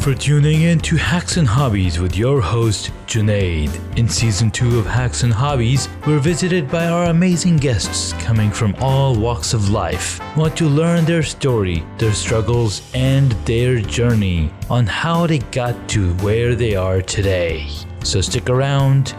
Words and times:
for 0.00 0.14
tuning 0.14 0.62
in 0.62 0.78
to 0.78 0.96
Hacks 0.96 1.36
and 1.36 1.46
Hobbies 1.46 2.00
with 2.00 2.16
your 2.16 2.40
host, 2.40 2.90
Junaid. 3.06 3.70
In 3.98 4.08
season 4.08 4.50
two 4.50 4.78
of 4.78 4.86
Hacks 4.86 5.24
and 5.24 5.32
Hobbies, 5.32 5.90
we're 6.06 6.18
visited 6.18 6.70
by 6.70 6.86
our 6.86 7.10
amazing 7.10 7.58
guests 7.58 8.14
coming 8.14 8.50
from 8.50 8.74
all 8.78 9.14
walks 9.14 9.52
of 9.52 9.68
life. 9.68 10.18
Want 10.38 10.56
to 10.56 10.64
learn 10.64 11.04
their 11.04 11.22
story, 11.22 11.84
their 11.98 12.14
struggles, 12.14 12.80
and 12.94 13.32
their 13.44 13.78
journey 13.78 14.50
on 14.70 14.86
how 14.86 15.26
they 15.26 15.38
got 15.38 15.76
to 15.90 16.14
where 16.14 16.54
they 16.54 16.74
are 16.74 17.02
today. 17.02 17.66
So 18.02 18.22
stick 18.22 18.48
around. 18.48 19.14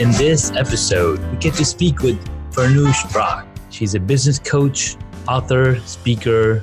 In 0.00 0.10
this 0.10 0.50
episode, 0.56 1.20
we 1.30 1.36
get 1.36 1.54
to 1.54 1.64
speak 1.64 2.00
with 2.00 2.18
Farnoosh 2.50 3.12
Brock. 3.12 3.46
She's 3.70 3.94
a 3.94 4.00
business 4.00 4.40
coach, 4.40 4.96
author, 5.28 5.78
speaker, 5.80 6.62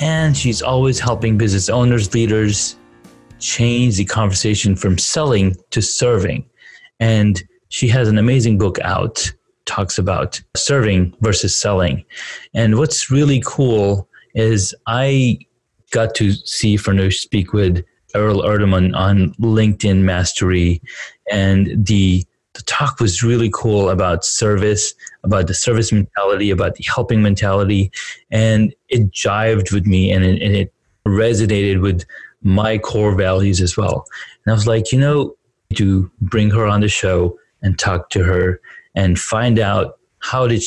and 0.00 0.36
she's 0.36 0.62
always 0.62 0.98
helping 0.98 1.38
business 1.38 1.68
owners, 1.68 2.12
leaders 2.14 2.76
change 3.38 3.96
the 3.96 4.04
conversation 4.04 4.76
from 4.76 4.98
selling 4.98 5.54
to 5.70 5.82
serving. 5.82 6.48
And 7.00 7.42
she 7.68 7.88
has 7.88 8.08
an 8.08 8.18
amazing 8.18 8.58
book 8.58 8.78
out 8.80 9.32
talks 9.64 9.98
about 9.98 10.40
serving 10.56 11.14
versus 11.20 11.58
selling. 11.58 12.04
And 12.54 12.78
what's 12.78 13.10
really 13.10 13.42
cool 13.44 14.08
is 14.34 14.74
I 14.86 15.38
got 15.90 16.14
to 16.16 16.32
see 16.32 16.76
Farnoosh 16.76 17.20
speak 17.20 17.52
with 17.52 17.84
Earl 18.14 18.42
Erdeman 18.42 18.94
on 18.94 19.34
LinkedIn 19.34 19.98
Mastery 19.98 20.82
and 21.30 21.86
the 21.86 22.26
the 22.54 22.62
talk 22.62 23.00
was 23.00 23.22
really 23.22 23.50
cool 23.52 23.88
about 23.88 24.24
service, 24.24 24.94
about 25.24 25.46
the 25.46 25.54
service 25.54 25.90
mentality, 25.92 26.50
about 26.50 26.74
the 26.74 26.84
helping 26.84 27.22
mentality, 27.22 27.90
and 28.30 28.74
it 28.88 29.10
jived 29.10 29.72
with 29.72 29.86
me 29.86 30.10
and 30.10 30.24
it, 30.24 30.42
and 30.42 30.54
it 30.54 30.72
resonated 31.06 31.80
with 31.80 32.04
my 32.42 32.78
core 32.78 33.14
values 33.14 33.60
as 33.60 33.76
well. 33.76 34.06
And 34.44 34.52
I 34.52 34.54
was 34.54 34.66
like, 34.66 34.92
you 34.92 34.98
know, 34.98 35.34
to 35.74 36.10
bring 36.20 36.50
her 36.50 36.66
on 36.66 36.80
the 36.80 36.88
show 36.88 37.38
and 37.62 37.78
talk 37.78 38.10
to 38.10 38.22
her 38.24 38.60
and 38.94 39.18
find 39.18 39.58
out 39.58 39.98
how 40.18 40.46
did 40.46 40.62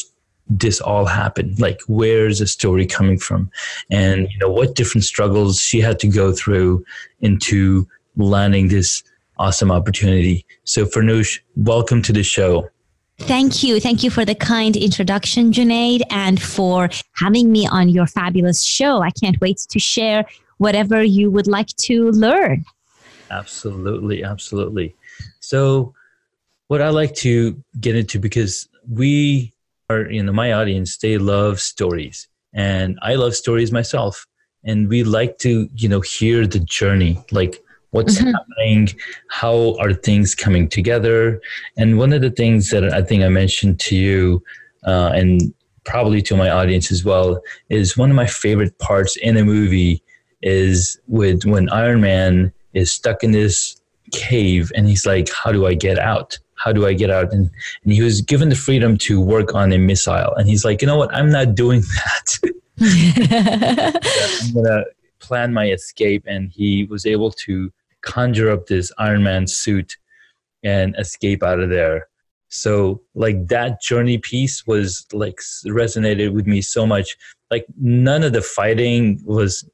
this 0.47 0.79
all 0.81 1.05
happen? 1.05 1.55
Like 1.57 1.79
where's 1.87 2.39
the 2.39 2.47
story 2.47 2.85
coming 2.85 3.17
from? 3.17 3.51
And 3.91 4.27
you 4.31 4.37
know 4.39 4.51
what 4.51 4.75
different 4.75 5.03
struggles 5.03 5.59
she 5.59 5.81
had 5.81 5.99
to 5.99 6.07
go 6.07 6.31
through 6.31 6.85
into 7.21 7.87
landing 8.17 8.69
this 8.69 9.03
awesome 9.37 9.71
opportunity. 9.71 10.45
So, 10.63 10.85
Farnoosh, 10.85 11.39
welcome 11.55 12.01
to 12.03 12.13
the 12.13 12.23
show. 12.23 12.69
Thank 13.19 13.63
you. 13.63 13.79
Thank 13.79 14.03
you 14.03 14.09
for 14.09 14.25
the 14.25 14.35
kind 14.35 14.75
introduction, 14.75 15.51
Junaid, 15.51 16.01
and 16.09 16.41
for 16.41 16.89
having 17.13 17.51
me 17.51 17.65
on 17.65 17.89
your 17.89 18.07
fabulous 18.07 18.63
show. 18.63 19.01
I 19.01 19.11
can't 19.11 19.39
wait 19.39 19.57
to 19.69 19.79
share 19.79 20.25
whatever 20.57 21.01
you 21.01 21.31
would 21.31 21.47
like 21.47 21.69
to 21.77 22.11
learn. 22.11 22.65
Absolutely. 23.31 24.23
Absolutely. 24.23 24.95
So, 25.39 25.93
what 26.67 26.81
I 26.81 26.89
like 26.89 27.15
to 27.15 27.61
get 27.79 27.95
into 27.95 28.19
because 28.19 28.67
we 28.89 29.53
are, 29.89 30.09
you 30.11 30.23
know, 30.23 30.33
my 30.33 30.51
audience, 30.51 30.97
they 30.97 31.17
love 31.17 31.61
stories, 31.61 32.27
and 32.53 32.97
I 33.01 33.15
love 33.15 33.35
stories 33.35 33.71
myself. 33.71 34.25
And 34.63 34.89
we 34.89 35.03
like 35.03 35.37
to, 35.39 35.69
you 35.75 35.87
know, 35.87 36.01
hear 36.01 36.47
the 36.47 36.59
journey. 36.59 37.23
Like, 37.29 37.61
what's 37.95 38.17
mm-hmm. 38.17 38.31
happening 38.31 38.89
how 39.29 39.75
are 39.79 39.93
things 39.93 40.35
coming 40.35 40.67
together? 40.67 41.41
And 41.77 41.97
one 41.97 42.11
of 42.11 42.21
the 42.21 42.29
things 42.29 42.69
that 42.71 42.83
i 42.93 43.01
think 43.01 43.23
i 43.23 43.29
mentioned 43.29 43.79
to 43.87 43.95
you 43.95 44.43
uh, 44.85 45.11
and 45.13 45.53
probably 45.85 46.21
to 46.23 46.35
my 46.35 46.49
audience 46.49 46.91
as 46.91 47.05
well 47.05 47.41
is 47.69 47.97
one 47.97 48.09
of 48.09 48.15
my 48.15 48.27
favorite 48.27 48.77
parts 48.79 49.15
in 49.17 49.37
a 49.37 49.45
movie 49.45 50.03
is 50.41 50.99
with 51.07 51.45
when 51.45 51.69
iron 51.69 52.01
man 52.01 52.51
is 52.73 52.91
stuck 52.91 53.23
in 53.23 53.31
this 53.31 53.81
cave 54.11 54.71
and 54.75 54.87
he's 54.87 55.05
like 55.05 55.29
how 55.31 55.51
do 55.51 55.65
i 55.65 55.73
get 55.73 55.97
out? 55.97 56.37
How 56.55 56.71
do 56.71 56.85
i 56.85 56.93
get 56.93 57.09
out? 57.09 57.31
And, 57.33 57.49
and 57.83 57.93
he 57.93 58.01
was 58.01 58.21
given 58.21 58.49
the 58.49 58.55
freedom 58.55 58.97
to 59.07 59.21
work 59.21 59.53
on 59.55 59.71
a 59.71 59.77
missile. 59.77 60.33
And 60.35 60.49
he's 60.49 60.65
like 60.65 60.81
you 60.81 60.87
know 60.87 60.97
what? 60.97 61.13
I'm 61.13 61.31
not 61.31 61.55
doing 61.55 61.81
that. 61.99 62.27
I'm 64.41 64.53
gonna 64.53 64.83
plan 65.19 65.53
my 65.53 65.69
escape 65.71 66.23
and 66.27 66.51
he 66.51 66.85
was 66.85 67.05
able 67.05 67.31
to 67.31 67.71
conjure 68.05 68.51
up 68.51 68.67
this 68.67 68.91
Iron 68.97 69.23
Man 69.23 69.47
suit 69.47 69.97
and 70.63 70.95
escape 70.97 71.43
out 71.43 71.59
of 71.59 71.69
there. 71.69 72.07
So 72.49 73.01
like 73.13 73.47
that 73.47 73.81
journey 73.81 74.17
piece 74.17 74.65
was 74.65 75.05
like 75.11 75.39
resonated 75.65 76.33
with 76.33 76.47
me 76.47 76.61
so 76.61 76.85
much. 76.85 77.17
Like 77.51 77.65
none 77.77 78.23
of 78.23 78.33
the 78.33 78.41
fighting 78.41 79.21
was, 79.25 79.67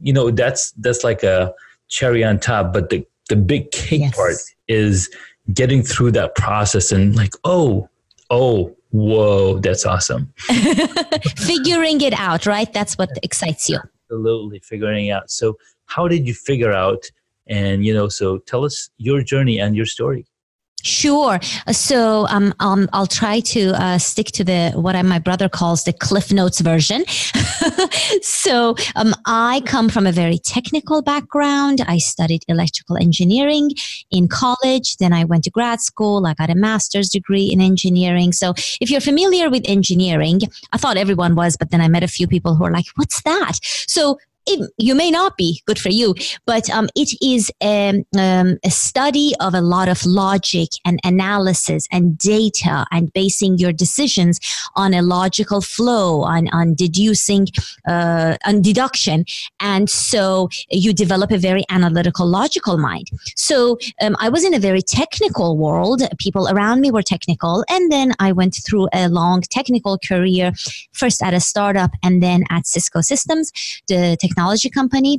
you 0.00 0.12
know, 0.12 0.30
that's 0.30 0.72
that's 0.72 1.04
like 1.04 1.22
a 1.22 1.54
cherry 1.88 2.24
on 2.24 2.38
top. 2.38 2.72
But 2.72 2.90
the 2.90 3.06
the 3.28 3.36
big 3.36 3.70
cake 3.70 4.00
yes. 4.00 4.16
part 4.16 4.34
is 4.68 5.10
getting 5.52 5.82
through 5.82 6.12
that 6.12 6.34
process 6.34 6.92
and 6.92 7.14
like, 7.16 7.34
oh, 7.44 7.88
oh, 8.30 8.74
whoa, 8.90 9.58
that's 9.58 9.84
awesome. 9.84 10.32
figuring 11.36 12.00
it 12.00 12.14
out, 12.14 12.46
right? 12.46 12.72
That's 12.72 12.96
what 12.96 13.10
excites 13.22 13.68
you. 13.68 13.78
Absolutely, 14.04 14.60
figuring 14.60 15.10
out. 15.10 15.30
So, 15.30 15.58
how 15.86 16.08
did 16.08 16.26
you 16.26 16.34
figure 16.34 16.72
out 16.72 17.04
and 17.46 17.84
you 17.84 17.92
know 17.92 18.08
so 18.08 18.38
tell 18.38 18.64
us 18.64 18.90
your 18.98 19.22
journey 19.22 19.58
and 19.58 19.76
your 19.76 19.86
story 19.86 20.24
Sure. 20.82 21.38
So 21.70 22.26
um, 22.28 22.52
um, 22.58 22.88
I'll 22.92 23.06
try 23.06 23.40
to 23.40 23.70
uh, 23.80 23.98
stick 23.98 24.26
to 24.32 24.44
the 24.44 24.72
what 24.74 24.96
I, 24.96 25.02
my 25.02 25.20
brother 25.20 25.48
calls 25.48 25.84
the 25.84 25.92
Cliff 25.92 26.32
Notes 26.32 26.60
version. 26.60 27.04
so 28.22 28.74
um, 28.96 29.14
I 29.26 29.62
come 29.64 29.88
from 29.88 30.06
a 30.06 30.12
very 30.12 30.38
technical 30.38 31.00
background. 31.00 31.82
I 31.86 31.98
studied 31.98 32.42
electrical 32.48 32.96
engineering 32.96 33.70
in 34.10 34.26
college. 34.26 34.96
Then 34.96 35.12
I 35.12 35.24
went 35.24 35.44
to 35.44 35.50
grad 35.50 35.80
school. 35.80 36.26
I 36.26 36.34
got 36.34 36.50
a 36.50 36.56
master's 36.56 37.08
degree 37.08 37.46
in 37.52 37.60
engineering. 37.60 38.32
So 38.32 38.54
if 38.80 38.90
you're 38.90 39.00
familiar 39.00 39.50
with 39.50 39.62
engineering, 39.66 40.40
I 40.72 40.78
thought 40.78 40.96
everyone 40.96 41.36
was, 41.36 41.56
but 41.56 41.70
then 41.70 41.80
I 41.80 41.86
met 41.86 42.02
a 42.02 42.08
few 42.08 42.26
people 42.26 42.56
who 42.56 42.64
are 42.64 42.72
like, 42.72 42.86
"What's 42.96 43.22
that?" 43.22 43.52
So 43.62 44.18
it, 44.46 44.70
you 44.78 44.94
may 44.94 45.10
not 45.10 45.36
be 45.36 45.62
good 45.66 45.78
for 45.78 45.90
you, 45.90 46.14
but 46.46 46.68
um, 46.70 46.88
it 46.94 47.10
is 47.22 47.50
a, 47.62 48.04
um, 48.18 48.58
a 48.64 48.70
study 48.70 49.34
of 49.40 49.54
a 49.54 49.60
lot 49.60 49.88
of 49.88 50.04
logic 50.04 50.70
and 50.84 51.00
analysis 51.04 51.86
and 51.92 52.18
data 52.18 52.86
and 52.90 53.12
basing 53.12 53.58
your 53.58 53.72
decisions 53.72 54.40
on 54.76 54.94
a 54.94 55.02
logical 55.02 55.60
flow, 55.60 56.22
on, 56.22 56.48
on 56.52 56.74
deducing, 56.74 57.46
uh, 57.86 58.36
on 58.46 58.62
deduction. 58.62 59.24
And 59.60 59.88
so 59.88 60.48
you 60.70 60.92
develop 60.92 61.30
a 61.30 61.38
very 61.38 61.64
analytical, 61.70 62.26
logical 62.26 62.78
mind. 62.78 63.08
So 63.36 63.78
um, 64.00 64.16
I 64.18 64.28
was 64.28 64.44
in 64.44 64.54
a 64.54 64.58
very 64.58 64.82
technical 64.82 65.56
world. 65.56 66.02
People 66.18 66.48
around 66.48 66.80
me 66.80 66.90
were 66.90 67.02
technical. 67.02 67.64
And 67.68 67.90
then 67.92 68.12
I 68.18 68.32
went 68.32 68.58
through 68.66 68.88
a 68.92 69.08
long 69.08 69.42
technical 69.42 69.98
career, 69.98 70.52
first 70.92 71.22
at 71.22 71.34
a 71.34 71.40
startup 71.40 71.92
and 72.02 72.22
then 72.22 72.44
at 72.50 72.66
Cisco 72.66 73.00
Systems, 73.00 73.52
the 73.88 74.16
technology 74.32 74.70
company. 74.70 75.18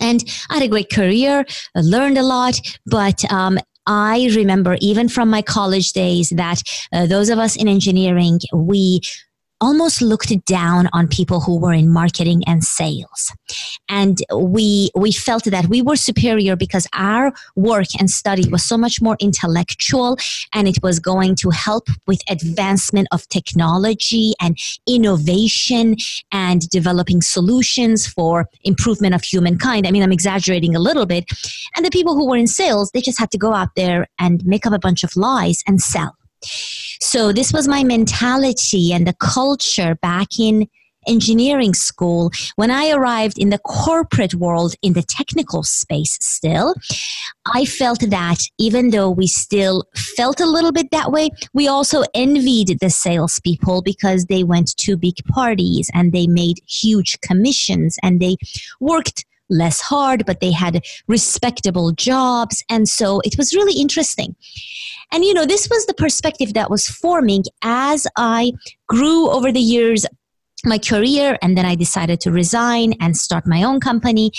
And 0.00 0.24
I 0.50 0.54
had 0.54 0.62
a 0.62 0.68
great 0.68 0.90
career, 0.90 1.44
I 1.76 1.80
learned 1.80 2.18
a 2.18 2.22
lot, 2.22 2.60
but 2.86 3.30
um, 3.32 3.58
I 3.86 4.30
remember 4.34 4.76
even 4.80 5.08
from 5.08 5.30
my 5.30 5.42
college 5.42 5.92
days 5.92 6.30
that 6.36 6.62
uh, 6.92 7.06
those 7.06 7.30
of 7.30 7.38
us 7.38 7.56
in 7.56 7.66
engineering, 7.66 8.38
we 8.54 9.00
almost 9.60 10.02
looked 10.02 10.44
down 10.44 10.88
on 10.92 11.08
people 11.08 11.40
who 11.40 11.58
were 11.58 11.72
in 11.72 11.88
marketing 11.88 12.42
and 12.46 12.64
sales. 12.64 13.32
And 13.88 14.18
we 14.34 14.90
we 14.94 15.12
felt 15.12 15.44
that 15.44 15.66
we 15.66 15.82
were 15.82 15.96
superior 15.96 16.56
because 16.56 16.86
our 16.92 17.32
work 17.56 17.88
and 17.98 18.10
study 18.10 18.48
was 18.48 18.64
so 18.64 18.76
much 18.76 19.00
more 19.00 19.16
intellectual 19.20 20.16
and 20.52 20.68
it 20.68 20.78
was 20.82 21.00
going 21.00 21.34
to 21.36 21.50
help 21.50 21.88
with 22.06 22.20
advancement 22.28 23.08
of 23.12 23.28
technology 23.28 24.34
and 24.40 24.58
innovation 24.86 25.96
and 26.32 26.68
developing 26.68 27.22
solutions 27.22 28.06
for 28.06 28.46
improvement 28.64 29.14
of 29.14 29.22
humankind. 29.22 29.86
I 29.86 29.90
mean 29.90 30.02
i'm 30.02 30.12
exaggerating 30.12 30.76
a 30.76 30.80
little 30.80 31.06
bit. 31.06 31.24
And 31.76 31.84
the 31.84 31.90
people 31.90 32.14
who 32.14 32.28
were 32.28 32.36
in 32.36 32.46
sales 32.46 32.90
they 32.90 33.00
just 33.00 33.18
had 33.18 33.30
to 33.30 33.38
go 33.38 33.54
out 33.54 33.70
there 33.76 34.06
and 34.18 34.44
make 34.46 34.66
up 34.66 34.72
a 34.72 34.78
bunch 34.78 35.02
of 35.04 35.16
lies 35.16 35.62
and 35.66 35.80
sell 35.80 36.17
so 36.42 37.32
this 37.32 37.52
was 37.52 37.68
my 37.68 37.84
mentality 37.84 38.92
and 38.92 39.06
the 39.06 39.14
culture 39.14 39.94
back 39.96 40.38
in 40.38 40.68
engineering 41.08 41.74
school. 41.74 42.30
When 42.56 42.70
I 42.70 42.90
arrived 42.90 43.38
in 43.38 43.50
the 43.50 43.58
corporate 43.58 44.34
world, 44.34 44.74
in 44.82 44.92
the 44.92 45.02
technical 45.02 45.62
space 45.62 46.18
still, 46.20 46.74
I 47.46 47.64
felt 47.64 48.00
that 48.00 48.38
even 48.58 48.90
though 48.90 49.10
we 49.10 49.26
still 49.26 49.84
felt 50.16 50.40
a 50.40 50.46
little 50.46 50.72
bit 50.72 50.90
that 50.90 51.10
way, 51.10 51.30
we 51.54 51.66
also 51.66 52.02
envied 52.14 52.78
the 52.80 52.90
salespeople 52.90 53.82
because 53.82 54.26
they 54.26 54.44
went 54.44 54.76
to 54.76 54.96
big 54.96 55.16
parties 55.28 55.90
and 55.94 56.12
they 56.12 56.26
made 56.26 56.58
huge 56.68 57.20
commissions 57.20 57.96
and 58.02 58.20
they 58.20 58.36
worked 58.80 59.24
less 59.50 59.80
hard, 59.80 60.26
but 60.26 60.40
they 60.40 60.52
had 60.52 60.84
respectable 61.06 61.92
jobs. 61.92 62.62
And 62.68 62.88
so 62.88 63.20
it 63.24 63.36
was 63.38 63.54
really 63.54 63.80
interesting. 63.80 64.36
And, 65.12 65.24
you 65.24 65.32
know, 65.32 65.46
this 65.46 65.68
was 65.70 65.86
the 65.86 65.94
perspective 65.94 66.54
that 66.54 66.70
was 66.70 66.86
forming 66.86 67.44
as 67.62 68.06
I 68.16 68.52
grew 68.88 69.30
over 69.30 69.50
the 69.50 69.60
years 69.60 70.06
my 70.64 70.78
career 70.78 71.38
and 71.40 71.56
then 71.56 71.64
I 71.64 71.76
decided 71.76 72.20
to 72.22 72.32
resign 72.32 72.94
and 73.00 73.16
start 73.16 73.46
my 73.46 73.62
own 73.62 73.80
company. 73.80 74.32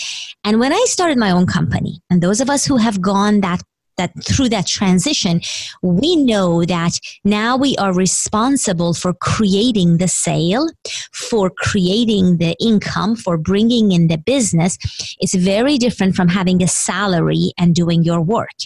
And 0.43 0.59
when 0.59 0.73
I 0.73 0.85
started 0.87 1.17
my 1.17 1.31
own 1.31 1.45
company, 1.45 2.01
and 2.09 2.21
those 2.21 2.41
of 2.41 2.49
us 2.49 2.65
who 2.65 2.77
have 2.77 3.01
gone 3.01 3.41
that 3.41 3.61
that 3.99 4.11
through 4.23 4.49
that 4.49 4.65
transition, 4.65 5.41
we 5.81 6.15
know 6.15 6.65
that 6.65 6.93
now 7.23 7.51
we 7.57 7.75
are 7.77 7.93
responsible 7.93 8.93
for 8.93 9.13
creating 9.13 9.97
the 9.97 10.07
sale, 10.07 10.67
for 11.13 11.45
creating 11.49 12.37
the 12.37 12.55
income, 12.59 13.15
for 13.15 13.37
bringing 13.37 13.91
in 13.91 14.07
the 14.07 14.17
business. 14.17 14.77
It's 15.19 15.35
very 15.35 15.77
different 15.77 16.15
from 16.15 16.29
having 16.29 16.63
a 16.63 16.67
salary 16.67 17.51
and 17.57 17.75
doing 17.75 18.03
your 18.03 18.21
work 18.21 18.59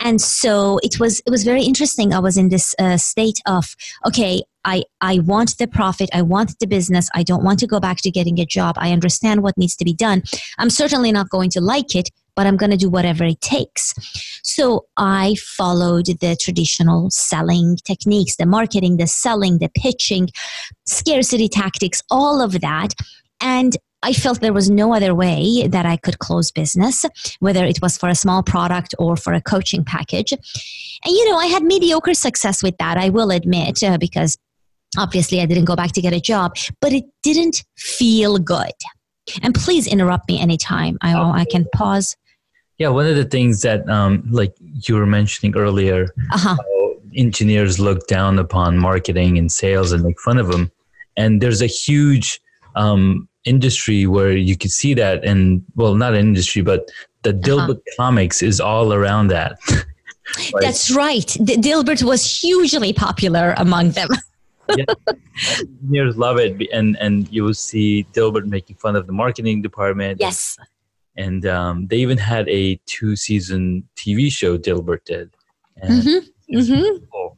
and 0.00 0.20
so 0.20 0.78
it 0.82 1.00
was 1.00 1.20
it 1.26 1.30
was 1.30 1.44
very 1.44 1.62
interesting 1.62 2.12
i 2.12 2.18
was 2.18 2.36
in 2.36 2.48
this 2.48 2.74
uh, 2.78 2.96
state 2.96 3.40
of 3.46 3.76
okay 4.06 4.42
I, 4.66 4.82
I 5.00 5.20
want 5.20 5.58
the 5.58 5.68
profit. 5.68 6.10
I 6.12 6.22
want 6.22 6.58
the 6.58 6.66
business. 6.66 7.08
I 7.14 7.22
don't 7.22 7.44
want 7.44 7.60
to 7.60 7.68
go 7.68 7.78
back 7.78 7.98
to 7.98 8.10
getting 8.10 8.40
a 8.40 8.44
job. 8.44 8.74
I 8.78 8.90
understand 8.90 9.44
what 9.44 9.56
needs 9.56 9.76
to 9.76 9.84
be 9.84 9.94
done. 9.94 10.24
I'm 10.58 10.70
certainly 10.70 11.12
not 11.12 11.30
going 11.30 11.50
to 11.50 11.60
like 11.60 11.94
it, 11.94 12.10
but 12.36 12.46
I'm 12.46 12.56
going 12.56 12.70
to 12.70 12.76
do 12.76 12.90
whatever 12.90 13.24
it 13.24 13.40
takes. 13.40 13.94
So 14.44 14.86
I 14.96 15.34
followed 15.40 16.06
the 16.06 16.36
traditional 16.38 17.10
selling 17.10 17.76
techniques, 17.84 18.36
the 18.36 18.46
marketing, 18.46 18.98
the 18.98 19.06
selling, 19.06 19.58
the 19.58 19.70
pitching, 19.76 20.28
scarcity 20.84 21.48
tactics, 21.48 22.02
all 22.10 22.40
of 22.40 22.60
that. 22.60 22.94
And 23.40 23.76
I 24.02 24.12
felt 24.12 24.40
there 24.40 24.52
was 24.52 24.70
no 24.70 24.94
other 24.94 25.14
way 25.14 25.66
that 25.66 25.86
I 25.86 25.96
could 25.96 26.18
close 26.18 26.52
business, 26.52 27.04
whether 27.40 27.64
it 27.64 27.80
was 27.82 27.98
for 27.98 28.08
a 28.08 28.14
small 28.14 28.42
product 28.42 28.94
or 28.98 29.16
for 29.16 29.32
a 29.32 29.40
coaching 29.40 29.84
package. 29.84 30.32
And, 30.32 30.40
you 31.04 31.28
know, 31.30 31.38
I 31.38 31.46
had 31.46 31.64
mediocre 31.64 32.14
success 32.14 32.62
with 32.62 32.76
that, 32.78 32.98
I 32.98 33.08
will 33.08 33.30
admit, 33.30 33.82
uh, 33.82 33.98
because 33.98 34.36
obviously 34.96 35.40
I 35.40 35.46
didn't 35.46 35.64
go 35.64 35.74
back 35.74 35.92
to 35.92 36.00
get 36.00 36.12
a 36.12 36.20
job, 36.20 36.56
but 36.80 36.92
it 36.92 37.04
didn't 37.22 37.64
feel 37.76 38.38
good. 38.38 38.72
And 39.42 39.54
please 39.54 39.86
interrupt 39.86 40.28
me 40.28 40.40
anytime. 40.40 40.98
I, 41.00 41.14
I 41.14 41.44
can 41.50 41.66
pause. 41.74 42.16
Yeah, 42.78 42.88
one 42.88 43.06
of 43.06 43.16
the 43.16 43.24
things 43.24 43.62
that, 43.62 43.88
um, 43.88 44.22
like 44.30 44.54
you 44.60 44.96
were 44.96 45.06
mentioning 45.06 45.56
earlier, 45.56 46.08
uh-huh. 46.32 46.56
engineers 47.14 47.80
look 47.80 48.06
down 48.06 48.38
upon 48.38 48.78
marketing 48.78 49.38
and 49.38 49.50
sales 49.50 49.92
and 49.92 50.04
make 50.04 50.20
fun 50.20 50.38
of 50.38 50.48
them. 50.48 50.70
And 51.16 51.40
there's 51.40 51.62
a 51.62 51.66
huge 51.66 52.40
um, 52.74 53.28
industry 53.46 54.06
where 54.06 54.32
you 54.32 54.56
could 54.56 54.70
see 54.70 54.92
that 54.92 55.24
and 55.24 55.64
well 55.76 55.94
not 55.94 56.12
an 56.12 56.20
industry 56.20 56.62
but 56.62 56.90
the 57.22 57.30
uh-huh. 57.30 57.40
dilbert 57.40 57.76
uh-huh. 57.76 57.96
comics 57.96 58.42
is 58.42 58.60
all 58.60 58.92
around 58.92 59.28
that 59.28 59.56
like, 60.52 60.62
that's 60.62 60.90
right 60.90 61.36
the 61.40 61.56
dilbert 61.56 62.02
was 62.02 62.40
hugely 62.40 62.92
popular 62.92 63.54
among 63.56 63.92
them 63.92 64.08
yeah, 64.76 64.84
engineers 65.58 66.16
love 66.16 66.38
it 66.38 66.60
and 66.72 66.98
and 66.98 67.32
you 67.32 67.44
will 67.44 67.54
see 67.54 68.04
dilbert 68.12 68.46
making 68.46 68.76
fun 68.76 68.96
of 68.96 69.06
the 69.06 69.12
marketing 69.12 69.62
department 69.62 70.18
yes 70.20 70.58
and 71.16 71.46
um, 71.46 71.86
they 71.88 71.96
even 71.96 72.18
had 72.18 72.48
a 72.48 72.80
two 72.86 73.16
season 73.16 73.88
tv 73.96 74.30
show 74.30 74.56
dilbert 74.58 75.04
did 75.04 75.34
mm-hmm. 75.82 76.56
Mm-hmm. 76.56 77.04
Cool. 77.12 77.36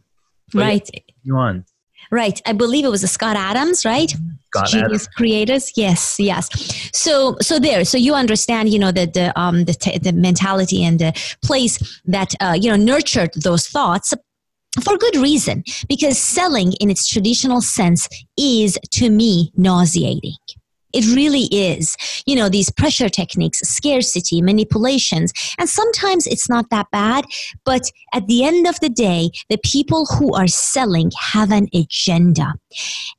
right 0.55 0.89
yeah, 0.93 1.01
you 1.23 1.37
on 1.37 1.65
Right. 2.11 2.41
I 2.47 2.53
believe 2.53 2.85
it 2.85 2.89
was 2.89 3.03
a 3.03 3.09
Scott 3.09 3.37
Adams, 3.37 3.85
right? 3.85 4.11
Scott 4.55 4.69
Genius 4.69 5.03
Adams. 5.03 5.09
creators. 5.09 5.73
Yes, 5.77 6.19
yes. 6.19 6.49
So, 6.97 7.37
so 7.43 7.59
there. 7.59 7.85
So 7.85 7.99
you 7.99 8.15
understand, 8.15 8.71
you 8.71 8.79
know, 8.79 8.91
the 8.91 9.07
the 9.07 9.39
um 9.39 9.65
the 9.65 9.75
t- 9.75 9.99
the 9.99 10.13
mentality 10.13 10.83
and 10.85 10.99
the 10.99 11.13
place 11.43 12.01
that 12.07 12.35
uh, 12.41 12.57
you 12.59 12.71
know 12.71 12.77
nurtured 12.77 13.35
those 13.35 13.69
thoughts 13.69 14.15
for 14.83 14.97
good 14.97 15.17
reason 15.17 15.65
because 15.89 16.19
selling 16.19 16.73
in 16.75 16.91
its 16.91 17.09
traditional 17.09 17.61
sense 17.61 18.09
is 18.39 18.79
to 18.91 19.11
me 19.11 19.53
nauseating 19.57 20.37
it 20.93 21.05
really 21.15 21.45
is. 21.53 21.97
You 22.27 22.37
know, 22.37 22.49
these 22.49 22.71
pressure 22.71 23.09
techniques, 23.09 23.61
scarcity, 23.61 24.43
manipulations, 24.43 25.33
and 25.59 25.69
sometimes 25.69 26.27
it's 26.27 26.49
not 26.49 26.71
that 26.71 26.91
bad, 26.91 27.25
but 27.65 27.91
at 28.15 28.27
the 28.27 28.45
end 28.45 28.67
of 28.67 28.79
the 28.81 28.89
day, 28.89 29.31
the 29.49 29.59
people 29.65 30.07
who 30.07 30.35
are 30.35 30.47
selling 30.47 31.11
have 31.33 31.51
an 31.51 31.69
agenda. 31.75 32.55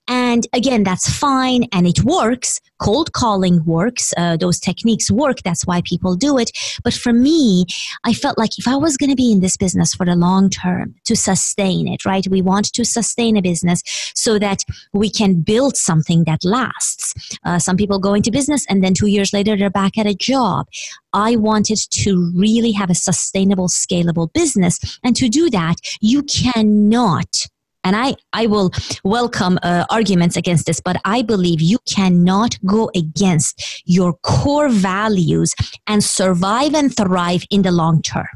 And 0.08 0.48
again, 0.54 0.84
that's 0.84 1.10
fine 1.10 1.66
and 1.72 1.88
it 1.88 2.04
works. 2.04 2.60
Cold 2.80 3.14
calling 3.14 3.64
works. 3.66 4.14
Uh, 4.18 4.38
those 4.38 4.60
techniques 4.60 5.12
work. 5.12 5.42
That's 5.44 5.66
why 5.66 5.82
people 5.82 6.16
do 6.16 6.38
it. 6.38 6.52
But 6.84 6.94
for 6.94 7.14
me, 7.14 7.66
I 8.04 8.14
felt 8.14 8.38
like 8.38 8.58
if 8.58 8.68
I 8.68 8.76
was 8.76 8.98
going 8.98 9.10
to 9.10 9.16
be 9.16 9.32
in 9.32 9.42
this 9.42 9.58
business 9.58 9.94
for 9.94 10.06
the 10.06 10.16
long 10.16 10.50
term 10.50 10.96
to 11.06 11.16
sustain 11.16 11.88
it, 11.88 12.06
right? 12.06 12.26
We 12.28 12.42
want 12.42 12.74
to 12.74 12.86
sustain 12.86 13.38
a 13.38 13.42
business 13.42 13.82
so 14.16 14.40
that 14.40 14.64
we 14.94 15.10
can 15.10 15.42
build 15.42 15.78
something 15.78 16.24
that 16.26 16.44
lasts. 16.44 17.14
Uh, 17.46 17.60
some 17.60 17.78
people 17.78 18.00
go 18.00 18.14
into 18.14 18.32
business 18.32 18.66
and 18.70 18.84
then 18.84 18.94
two 18.94 19.08
years 19.08 19.34
later 19.34 19.56
they're 19.56 19.70
back 19.70 19.98
at 19.98 20.08
a 20.08 20.14
job. 20.14 20.68
I 21.14 21.36
wanted 21.36 21.80
to 21.92 22.32
really 22.36 22.72
have 22.74 22.90
a 22.90 22.96
sustainable, 22.96 23.68
scalable 23.68 24.32
business. 24.32 25.00
And 25.04 25.16
to 25.16 25.30
do 25.30 25.50
that, 25.50 25.76
you 26.02 26.24
cannot 26.24 27.48
and 27.84 27.96
I, 27.96 28.16
I 28.34 28.48
will 28.48 28.72
welcome 29.04 29.58
uh, 29.64 29.86
arguments 29.90 30.36
against 30.36 30.66
this, 30.66 30.80
but 30.80 30.98
I 31.06 31.22
believe 31.22 31.62
you 31.62 31.80
cannot 31.88 32.58
go 32.66 32.92
against 32.96 33.84
your 33.86 34.14
core 34.24 34.70
values 34.70 35.54
and 35.88 36.04
survive 36.04 36.74
and 36.76 36.96
thrive 36.96 37.44
in 37.50 37.62
the 37.62 37.72
long 37.72 38.02
term. 38.02 38.28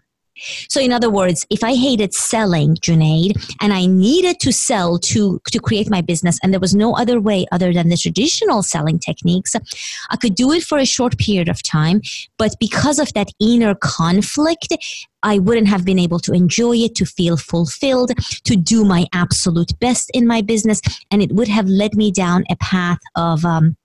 So, 0.68 0.81
in 0.81 0.91
other 0.91 1.09
words, 1.09 1.45
if 1.50 1.63
I 1.63 1.75
hated 1.75 2.13
selling, 2.13 2.75
Junaid, 2.75 3.56
and 3.62 3.74
I 3.74 3.85
needed 3.85 4.39
to 4.41 4.51
sell 4.51 4.97
to, 5.00 5.39
to 5.51 5.59
create 5.59 5.89
my 5.89 6.01
business, 6.01 6.39
and 6.41 6.51
there 6.51 6.59
was 6.59 6.74
no 6.74 6.95
other 6.95 7.21
way 7.21 7.45
other 7.51 7.71
than 7.74 7.89
the 7.89 7.97
traditional 7.97 8.63
selling 8.63 9.00
techniques, 9.00 9.56
I 10.09 10.15
could 10.15 10.35
do 10.35 10.51
it 10.51 10.63
for 10.63 10.77
a 10.77 10.85
short 10.85 11.18
period 11.18 11.50
of 11.50 11.62
time. 11.62 12.01
But 12.38 12.56
because 12.59 13.00
of 13.00 13.13
that 13.13 13.30
inner 13.39 13.75
conflict, 13.75 14.75
I 15.21 15.39
wouldn't 15.39 15.68
have 15.68 15.85
been 15.85 16.00
able 16.00 16.19
to 16.19 16.33
enjoy 16.33 16.77
it, 16.77 16.95
to 16.95 17.06
feel 17.06 17.38
fulfilled, 17.38 18.12
to 18.44 18.56
do 18.56 18.83
my 18.83 19.06
absolute 19.13 19.77
best 19.79 20.09
in 20.13 20.27
my 20.27 20.41
business, 20.41 20.81
and 21.12 21.21
it 21.21 21.31
would 21.31 21.47
have 21.47 21.68
led 21.68 21.95
me 21.95 22.12
down 22.12 22.44
a 22.50 22.56
path 22.57 23.00
of 23.15 23.45
um, 23.45 23.77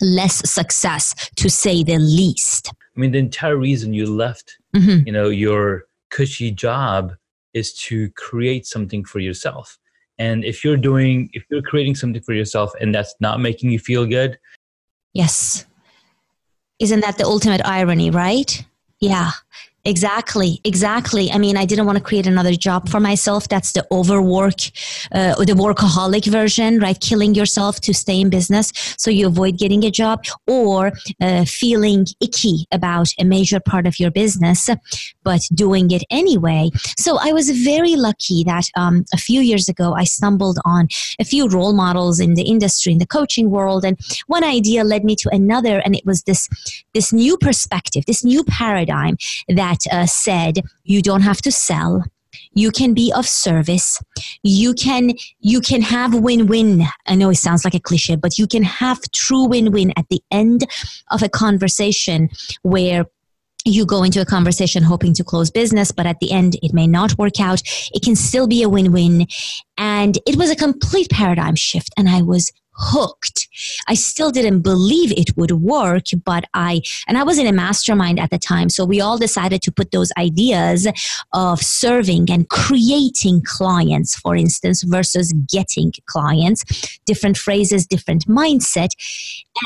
less 0.00 0.48
success, 0.48 1.30
to 1.36 1.50
say 1.50 1.82
the 1.82 1.98
least. 1.98 2.72
I 2.96 3.00
mean, 3.00 3.12
the 3.12 3.18
entire 3.18 3.56
reason 3.56 3.92
you 3.92 4.06
left, 4.06 4.56
mm-hmm. 4.74 5.06
you 5.06 5.12
know, 5.12 5.28
your 5.28 5.84
cushy 6.10 6.50
job 6.50 7.14
is 7.54 7.72
to 7.72 8.10
create 8.10 8.66
something 8.66 9.04
for 9.04 9.18
yourself. 9.18 9.78
And 10.18 10.44
if 10.44 10.64
you're 10.64 10.76
doing, 10.76 11.30
if 11.32 11.44
you're 11.50 11.62
creating 11.62 11.94
something 11.94 12.22
for 12.22 12.32
yourself 12.32 12.72
and 12.80 12.94
that's 12.94 13.14
not 13.20 13.40
making 13.40 13.70
you 13.70 13.78
feel 13.78 14.06
good. 14.06 14.38
Yes. 15.12 15.66
Isn't 16.78 17.00
that 17.00 17.18
the 17.18 17.24
ultimate 17.24 17.62
irony, 17.64 18.10
right? 18.10 18.64
Yeah. 19.00 19.30
Exactly, 19.86 20.60
exactly. 20.64 21.30
I 21.30 21.38
mean, 21.38 21.56
I 21.56 21.64
didn't 21.64 21.86
want 21.86 21.96
to 21.96 22.02
create 22.02 22.26
another 22.26 22.54
job 22.54 22.88
for 22.88 22.98
myself. 22.98 23.48
That's 23.48 23.70
the 23.70 23.86
overwork, 23.92 24.60
uh, 25.12 25.36
the 25.36 25.54
workaholic 25.54 26.26
version, 26.26 26.80
right? 26.80 27.00
Killing 27.00 27.36
yourself 27.36 27.80
to 27.82 27.94
stay 27.94 28.20
in 28.20 28.28
business 28.28 28.72
so 28.98 29.12
you 29.12 29.28
avoid 29.28 29.58
getting 29.58 29.84
a 29.84 29.90
job 29.92 30.24
or 30.48 30.90
uh, 31.20 31.44
feeling 31.44 32.04
icky 32.20 32.66
about 32.72 33.12
a 33.20 33.24
major 33.24 33.60
part 33.60 33.86
of 33.86 34.00
your 34.00 34.10
business, 34.10 34.68
but 35.22 35.42
doing 35.54 35.92
it 35.92 36.02
anyway. 36.10 36.68
So 36.98 37.18
I 37.20 37.32
was 37.32 37.50
very 37.50 37.94
lucky 37.94 38.42
that 38.42 38.64
um, 38.76 39.04
a 39.14 39.18
few 39.18 39.40
years 39.40 39.68
ago 39.68 39.94
I 39.94 40.02
stumbled 40.02 40.58
on 40.64 40.88
a 41.20 41.24
few 41.24 41.48
role 41.48 41.72
models 41.72 42.18
in 42.18 42.34
the 42.34 42.42
industry, 42.42 42.90
in 42.92 42.98
the 42.98 43.06
coaching 43.06 43.50
world, 43.50 43.84
and 43.84 43.96
one 44.26 44.42
idea 44.42 44.82
led 44.82 45.04
me 45.04 45.14
to 45.20 45.28
another, 45.32 45.78
and 45.84 45.94
it 45.94 46.04
was 46.04 46.24
this 46.24 46.48
this 46.92 47.12
new 47.12 47.36
perspective, 47.36 48.04
this 48.06 48.24
new 48.24 48.42
paradigm 48.42 49.16
that 49.48 49.75
that 49.76 49.94
uh, 49.94 50.06
said 50.06 50.60
you 50.84 51.02
don't 51.02 51.22
have 51.22 51.40
to 51.42 51.50
sell 51.50 52.04
you 52.52 52.70
can 52.70 52.94
be 52.94 53.12
of 53.14 53.26
service 53.26 54.00
you 54.42 54.74
can 54.74 55.12
you 55.40 55.60
can 55.60 55.82
have 55.82 56.14
win-win 56.14 56.84
i 57.06 57.14
know 57.14 57.30
it 57.30 57.36
sounds 57.36 57.64
like 57.64 57.74
a 57.74 57.80
cliche 57.80 58.16
but 58.16 58.38
you 58.38 58.46
can 58.46 58.62
have 58.62 59.00
true 59.12 59.44
win-win 59.44 59.92
at 59.96 60.06
the 60.10 60.20
end 60.30 60.66
of 61.10 61.22
a 61.22 61.28
conversation 61.28 62.28
where 62.62 63.04
you 63.64 63.84
go 63.84 64.04
into 64.04 64.20
a 64.20 64.24
conversation 64.24 64.84
hoping 64.84 65.12
to 65.12 65.24
close 65.24 65.50
business, 65.50 65.90
but 65.90 66.06
at 66.06 66.20
the 66.20 66.30
end, 66.30 66.56
it 66.62 66.72
may 66.72 66.86
not 66.86 67.18
work 67.18 67.40
out. 67.40 67.60
It 67.92 68.00
can 68.04 68.14
still 68.14 68.46
be 68.46 68.62
a 68.62 68.68
win 68.68 68.92
win. 68.92 69.26
And 69.76 70.18
it 70.24 70.36
was 70.36 70.50
a 70.50 70.54
complete 70.54 71.10
paradigm 71.10 71.56
shift. 71.56 71.90
And 71.96 72.08
I 72.08 72.22
was 72.22 72.52
hooked. 72.76 73.48
I 73.88 73.94
still 73.94 74.30
didn't 74.30 74.60
believe 74.60 75.12
it 75.12 75.36
would 75.36 75.52
work, 75.52 76.04
but 76.24 76.44
I, 76.54 76.82
and 77.08 77.16
I 77.16 77.22
was 77.22 77.38
in 77.38 77.46
a 77.46 77.52
mastermind 77.52 78.20
at 78.20 78.30
the 78.30 78.38
time. 78.38 78.68
So 78.68 78.84
we 78.84 79.00
all 79.00 79.18
decided 79.18 79.62
to 79.62 79.72
put 79.72 79.90
those 79.90 80.12
ideas 80.18 80.86
of 81.32 81.62
serving 81.62 82.30
and 82.30 82.48
creating 82.48 83.42
clients, 83.44 84.16
for 84.16 84.36
instance, 84.36 84.82
versus 84.82 85.32
getting 85.48 85.92
clients, 86.06 86.98
different 87.06 87.36
phrases, 87.36 87.86
different 87.86 88.26
mindset, 88.26 88.90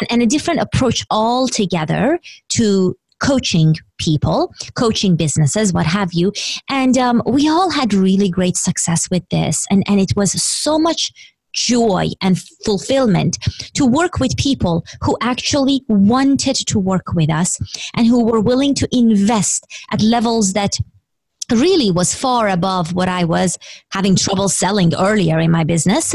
and, 0.01 0.13
and 0.13 0.23
a 0.23 0.27
different 0.27 0.61
approach 0.61 1.05
altogether 1.11 2.19
to 2.51 2.97
coaching 3.21 3.75
people, 3.99 4.53
coaching 4.75 5.15
businesses, 5.15 5.73
what 5.73 5.87
have 5.87 6.13
you. 6.13 6.33
And 6.71 6.97
um, 6.97 7.23
we 7.27 7.49
all 7.49 7.71
had 7.71 7.93
really 7.93 8.31
great 8.31 8.57
success 8.57 9.11
with 9.11 9.29
this. 9.29 9.67
And, 9.71 9.85
and 9.87 10.01
it 10.01 10.13
was 10.17 10.33
so 10.43 10.79
much 10.79 11.13
joy 11.53 12.09
and 12.21 12.41
fulfillment 12.65 13.39
to 13.75 13.87
work 13.87 14.19
with 14.21 14.37
people 14.37 14.85
who 15.03 15.17
actually 15.21 15.83
wanted 15.89 16.57
to 16.57 16.79
work 16.79 17.15
with 17.15 17.31
us 17.31 17.59
and 17.95 18.07
who 18.07 18.25
were 18.25 18.41
willing 18.41 18.75
to 18.75 18.89
invest 18.93 19.67
at 19.91 20.03
levels 20.03 20.53
that 20.53 20.79
really 21.51 21.91
was 21.91 22.15
far 22.15 22.49
above 22.49 22.95
what 22.95 23.09
I 23.09 23.25
was 23.25 23.59
having 23.93 24.17
trouble 24.17 24.49
selling 24.49 24.95
earlier 24.95 25.39
in 25.39 25.51
my 25.51 25.65
business. 25.65 26.15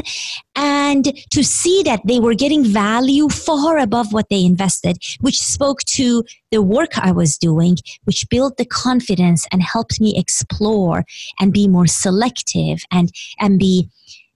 And 0.56 1.14
to 1.32 1.44
see 1.44 1.84
that 1.84 2.02
they 2.06 2.20
were 2.20 2.34
getting 2.34 2.64
value 2.64 3.30
far 3.30 3.78
above 3.78 4.14
what 4.14 4.30
they 4.30 4.44
invested, 4.44 4.98
which 5.22 5.38
spoke 5.38 5.82
to 5.82 6.24
the 6.52 6.62
work 6.62 6.98
I 6.98 7.12
was 7.12 7.38
doing, 7.38 7.78
which 8.06 8.30
built 8.30 8.58
the 8.58 8.66
confidence 8.66 9.46
and 9.52 9.62
helped 9.62 10.00
me 10.00 10.18
explore 10.18 11.04
and 11.40 11.52
be 11.52 11.68
more 11.68 11.88
selective 11.88 12.84
and, 12.92 13.12
and 13.40 13.60
be 13.60 13.90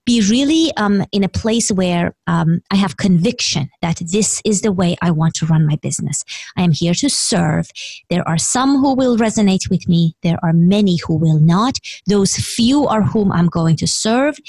be 0.10 0.28
really 0.28 0.75
um, 0.75 1.06
in 1.12 1.24
a 1.24 1.30
place 1.30 1.70
where 1.72 2.16
um, 2.25 2.62
I 2.72 2.78
have 2.78 2.98
conviction 2.98 3.70
that 3.84 4.01
this 4.12 4.42
is 4.44 4.62
the 4.62 4.72
way 4.72 4.96
I 5.04 5.12
want 5.12 5.36
to 5.36 5.46
run 5.46 5.68
my 5.68 5.75
business. 5.75 6.24
I 6.58 6.63
am 6.63 6.72
here 6.72 6.96
to 6.96 7.10
serve. 7.12 7.70
There 8.10 8.28
are 8.28 8.39
some 8.39 8.78
who 8.82 8.96
will 8.96 9.18
resonate 9.18 9.70
with 9.70 9.88
me, 9.88 10.16
there 10.24 10.39
are 10.42 10.51
many 10.51 10.98
who 11.06 11.16
will 11.16 11.39
not. 11.39 11.78
Those 12.08 12.36
few 12.36 12.88
are 12.88 13.04
whom 13.04 13.32
I'm 13.32 13.50
going 13.50 13.75
to 13.78 13.86
serve. 13.86 14.39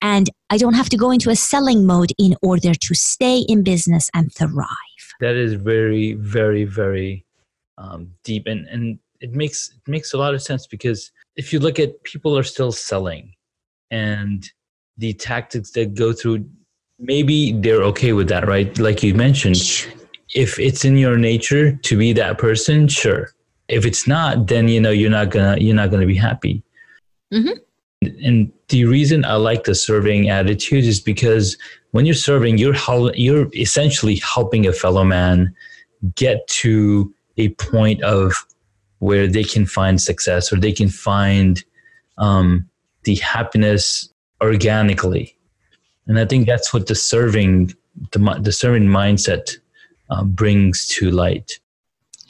And 0.00 0.30
I 0.50 0.56
don't 0.56 0.74
have 0.74 0.88
to 0.90 0.96
go 0.96 1.10
into 1.10 1.30
a 1.30 1.36
selling 1.36 1.84
mode 1.84 2.12
in 2.16 2.36
order 2.40 2.72
to 2.72 2.94
stay 2.94 3.38
in 3.48 3.64
business 3.64 4.08
and 4.14 4.32
thrive. 4.32 5.04
That 5.18 5.34
is 5.34 5.54
very, 5.54 6.12
very, 6.12 6.62
very 6.62 7.26
um, 7.76 8.12
deep. 8.22 8.46
And, 8.46 8.68
and 8.68 9.00
it 9.20 9.32
makes 9.32 9.70
it 9.70 9.90
makes 9.90 10.14
a 10.14 10.18
lot 10.18 10.34
of 10.34 10.42
sense 10.42 10.68
because 10.68 11.10
if 11.34 11.52
you 11.52 11.58
look 11.58 11.80
at 11.80 12.04
people 12.04 12.38
are 12.38 12.44
still 12.44 12.70
selling 12.70 13.34
and 13.90 14.48
the 14.98 15.12
tactics 15.14 15.70
that 15.72 15.94
go 15.94 16.12
through 16.12 16.44
maybe 16.98 17.52
they're 17.52 17.82
okay 17.82 18.12
with 18.12 18.28
that 18.28 18.46
right? 18.46 18.76
Like 18.78 19.02
you 19.02 19.14
mentioned 19.14 19.56
if 20.34 20.58
it's 20.58 20.84
in 20.84 20.96
your 20.96 21.16
nature 21.16 21.72
to 21.72 21.96
be 21.96 22.12
that 22.12 22.38
person 22.38 22.88
sure. 22.88 23.30
If 23.68 23.84
it's 23.86 24.06
not 24.06 24.46
then 24.46 24.68
you 24.68 24.80
know 24.80 24.90
you're 24.90 25.10
not 25.10 25.30
gonna 25.30 25.56
you're 25.58 25.76
not 25.76 25.90
gonna 25.90 26.06
be 26.06 26.16
happy. 26.16 26.62
Mm-hmm. 27.32 28.24
and 28.24 28.50
the 28.68 28.86
reason 28.86 29.22
i 29.26 29.34
like 29.34 29.64
the 29.64 29.74
serving 29.74 30.30
attitude 30.30 30.84
is 30.84 30.98
because 30.98 31.58
when 31.90 32.06
you're 32.06 32.14
serving 32.14 32.56
you're 32.56 32.74
you're 33.14 33.48
essentially 33.54 34.16
helping 34.16 34.66
a 34.66 34.72
fellow 34.72 35.04
man 35.04 35.54
get 36.14 36.46
to 36.48 37.12
a 37.36 37.50
point 37.50 38.02
of 38.02 38.46
where 38.98 39.26
they 39.26 39.44
can 39.44 39.66
find 39.66 40.00
success 40.00 40.52
or 40.52 40.56
they 40.56 40.72
can 40.72 40.88
find 40.88 41.64
um, 42.18 42.68
the 43.04 43.16
happiness 43.16 44.08
organically 44.40 45.36
and 46.06 46.18
i 46.18 46.24
think 46.24 46.46
that's 46.46 46.72
what 46.72 46.86
the 46.86 46.94
serving 46.94 47.74
the, 48.12 48.38
the 48.40 48.52
serving 48.52 48.84
mindset 48.84 49.56
uh, 50.10 50.24
brings 50.24 50.86
to 50.88 51.10
light 51.10 51.58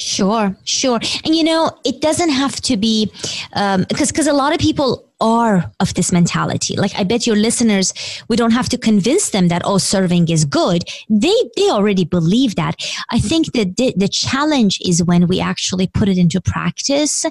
Sure, 0.00 0.56
sure. 0.62 1.00
And 1.24 1.34
you 1.34 1.42
know, 1.42 1.72
it 1.84 2.00
doesn't 2.00 2.30
have 2.30 2.60
to 2.62 2.76
be 2.76 3.06
because 3.06 3.80
um, 3.80 3.84
because 3.88 4.28
a 4.28 4.32
lot 4.32 4.54
of 4.54 4.60
people 4.60 5.08
are 5.20 5.72
of 5.80 5.94
this 5.94 6.12
mentality. 6.12 6.76
Like 6.76 6.94
I 6.94 7.02
bet 7.02 7.26
your 7.26 7.34
listeners, 7.34 7.92
we 8.28 8.36
don't 8.36 8.52
have 8.52 8.68
to 8.68 8.78
convince 8.78 9.30
them 9.30 9.48
that 9.48 9.62
oh, 9.64 9.78
serving 9.78 10.28
is 10.28 10.44
good. 10.44 10.84
They 11.10 11.34
they 11.56 11.68
already 11.68 12.04
believe 12.04 12.54
that. 12.54 12.76
I 13.10 13.18
think 13.18 13.52
that 13.54 13.76
the, 13.76 13.92
the 13.96 14.08
challenge 14.08 14.78
is 14.84 15.02
when 15.02 15.26
we 15.26 15.40
actually 15.40 15.88
put 15.88 16.08
it 16.08 16.16
into 16.16 16.40
practice 16.40 17.24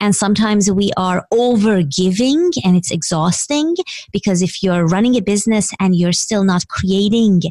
and 0.00 0.14
sometimes 0.14 0.70
we 0.70 0.92
are 0.96 1.26
over 1.32 1.82
giving 1.82 2.50
and 2.64 2.76
it's 2.76 2.90
exhausting 2.90 3.74
because 4.12 4.42
if 4.42 4.62
you're 4.62 4.86
running 4.86 5.16
a 5.16 5.22
business 5.22 5.72
and 5.80 5.96
you're 5.96 6.12
still 6.12 6.44
not 6.44 6.68
creating 6.68 7.42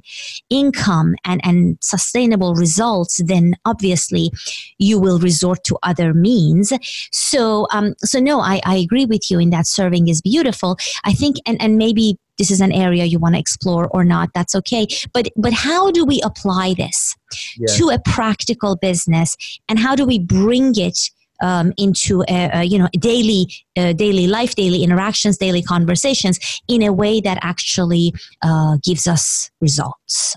income 0.50 1.16
and, 1.26 1.42
and 1.44 1.78
sustainable 1.82 2.56
results, 2.56 3.22
then 3.26 3.56
obviously 3.66 4.32
you 4.78 5.00
will 5.00 5.20
resort 5.20 5.64
to 5.66 5.78
other 5.84 6.14
means. 6.14 6.72
So, 7.12 7.68
um, 7.72 7.96
so 8.00 8.20
no, 8.20 8.40
I, 8.40 8.62
I 8.66 8.76
agree 8.78 9.06
with 9.06 9.30
you 9.30 9.40
in 9.40 9.50
that 9.50 9.68
serving 9.68 10.08
is 10.08 10.22
beautiful. 10.22 10.78
I 11.04 11.14
think, 11.14 11.38
and, 11.46 11.62
and 11.62 11.78
maybe 11.78 12.18
this 12.38 12.52
is 12.52 12.62
an 12.62 12.72
area 12.72 13.04
you 13.06 13.20
want 13.20 13.34
to 13.34 13.40
explore 13.40 13.88
or 13.88 14.04
not 14.04 14.30
that's 14.36 14.54
okay 14.54 14.86
but 15.12 15.28
but 15.36 15.54
how 15.54 15.90
do 15.90 16.06
we 16.06 16.22
apply 16.24 16.76
this 16.78 17.16
yeah. 17.58 17.76
to 17.76 17.90
a 17.90 17.98
practical 17.98 18.76
business 18.76 19.36
and 19.68 19.80
how 19.80 19.96
do 19.96 20.06
we 20.06 20.20
bring 20.20 20.72
it 20.78 21.10
um, 21.42 21.74
into 21.78 22.24
a, 22.30 22.50
a, 22.54 22.64
you 22.64 22.78
know 22.78 22.88
daily 23.00 23.48
uh, 23.78 23.94
daily 23.94 24.28
life, 24.28 24.56
daily 24.56 24.84
interactions, 24.84 25.38
daily 25.38 25.62
conversations 25.62 26.40
in 26.68 26.82
a 26.82 26.92
way 26.92 27.22
that 27.22 27.38
actually 27.42 28.14
uh, 28.42 28.78
gives 28.84 29.08
us 29.08 29.50
results. 29.62 30.36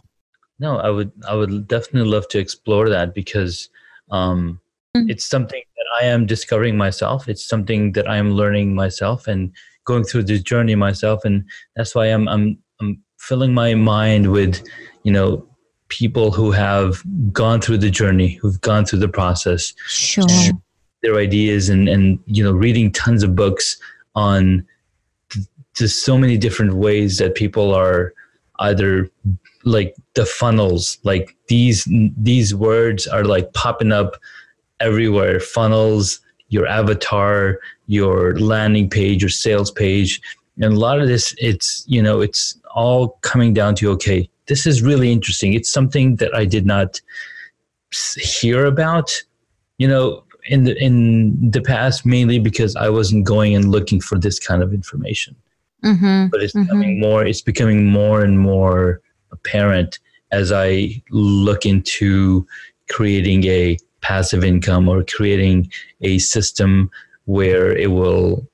No, 0.59 0.77
I 0.77 0.91
would 0.91 1.13
I 1.29 1.35
would 1.35 1.69
definitely 1.69 2.11
love 2.11 2.29
to 2.29 2.39
explore 2.39 2.89
that 2.89 3.15
because 3.15 3.69
um, 4.11 4.61
mm-hmm. 4.97 5.09
it's 5.09 5.25
something 5.25 5.63
that 5.77 5.87
I 6.03 6.07
am 6.07 6.27
discovering 6.27 6.77
myself. 6.77 7.29
It's 7.29 7.47
something 7.47 7.93
that 7.93 8.09
I 8.09 8.17
am 8.17 8.33
learning 8.33 8.75
myself 8.75 9.27
and 9.27 9.53
going 9.85 10.05
through 10.05 10.25
this 10.25 10.43
journey 10.43 10.75
myself, 10.75 11.25
and 11.25 11.45
that's 11.77 11.95
why 11.95 12.07
I'm 12.07 12.29
I'm 12.29 12.59
I'm 12.81 13.03
filling 13.19 13.55
my 13.55 13.75
mind 13.75 14.31
with 14.31 14.63
you 15.03 15.13
know 15.13 15.47
people 15.89 16.31
who 16.31 16.53
have 16.53 17.03
gone 17.33 17.61
through 17.61 17.79
the 17.79 17.91
journey, 17.91 18.35
who've 18.35 18.61
gone 18.61 18.85
through 18.85 19.01
the 19.01 19.09
process. 19.09 19.75
Sure 19.89 20.29
their 21.03 21.17
ideas 21.17 21.69
and 21.69 21.89
and 21.89 22.19
you 22.27 22.43
know 22.43 22.53
reading 22.53 22.93
tons 22.93 23.23
of 23.23 23.35
books 23.35 23.79
on 24.15 24.67
just 25.75 26.05
so 26.05 26.19
many 26.19 26.37
different 26.37 26.75
ways 26.75 27.19
that 27.19 27.35
people 27.35 27.75
are 27.75 28.13
either 28.61 29.11
like 29.65 29.95
the 30.15 30.27
funnels 30.27 30.99
like 31.03 31.37
these 31.49 31.89
these 32.17 32.55
words 32.55 33.07
are 33.07 33.25
like 33.25 33.53
popping 33.53 33.93
up 33.93 34.17
everywhere. 34.81 35.41
Funnels 35.41 36.21
your 36.49 36.67
avatar 36.67 37.59
your 37.87 38.39
landing 38.39 38.91
page 38.91 39.23
your 39.23 39.31
sales 39.31 39.71
page. 39.71 40.21
And 40.57 40.75
a 40.75 40.79
lot 40.79 41.01
of 41.01 41.09
this 41.09 41.35
it's 41.39 41.85
you 41.87 42.03
know 42.03 42.21
it's 42.21 42.59
all 42.75 43.19
coming 43.23 43.55
down 43.55 43.75
to 43.77 43.91
okay 43.93 44.29
this 44.47 44.67
is 44.67 44.83
really 44.83 45.13
interesting. 45.13 45.55
It's 45.55 45.73
something 45.73 46.17
that 46.17 46.35
i 46.35 46.45
did 46.45 46.67
not 46.67 47.01
hear 48.17 48.67
about. 48.67 49.23
You 49.79 49.89
know 49.89 50.25
in 50.45 50.65
the 50.65 50.77
in 50.83 51.51
the 51.51 51.61
past 51.61 52.05
mainly 52.07 52.39
because 52.39 52.77
I 52.77 52.89
wasn't 52.89 53.25
going 53.25 53.55
and 53.55 53.71
looking 53.71 54.01
for 54.01 54.19
this 54.19 54.39
kind 54.39 54.63
of 54.63 54.73
information. 54.73 55.37
Mm-hmm. 55.85 56.29
But 56.29 56.43
it's 56.43 56.55
mm-hmm. 56.55 56.65
becoming 56.65 57.01
more. 57.01 57.25
It's 57.27 57.41
becoming 57.41 57.87
more 57.87 58.23
and 58.23 58.39
more 58.39 59.01
apparent 59.33 59.99
as 60.33 60.53
I 60.53 61.03
look 61.11 61.67
into 61.67 62.47
creating 62.91 63.45
a 63.45 63.79
passive 64.01 64.45
income 64.45 64.89
or 64.89 65.05
creating 65.05 65.71
a 66.01 66.19
system 66.19 66.91
where 67.25 67.77
it 67.77 67.91
will 67.91 68.47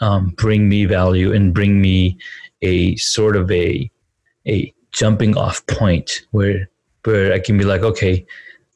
um, 0.00 0.30
bring 0.36 0.68
me 0.68 0.84
value 0.84 1.32
and 1.32 1.54
bring 1.54 1.80
me 1.80 2.18
a 2.62 2.96
sort 2.96 3.36
of 3.36 3.50
a 3.50 3.90
a 4.46 4.72
jumping 4.92 5.36
off 5.36 5.64
point 5.66 6.26
where 6.30 6.68
where 7.04 7.32
I 7.32 7.38
can 7.38 7.56
be 7.56 7.64
like, 7.64 7.82
okay, 7.82 8.26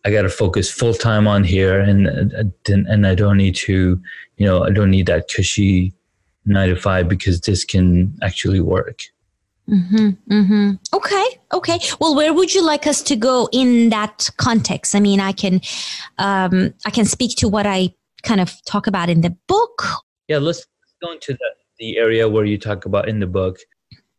I 0.04 0.10
got 0.10 0.22
to 0.22 0.28
focus 0.28 0.70
full 0.70 0.94
time 0.94 1.28
on 1.28 1.44
here, 1.44 1.78
and 1.78 2.06
and 2.66 3.06
I 3.06 3.14
don't 3.14 3.36
need 3.36 3.54
to, 3.56 4.00
you 4.36 4.46
know, 4.46 4.64
I 4.64 4.70
don't 4.70 4.90
need 4.90 5.06
that 5.06 5.28
cushy 5.28 5.92
nine 6.44 6.70
to 6.70 6.76
five 6.76 7.08
because 7.08 7.40
this 7.40 7.64
can 7.64 8.16
actually 8.22 8.60
work. 8.60 9.02
Mm-hmm, 9.70 10.08
mm-hmm. 10.28 10.70
Okay, 10.92 11.40
okay. 11.52 11.78
Well, 12.00 12.16
where 12.16 12.34
would 12.34 12.52
you 12.52 12.64
like 12.64 12.86
us 12.86 13.00
to 13.02 13.16
go 13.16 13.48
in 13.52 13.90
that 13.90 14.28
context? 14.36 14.94
I 14.96 15.00
mean, 15.00 15.20
I 15.20 15.30
can, 15.30 15.60
um, 16.18 16.74
I 16.84 16.90
can 16.90 17.04
speak 17.04 17.36
to 17.36 17.48
what 17.48 17.64
I 17.64 17.94
kind 18.24 18.40
of 18.40 18.52
talk 18.64 18.88
about 18.88 19.08
in 19.08 19.20
the 19.20 19.30
book. 19.46 19.84
Yeah, 20.26 20.38
let's 20.38 20.66
go 21.00 21.12
into 21.12 21.32
the 21.34 21.50
the 21.78 21.96
area 21.98 22.28
where 22.28 22.44
you 22.44 22.58
talk 22.58 22.84
about 22.86 23.08
in 23.08 23.18
the 23.18 23.26
book. 23.26 23.58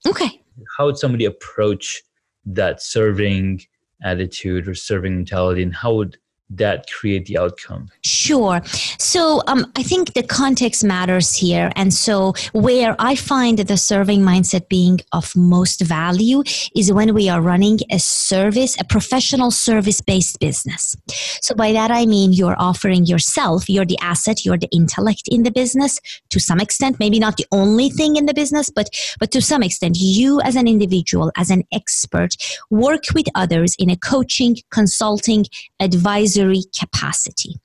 Okay. 0.07 0.41
How 0.77 0.85
would 0.85 0.97
somebody 0.97 1.25
approach 1.25 2.01
that 2.45 2.81
serving 2.81 3.61
attitude 4.03 4.67
or 4.67 4.75
serving 4.75 5.15
mentality 5.15 5.63
and 5.63 5.73
how 5.73 5.93
would 5.95 6.17
that 6.57 6.87
create 6.91 7.25
the 7.25 7.37
outcome? 7.37 7.89
Sure. 8.03 8.61
So 8.99 9.41
um, 9.47 9.71
I 9.75 9.83
think 9.83 10.13
the 10.13 10.23
context 10.23 10.83
matters 10.83 11.35
here. 11.35 11.71
And 11.75 11.93
so, 11.93 12.33
where 12.53 12.95
I 12.99 13.15
find 13.15 13.57
the 13.59 13.77
serving 13.77 14.21
mindset 14.21 14.69
being 14.69 14.99
of 15.11 15.35
most 15.35 15.81
value 15.81 16.43
is 16.75 16.91
when 16.91 17.13
we 17.13 17.29
are 17.29 17.41
running 17.41 17.79
a 17.91 17.99
service, 17.99 18.79
a 18.79 18.83
professional 18.83 19.51
service 19.51 20.01
based 20.01 20.39
business. 20.39 20.95
So, 21.41 21.55
by 21.55 21.71
that 21.73 21.91
I 21.91 22.05
mean 22.05 22.33
you're 22.33 22.55
offering 22.57 23.05
yourself, 23.05 23.69
you're 23.69 23.85
the 23.85 23.99
asset, 24.01 24.45
you're 24.45 24.57
the 24.57 24.69
intellect 24.71 25.23
in 25.29 25.43
the 25.43 25.51
business 25.51 25.99
to 26.29 26.39
some 26.39 26.59
extent, 26.59 26.99
maybe 26.99 27.19
not 27.19 27.37
the 27.37 27.45
only 27.51 27.89
thing 27.89 28.15
in 28.15 28.25
the 28.25 28.33
business, 28.33 28.69
but, 28.69 28.89
but 29.19 29.31
to 29.31 29.41
some 29.41 29.63
extent, 29.63 29.97
you 29.99 30.41
as 30.41 30.55
an 30.55 30.67
individual, 30.67 31.31
as 31.37 31.49
an 31.49 31.63
expert, 31.71 32.35
work 32.69 33.03
with 33.13 33.25
others 33.35 33.75
in 33.79 33.89
a 33.89 33.95
coaching, 33.95 34.57
consulting, 34.71 35.45
advisory 35.79 36.42
advisory 36.43 36.63
capacity. 36.77 37.55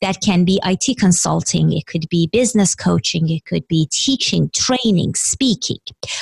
That 0.00 0.20
can 0.20 0.44
be 0.44 0.60
IT 0.64 0.98
consulting, 0.98 1.72
it 1.72 1.86
could 1.86 2.08
be 2.08 2.28
business 2.32 2.74
coaching, 2.74 3.28
it 3.30 3.44
could 3.44 3.66
be 3.68 3.88
teaching, 3.90 4.50
training, 4.54 5.14
speaking, 5.14 5.78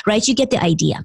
right? 0.07 0.27
You 0.27 0.35
get 0.35 0.51
the 0.51 0.63
idea. 0.63 1.03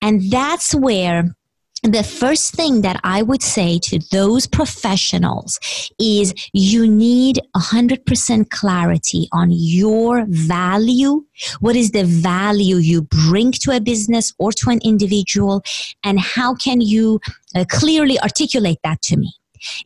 And 0.00 0.30
that's 0.30 0.74
where 0.74 1.34
the 1.82 2.04
first 2.04 2.54
thing 2.54 2.82
that 2.82 3.00
I 3.02 3.22
would 3.22 3.42
say 3.42 3.80
to 3.80 3.98
those 4.12 4.46
professionals 4.46 5.58
is 5.98 6.32
you 6.52 6.86
need 6.86 7.40
100% 7.56 8.50
clarity 8.50 9.28
on 9.32 9.48
your 9.50 10.24
value. 10.28 11.24
What 11.58 11.74
is 11.74 11.90
the 11.90 12.04
value 12.04 12.76
you 12.76 13.02
bring 13.02 13.50
to 13.62 13.72
a 13.72 13.80
business 13.80 14.32
or 14.38 14.52
to 14.52 14.70
an 14.70 14.78
individual? 14.84 15.62
And 16.04 16.20
how 16.20 16.54
can 16.54 16.80
you 16.80 17.20
uh, 17.56 17.64
clearly 17.68 18.16
articulate 18.20 18.78
that 18.84 19.02
to 19.02 19.16
me? 19.16 19.34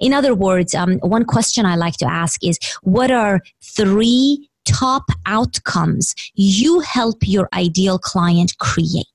In 0.01 0.13
other 0.13 0.35
words, 0.35 0.75
um, 0.75 0.99
one 1.01 1.25
question 1.25 1.67
I 1.67 1.77
like 1.77 1.97
to 1.99 2.07
ask 2.07 2.43
is 2.45 2.59
what 2.83 3.11
are 3.11 3.41
three 3.63 4.49
top 4.65 5.05
outcomes 5.27 6.15
you 6.35 6.81
help 6.81 7.19
your 7.23 7.49
ideal 7.53 7.99
client 7.99 8.59
create? 8.59 9.07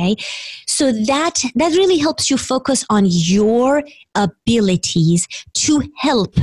Okay? 0.00 0.16
So 0.66 0.92
that 0.92 1.42
that 1.54 1.72
really 1.72 1.98
helps 1.98 2.30
you 2.30 2.38
focus 2.38 2.84
on 2.90 3.04
your 3.06 3.82
abilities 4.14 5.26
to 5.54 5.82
help 5.96 6.34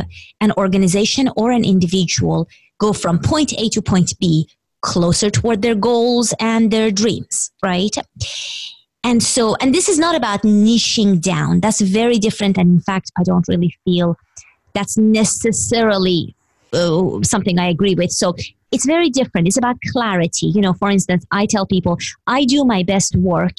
an 0.41 0.51
organization 0.57 1.29
or 1.35 1.51
an 1.51 1.65
individual 1.65 2.47
go 2.79 2.93
from 2.93 3.19
point 3.19 3.53
A 3.53 3.69
to 3.69 3.81
point 3.81 4.13
B 4.19 4.47
closer 4.81 5.29
toward 5.29 5.61
their 5.61 5.75
goals 5.75 6.33
and 6.39 6.71
their 6.71 6.91
dreams, 6.91 7.51
right? 7.63 7.95
And 9.07 9.23
so, 9.23 9.55
and 9.61 9.73
this 9.73 9.87
is 9.87 9.97
not 9.97 10.15
about 10.15 10.41
niching 10.41 11.21
down. 11.21 11.61
That's 11.61 11.79
very 11.79 12.17
different. 12.17 12.57
And 12.57 12.69
in 12.71 12.81
fact, 12.81 13.09
I 13.17 13.23
don't 13.23 13.47
really 13.47 13.73
feel 13.85 14.17
that's 14.73 14.97
necessarily 14.97 16.35
uh, 16.73 17.23
something 17.23 17.57
I 17.57 17.69
agree 17.69 17.95
with. 17.95 18.11
So 18.11 18.35
it's 18.73 18.85
very 18.85 19.09
different. 19.09 19.47
It's 19.47 19.55
about 19.57 19.77
clarity. 19.93 20.47
You 20.47 20.59
know, 20.59 20.73
for 20.73 20.89
instance, 20.91 21.25
I 21.31 21.45
tell 21.45 21.65
people 21.65 21.97
I 22.27 22.43
do 22.43 22.65
my 22.65 22.83
best 22.83 23.15
work 23.15 23.53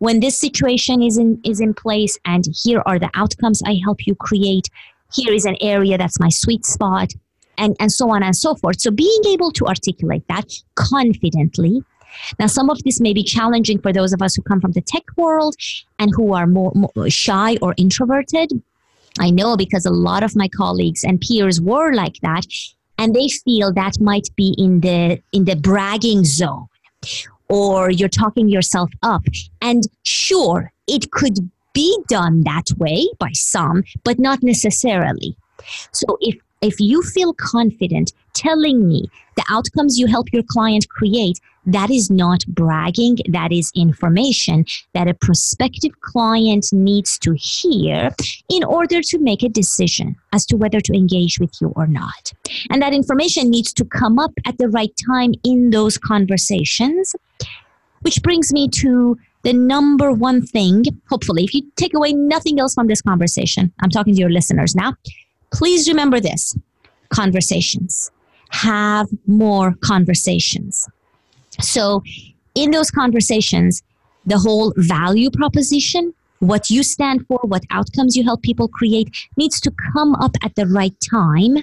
when 0.00 0.18
this 0.18 0.36
situation 0.36 1.00
is 1.00 1.16
in 1.16 1.40
is 1.44 1.60
in 1.60 1.74
place, 1.74 2.18
and 2.24 2.44
here 2.64 2.82
are 2.84 2.98
the 2.98 3.10
outcomes 3.14 3.62
I 3.64 3.78
help 3.84 4.04
you 4.04 4.16
create. 4.16 4.68
Here 5.14 5.32
is 5.32 5.44
an 5.44 5.56
area 5.60 5.96
that's 5.96 6.18
my 6.18 6.28
sweet 6.28 6.66
spot, 6.66 7.12
and 7.56 7.76
and 7.78 7.92
so 7.92 8.10
on 8.10 8.24
and 8.24 8.34
so 8.34 8.56
forth. 8.56 8.80
So 8.80 8.90
being 8.90 9.22
able 9.28 9.52
to 9.52 9.66
articulate 9.66 10.24
that 10.28 10.50
confidently. 10.74 11.84
Now, 12.38 12.46
some 12.46 12.70
of 12.70 12.82
this 12.84 13.00
may 13.00 13.12
be 13.12 13.22
challenging 13.22 13.80
for 13.80 13.92
those 13.92 14.12
of 14.12 14.22
us 14.22 14.34
who 14.34 14.42
come 14.42 14.60
from 14.60 14.72
the 14.72 14.80
tech 14.80 15.04
world 15.16 15.56
and 15.98 16.10
who 16.14 16.32
are 16.32 16.46
more, 16.46 16.72
more 16.74 17.10
shy 17.10 17.56
or 17.62 17.74
introverted. 17.76 18.50
I 19.18 19.30
know 19.30 19.56
because 19.56 19.84
a 19.84 19.90
lot 19.90 20.22
of 20.22 20.36
my 20.36 20.48
colleagues 20.48 21.04
and 21.04 21.20
peers 21.20 21.60
were 21.60 21.92
like 21.92 22.20
that 22.22 22.46
and 22.98 23.14
they 23.14 23.28
feel 23.28 23.72
that 23.72 24.00
might 24.00 24.28
be 24.36 24.54
in 24.58 24.80
the 24.80 25.20
in 25.32 25.44
the 25.44 25.56
bragging 25.56 26.24
zone 26.24 26.66
or 27.48 27.90
you're 27.90 28.08
talking 28.08 28.48
yourself 28.48 28.90
up 29.02 29.22
and 29.60 29.84
sure 30.04 30.72
it 30.86 31.10
could 31.10 31.50
be 31.72 31.98
done 32.08 32.42
that 32.42 32.66
way 32.76 33.08
by 33.18 33.30
some 33.32 33.82
but 34.04 34.18
not 34.18 34.42
necessarily 34.42 35.36
so 35.92 36.18
if 36.20 36.36
if 36.60 36.80
you 36.80 37.02
feel 37.02 37.32
confident 37.34 38.12
telling 38.34 38.88
me 38.88 39.10
the 39.36 39.44
outcomes 39.50 39.98
you 39.98 40.06
help 40.06 40.26
your 40.32 40.42
client 40.42 40.88
create, 40.88 41.38
that 41.68 41.90
is 41.90 42.10
not 42.10 42.44
bragging, 42.48 43.18
that 43.28 43.52
is 43.52 43.70
information 43.76 44.64
that 44.94 45.06
a 45.06 45.14
prospective 45.14 45.92
client 46.00 46.66
needs 46.72 47.18
to 47.18 47.36
hear 47.38 48.10
in 48.48 48.64
order 48.64 49.02
to 49.02 49.18
make 49.18 49.42
a 49.42 49.48
decision 49.48 50.16
as 50.32 50.46
to 50.46 50.56
whether 50.56 50.80
to 50.80 50.92
engage 50.94 51.38
with 51.38 51.52
you 51.60 51.72
or 51.76 51.86
not. 51.86 52.32
And 52.70 52.80
that 52.80 52.94
information 52.94 53.50
needs 53.50 53.72
to 53.74 53.84
come 53.84 54.18
up 54.18 54.32
at 54.46 54.56
the 54.56 54.68
right 54.68 54.92
time 55.06 55.34
in 55.44 55.70
those 55.70 55.98
conversations, 55.98 57.14
which 58.00 58.22
brings 58.22 58.52
me 58.52 58.68
to 58.68 59.18
the 59.42 59.52
number 59.52 60.10
one 60.10 60.44
thing, 60.44 60.84
hopefully, 61.08 61.44
if 61.44 61.54
you 61.54 61.62
take 61.76 61.94
away 61.94 62.12
nothing 62.12 62.58
else 62.58 62.74
from 62.74 62.86
this 62.86 63.02
conversation, 63.02 63.72
I'm 63.80 63.90
talking 63.90 64.14
to 64.14 64.20
your 64.20 64.30
listeners 64.30 64.74
now, 64.74 64.94
please 65.52 65.88
remember 65.88 66.18
this 66.18 66.56
conversations 67.10 68.10
have 68.50 69.06
more 69.26 69.74
conversations. 69.82 70.88
So, 71.60 72.02
in 72.54 72.70
those 72.70 72.90
conversations, 72.90 73.82
the 74.26 74.38
whole 74.38 74.72
value 74.76 75.30
proposition, 75.30 76.14
what 76.40 76.70
you 76.70 76.82
stand 76.82 77.26
for, 77.26 77.38
what 77.42 77.64
outcomes 77.70 78.16
you 78.16 78.24
help 78.24 78.42
people 78.42 78.68
create, 78.68 79.08
needs 79.36 79.60
to 79.60 79.72
come 79.92 80.14
up 80.16 80.32
at 80.42 80.54
the 80.54 80.66
right 80.66 80.94
time. 81.00 81.58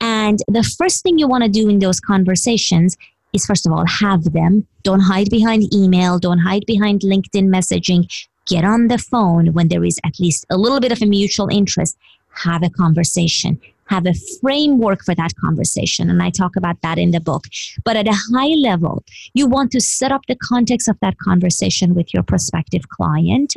And 0.00 0.40
the 0.48 0.62
first 0.62 1.02
thing 1.02 1.18
you 1.18 1.28
want 1.28 1.44
to 1.44 1.50
do 1.50 1.68
in 1.68 1.78
those 1.78 2.00
conversations 2.00 2.96
is, 3.32 3.46
first 3.46 3.66
of 3.66 3.72
all, 3.72 3.86
have 3.86 4.32
them. 4.32 4.66
Don't 4.82 5.00
hide 5.00 5.30
behind 5.30 5.72
email, 5.72 6.18
don't 6.18 6.38
hide 6.38 6.64
behind 6.66 7.00
LinkedIn 7.00 7.48
messaging. 7.48 8.10
Get 8.46 8.64
on 8.64 8.88
the 8.88 8.98
phone 8.98 9.54
when 9.54 9.68
there 9.68 9.84
is 9.84 9.98
at 10.04 10.20
least 10.20 10.44
a 10.50 10.58
little 10.58 10.80
bit 10.80 10.92
of 10.92 11.00
a 11.00 11.06
mutual 11.06 11.48
interest. 11.48 11.96
Have 12.34 12.62
a 12.62 12.68
conversation 12.68 13.60
have 13.88 14.06
a 14.06 14.14
framework 14.40 15.04
for 15.04 15.14
that 15.14 15.34
conversation. 15.36 16.10
And 16.10 16.22
I 16.22 16.30
talk 16.30 16.56
about 16.56 16.80
that 16.82 16.98
in 16.98 17.10
the 17.10 17.20
book. 17.20 17.44
But 17.84 17.96
at 17.96 18.08
a 18.08 18.18
high 18.32 18.54
level, 18.56 19.04
you 19.34 19.46
want 19.46 19.72
to 19.72 19.80
set 19.80 20.12
up 20.12 20.22
the 20.28 20.36
context 20.36 20.88
of 20.88 20.98
that 21.00 21.18
conversation 21.18 21.94
with 21.94 22.12
your 22.14 22.22
prospective 22.22 22.88
client. 22.88 23.54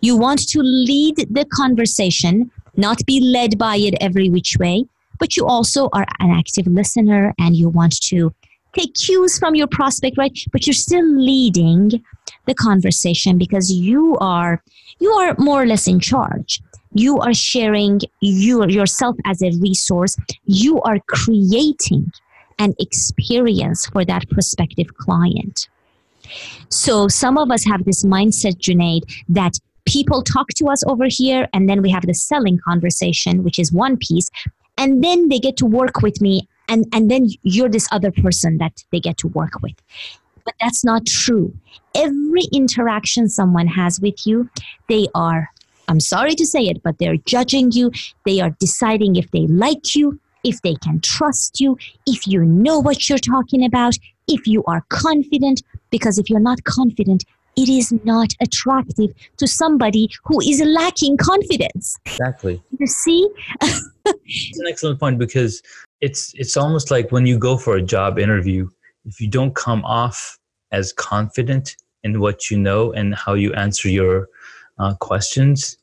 You 0.00 0.16
want 0.16 0.48
to 0.48 0.60
lead 0.60 1.16
the 1.30 1.46
conversation, 1.52 2.50
not 2.76 3.04
be 3.06 3.20
led 3.20 3.58
by 3.58 3.76
it 3.76 3.94
every 4.00 4.30
which 4.30 4.56
way, 4.58 4.84
but 5.18 5.36
you 5.36 5.46
also 5.46 5.88
are 5.92 6.06
an 6.18 6.30
active 6.30 6.66
listener 6.66 7.34
and 7.38 7.56
you 7.56 7.68
want 7.68 8.00
to 8.02 8.32
take 8.76 8.94
cues 8.94 9.38
from 9.38 9.54
your 9.54 9.66
prospect, 9.66 10.16
right? 10.16 10.38
But 10.52 10.66
you're 10.66 10.74
still 10.74 11.06
leading 11.06 12.02
the 12.46 12.54
conversation 12.54 13.38
because 13.38 13.70
you 13.70 14.16
are 14.20 14.62
you 14.98 15.10
are 15.10 15.34
more 15.38 15.62
or 15.62 15.66
less 15.66 15.86
in 15.86 16.00
charge 16.00 16.62
you 16.92 17.18
are 17.18 17.34
sharing 17.34 18.00
your, 18.20 18.68
yourself 18.68 19.16
as 19.24 19.42
a 19.42 19.50
resource. 19.60 20.16
You 20.44 20.80
are 20.82 20.98
creating 21.08 22.12
an 22.58 22.74
experience 22.78 23.86
for 23.86 24.04
that 24.04 24.28
prospective 24.30 24.94
client. 24.96 25.68
So 26.68 27.08
some 27.08 27.38
of 27.38 27.50
us 27.50 27.64
have 27.64 27.84
this 27.84 28.04
mindset, 28.04 28.58
Junaid, 28.58 29.02
that 29.28 29.58
people 29.86 30.22
talk 30.22 30.48
to 30.56 30.68
us 30.68 30.84
over 30.84 31.06
here 31.08 31.48
and 31.52 31.68
then 31.68 31.82
we 31.82 31.90
have 31.90 32.06
the 32.06 32.14
selling 32.14 32.58
conversation, 32.58 33.42
which 33.42 33.58
is 33.58 33.72
one 33.72 33.96
piece. 33.96 34.28
And 34.76 35.02
then 35.02 35.28
they 35.28 35.38
get 35.38 35.56
to 35.58 35.66
work 35.66 36.02
with 36.02 36.20
me 36.20 36.48
and, 36.68 36.86
and 36.92 37.10
then 37.10 37.28
you're 37.42 37.68
this 37.68 37.88
other 37.90 38.12
person 38.12 38.58
that 38.58 38.84
they 38.92 39.00
get 39.00 39.18
to 39.18 39.28
work 39.28 39.60
with. 39.62 39.74
But 40.44 40.54
that's 40.60 40.84
not 40.84 41.06
true. 41.06 41.52
Every 41.94 42.44
interaction 42.52 43.28
someone 43.28 43.66
has 43.66 44.00
with 44.00 44.26
you, 44.26 44.48
they 44.88 45.08
are 45.14 45.50
I'm 45.90 45.98
sorry 45.98 46.36
to 46.36 46.46
say 46.46 46.62
it, 46.62 46.82
but 46.84 46.98
they're 46.98 47.16
judging 47.16 47.72
you. 47.72 47.90
They 48.24 48.40
are 48.40 48.50
deciding 48.60 49.16
if 49.16 49.28
they 49.32 49.48
like 49.48 49.96
you, 49.96 50.20
if 50.44 50.62
they 50.62 50.76
can 50.76 51.00
trust 51.00 51.58
you, 51.58 51.76
if 52.06 52.28
you 52.28 52.44
know 52.44 52.78
what 52.78 53.08
you're 53.08 53.18
talking 53.18 53.64
about, 53.64 53.94
if 54.28 54.46
you 54.46 54.62
are 54.68 54.84
confident. 54.88 55.62
Because 55.90 56.16
if 56.16 56.30
you're 56.30 56.38
not 56.38 56.62
confident, 56.62 57.24
it 57.56 57.68
is 57.68 57.92
not 58.04 58.28
attractive 58.40 59.10
to 59.38 59.48
somebody 59.48 60.08
who 60.24 60.40
is 60.40 60.62
lacking 60.64 61.16
confidence. 61.16 61.98
Exactly. 62.06 62.62
You 62.78 62.86
see? 62.86 63.28
it's 63.60 64.60
an 64.60 64.66
excellent 64.68 65.00
point 65.00 65.18
because 65.18 65.60
it's 66.00 66.32
it's 66.36 66.56
almost 66.56 66.92
like 66.92 67.10
when 67.10 67.26
you 67.26 67.36
go 67.36 67.56
for 67.56 67.74
a 67.74 67.82
job 67.82 68.16
interview, 68.16 68.68
if 69.06 69.20
you 69.20 69.26
don't 69.26 69.56
come 69.56 69.84
off 69.84 70.38
as 70.70 70.92
confident 70.92 71.76
in 72.04 72.20
what 72.20 72.48
you 72.48 72.56
know 72.56 72.92
and 72.92 73.16
how 73.16 73.34
you 73.34 73.52
answer 73.54 73.88
your 73.88 74.28
uh, 74.78 74.94
questions, 74.94 75.76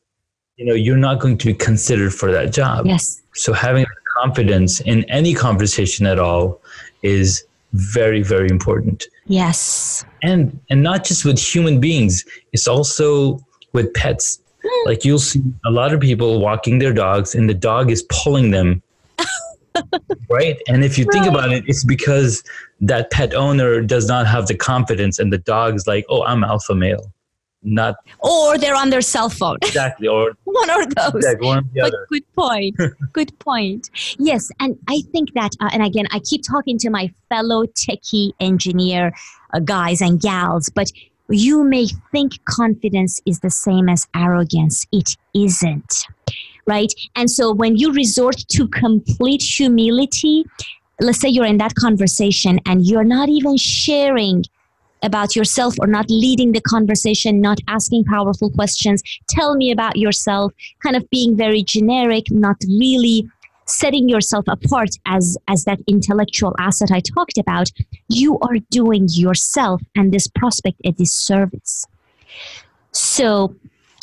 you 0.58 0.66
know 0.66 0.74
you're 0.74 0.96
not 0.96 1.20
going 1.20 1.38
to 1.38 1.46
be 1.46 1.54
considered 1.54 2.12
for 2.12 2.30
that 2.32 2.52
job. 2.52 2.84
Yes. 2.86 3.22
So 3.34 3.52
having 3.52 3.86
confidence 4.16 4.80
in 4.80 5.04
any 5.04 5.32
conversation 5.32 6.04
at 6.04 6.18
all 6.18 6.60
is 7.02 7.44
very 7.72 8.22
very 8.22 8.48
important. 8.50 9.06
Yes. 9.26 10.04
And 10.22 10.58
and 10.68 10.82
not 10.82 11.04
just 11.04 11.24
with 11.24 11.38
human 11.38 11.80
beings 11.80 12.24
it's 12.52 12.66
also 12.66 13.40
with 13.72 13.94
pets. 13.94 14.40
Hmm. 14.60 14.88
like 14.88 15.04
you'll 15.04 15.20
see 15.20 15.40
a 15.64 15.70
lot 15.70 15.94
of 15.94 16.00
people 16.00 16.40
walking 16.40 16.80
their 16.80 16.92
dogs 16.92 17.32
and 17.36 17.48
the 17.48 17.54
dog 17.54 17.90
is 17.90 18.02
pulling 18.10 18.50
them. 18.50 18.82
Right? 20.28 20.60
And 20.68 20.84
if 20.84 20.98
you 20.98 21.04
right. 21.04 21.12
think 21.12 21.26
about 21.26 21.52
it 21.52 21.62
it's 21.68 21.84
because 21.84 22.42
that 22.80 23.12
pet 23.12 23.32
owner 23.32 23.80
does 23.80 24.08
not 24.08 24.26
have 24.26 24.48
the 24.48 24.56
confidence 24.56 25.20
and 25.20 25.32
the 25.32 25.38
dog's 25.38 25.86
like 25.86 26.04
oh 26.08 26.24
i'm 26.24 26.42
alpha 26.42 26.74
male 26.74 27.12
not 27.62 27.96
or 28.20 28.56
they're 28.56 28.76
on 28.76 28.90
their 28.90 29.00
cell 29.00 29.28
phone 29.28 29.58
exactly 29.62 30.06
or 30.06 30.32
one 30.44 30.70
or 30.70 30.86
those 30.86 31.14
exactly, 31.16 31.46
one 31.46 31.58
or 31.58 31.62
the 31.72 31.80
but 31.80 31.86
other. 31.88 32.06
good 32.08 32.34
point 32.34 32.76
good 33.12 33.38
point 33.40 33.90
yes 34.18 34.48
and 34.60 34.78
i 34.88 35.02
think 35.12 35.32
that 35.34 35.50
uh, 35.60 35.68
and 35.72 35.84
again 35.84 36.06
i 36.12 36.20
keep 36.20 36.42
talking 36.42 36.78
to 36.78 36.88
my 36.88 37.12
fellow 37.28 37.64
techie 37.66 38.30
engineer 38.38 39.12
uh, 39.54 39.58
guys 39.58 40.00
and 40.00 40.20
gals 40.20 40.68
but 40.68 40.90
you 41.30 41.64
may 41.64 41.86
think 42.12 42.42
confidence 42.44 43.20
is 43.26 43.40
the 43.40 43.50
same 43.50 43.88
as 43.88 44.06
arrogance 44.14 44.86
it 44.92 45.16
isn't 45.34 46.06
right? 46.68 46.92
And 47.16 47.30
so 47.30 47.52
when 47.52 47.76
you 47.76 47.92
resort 47.92 48.36
to 48.50 48.68
complete 48.68 49.42
humility, 49.42 50.44
let's 51.00 51.18
say 51.18 51.28
you're 51.28 51.46
in 51.46 51.58
that 51.58 51.74
conversation 51.74 52.60
and 52.66 52.86
you're 52.86 53.04
not 53.04 53.28
even 53.28 53.56
sharing 53.56 54.44
about 55.02 55.36
yourself 55.36 55.74
or 55.80 55.86
not 55.86 56.06
leading 56.08 56.52
the 56.52 56.60
conversation, 56.60 57.40
not 57.40 57.58
asking 57.68 58.04
powerful 58.04 58.50
questions, 58.50 59.02
tell 59.28 59.54
me 59.54 59.70
about 59.70 59.96
yourself, 59.96 60.52
kind 60.82 60.96
of 60.96 61.08
being 61.10 61.36
very 61.36 61.62
generic, 61.62 62.24
not 62.30 62.56
really 62.68 63.28
setting 63.66 64.08
yourself 64.08 64.44
apart 64.48 64.90
as 65.06 65.36
as 65.46 65.64
that 65.64 65.78
intellectual 65.86 66.54
asset 66.58 66.90
I 66.90 67.00
talked 67.00 67.38
about, 67.38 67.70
you 68.08 68.38
are 68.40 68.58
doing 68.70 69.06
yourself 69.10 69.82
and 69.94 70.12
this 70.12 70.26
prospect 70.26 70.80
a 70.84 70.92
disservice. 70.92 71.86
So 72.92 73.54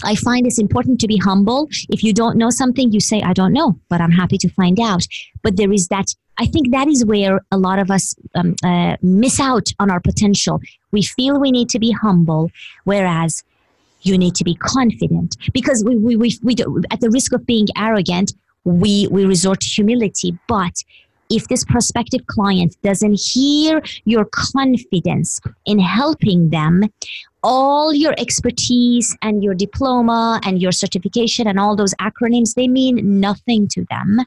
I 0.03 0.15
find 0.15 0.45
it's 0.45 0.59
important 0.59 0.99
to 1.01 1.07
be 1.07 1.17
humble. 1.17 1.67
If 1.89 2.03
you 2.03 2.13
don't 2.13 2.37
know 2.37 2.49
something, 2.49 2.91
you 2.91 2.99
say, 2.99 3.21
I 3.21 3.33
don't 3.33 3.53
know, 3.53 3.79
but 3.89 4.01
I'm 4.01 4.11
happy 4.11 4.37
to 4.39 4.49
find 4.49 4.79
out. 4.79 5.05
But 5.41 5.57
there 5.57 5.71
is 5.71 5.87
that, 5.87 6.13
I 6.37 6.45
think 6.45 6.71
that 6.71 6.87
is 6.87 7.05
where 7.05 7.39
a 7.51 7.57
lot 7.57 7.79
of 7.79 7.89
us 7.89 8.13
um, 8.35 8.55
uh, 8.63 8.97
miss 9.01 9.39
out 9.39 9.69
on 9.79 9.89
our 9.89 10.01
potential. 10.01 10.59
We 10.95 11.03
feel 11.03 11.39
we 11.39 11.51
need 11.51 11.69
to 11.75 11.79
be 11.87 11.91
humble, 11.91 12.51
whereas 12.85 13.43
you 14.01 14.17
need 14.17 14.35
to 14.35 14.45
be 14.45 14.55
confident 14.55 15.35
because 15.51 15.83
we, 15.85 15.97
we, 15.97 16.15
we, 16.15 16.29
we 16.41 16.55
do, 16.55 16.81
at 16.89 17.01
the 17.01 17.09
risk 17.09 17.33
of 17.33 17.45
being 17.45 17.67
arrogant, 17.75 18.33
we, 18.63 19.07
we 19.11 19.25
resort 19.25 19.59
to 19.59 19.67
humility. 19.67 20.37
But 20.47 20.75
if 21.29 21.49
this 21.49 21.65
prospective 21.65 22.25
client 22.27 22.77
doesn't 22.81 23.19
hear 23.19 23.81
your 24.05 24.25
confidence 24.25 25.41
in 25.65 25.79
helping 25.79 26.49
them, 26.49 26.83
all 27.43 27.93
your 27.93 28.15
expertise 28.17 29.17
and 29.21 29.43
your 29.43 29.53
diploma 29.53 30.39
and 30.45 30.61
your 30.61 30.71
certification 30.71 31.45
and 31.45 31.59
all 31.59 31.75
those 31.75 31.93
acronyms, 31.95 32.53
they 32.55 32.69
mean 32.69 33.19
nothing 33.19 33.67
to 33.67 33.85
them. 33.89 34.21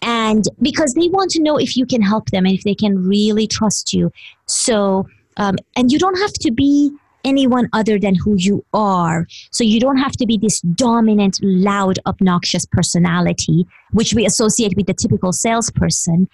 And 0.00 0.44
because 0.60 0.92
they 0.94 1.08
want 1.08 1.30
to 1.32 1.42
know 1.42 1.56
if 1.56 1.76
you 1.76 1.86
can 1.86 2.02
help 2.02 2.30
them 2.30 2.44
and 2.44 2.54
if 2.54 2.62
they 2.62 2.74
can 2.74 3.08
really 3.08 3.46
trust 3.46 3.94
you. 3.94 4.12
So, 4.46 5.06
um, 5.36 5.56
and 5.76 5.90
you 5.92 5.98
don't 5.98 6.18
have 6.18 6.32
to 6.32 6.50
be 6.50 6.90
anyone 7.24 7.68
other 7.72 7.98
than 7.98 8.14
who 8.14 8.34
you 8.36 8.64
are. 8.72 9.26
So 9.50 9.64
you 9.64 9.80
don't 9.80 9.96
have 9.96 10.12
to 10.12 10.26
be 10.26 10.38
this 10.38 10.60
dominant, 10.60 11.38
loud, 11.42 11.98
obnoxious 12.06 12.66
personality, 12.66 13.66
which 13.92 14.14
we 14.14 14.26
associate 14.26 14.76
with 14.76 14.86
the 14.86 14.94
typical 14.94 15.32
salesperson. 15.32 16.28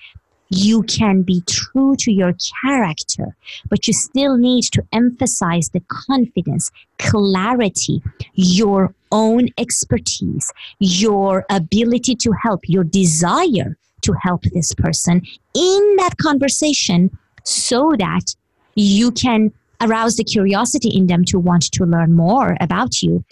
You 0.52 0.82
can 0.82 1.22
be 1.22 1.42
true 1.46 1.94
to 2.00 2.12
your 2.12 2.34
character, 2.60 3.36
but 3.68 3.86
you 3.86 3.92
still 3.92 4.36
need 4.36 4.64
to 4.72 4.82
emphasize 4.92 5.68
the 5.68 5.80
confidence, 5.86 6.72
clarity, 6.98 8.02
your 8.34 8.92
own 9.12 9.50
expertise, 9.56 10.52
your 10.80 11.46
ability 11.50 12.16
to 12.16 12.32
help, 12.42 12.62
your 12.64 12.82
desire 12.82 13.76
to 14.02 14.12
help 14.22 14.42
this 14.42 14.74
person 14.74 15.22
in 15.54 15.96
that 15.98 16.16
conversation 16.20 17.16
so 17.44 17.92
that 17.98 18.34
you 18.74 19.10
can 19.10 19.52
arouse 19.80 20.16
the 20.16 20.24
curiosity 20.24 20.88
in 20.88 21.06
them 21.06 21.24
to 21.24 21.38
want 21.38 21.70
to 21.72 21.84
learn 21.84 22.12
more 22.12 22.56
about 22.60 23.02
you 23.02 23.24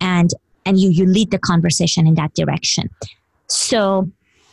and 0.00 0.30
and 0.64 0.78
you 0.78 0.90
you 0.90 1.06
lead 1.06 1.30
the 1.30 1.38
conversation 1.38 2.06
in 2.06 2.14
that 2.14 2.32
direction 2.34 2.88
so 3.48 4.08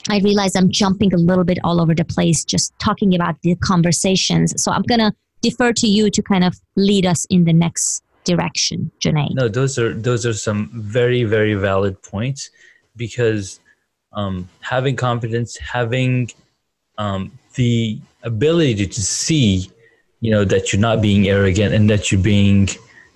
i 0.10 0.20
realize 0.20 0.56
i'm 0.56 0.72
jumping 0.72 1.14
a 1.14 1.18
little 1.18 1.44
bit 1.44 1.60
all 1.64 1.80
over 1.82 1.94
the 1.94 2.06
place 2.06 2.44
just 2.44 2.78
talking 2.80 3.14
about 3.14 3.36
the 3.44 3.56
conversations 3.58 4.54
so 4.62 4.72
i'm 4.72 4.84
to 4.84 5.12
defer 5.42 5.72
to 5.72 5.88
you 5.88 6.10
to 6.10 6.22
kind 6.22 6.44
of 6.44 6.60
lead 6.76 7.06
us 7.06 7.26
in 7.26 7.44
the 7.44 7.54
next 7.54 8.04
direction 8.24 8.92
Junaid. 9.00 9.36
no 9.36 9.48
those 9.48 9.78
are 9.78 9.94
those 9.94 10.26
are 10.26 10.34
some 10.34 10.70
very 10.74 11.24
very 11.24 11.54
valid 11.54 12.02
points 12.02 12.50
because 12.96 13.60
um, 14.14 14.48
having 14.62 14.96
confidence 14.96 15.58
having 15.58 16.32
um, 16.98 17.32
the 17.56 18.00
ability 18.24 18.88
to 18.88 19.02
see 19.02 19.70
you 20.22 20.32
know 20.32 20.46
that 20.46 20.72
you're 20.72 20.82
not 20.82 21.02
being 21.02 21.28
arrogant 21.28 21.74
and 21.74 21.90
that 21.90 22.12
you're 22.12 22.22
being 22.22 22.68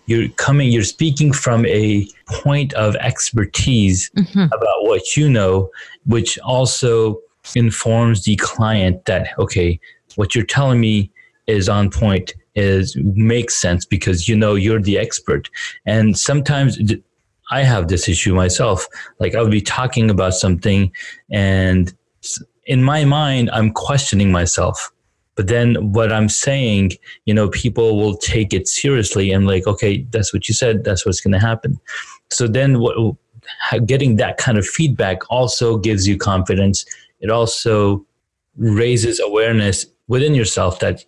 you're 0.06 0.30
coming 0.30 0.72
you're 0.72 0.84
speaking 0.84 1.32
from 1.32 1.66
a 1.66 2.08
point 2.28 2.74
of 2.74 2.96
expertise 2.98 4.10
mm-hmm. 4.12 4.44
about 4.44 4.84
what 4.84 5.16
you 5.16 5.30
know 5.30 5.70
which 6.06 6.40
also 6.40 7.20
informs 7.56 8.24
the 8.24 8.36
client 8.38 9.06
that 9.06 9.30
okay 9.40 9.80
what 10.16 10.36
you're 10.36 10.46
telling 10.46 10.80
me 10.80 11.12
is 11.48 11.68
on 11.68 11.90
point 11.90 12.34
is 12.56 12.96
makes 12.98 13.56
sense 13.56 13.86
because 13.86 14.28
you 14.28 14.36
know 14.36 14.56
you're 14.56 14.82
the 14.82 14.98
expert. 14.98 15.50
And 15.86 16.18
sometimes 16.18 16.80
i 17.52 17.64
have 17.64 17.88
this 17.88 18.08
issue 18.08 18.36
myself. 18.36 18.86
Like 19.20 19.36
i 19.36 19.42
would 19.42 19.52
be 19.52 19.62
talking 19.62 20.10
about 20.10 20.34
something 20.34 20.92
and 21.32 21.94
in 22.66 22.84
my 22.84 23.06
mind 23.06 23.50
i'm 23.52 23.72
questioning 23.72 24.32
myself 24.32 24.92
but 25.40 25.48
then 25.48 25.94
what 25.94 26.12
I'm 26.12 26.28
saying, 26.28 26.92
you 27.24 27.34
know, 27.34 27.48
people 27.48 27.96
will 27.96 28.18
take 28.18 28.54
it 28.54 28.68
seriously 28.68 29.32
and 29.32 29.48
like, 29.48 29.68
okay, 29.68 30.06
that's 30.10 30.34
what 30.34 30.50
you 30.50 30.54
said. 30.54 30.84
That's 30.84 31.06
what's 31.06 31.22
going 31.22 31.32
to 31.32 31.40
happen. 31.40 31.80
So 32.30 32.46
then 32.46 32.82
what, 32.82 33.16
getting 33.86 34.18
that 34.18 34.36
kind 34.36 34.58
of 34.58 34.68
feedback 34.68 35.20
also 35.32 35.78
gives 35.78 36.06
you 36.06 36.18
confidence. 36.18 36.84
It 37.22 37.30
also 37.30 38.06
raises 38.58 39.22
awareness 39.22 39.86
within 40.10 40.36
yourself 40.36 40.80
that 40.80 41.06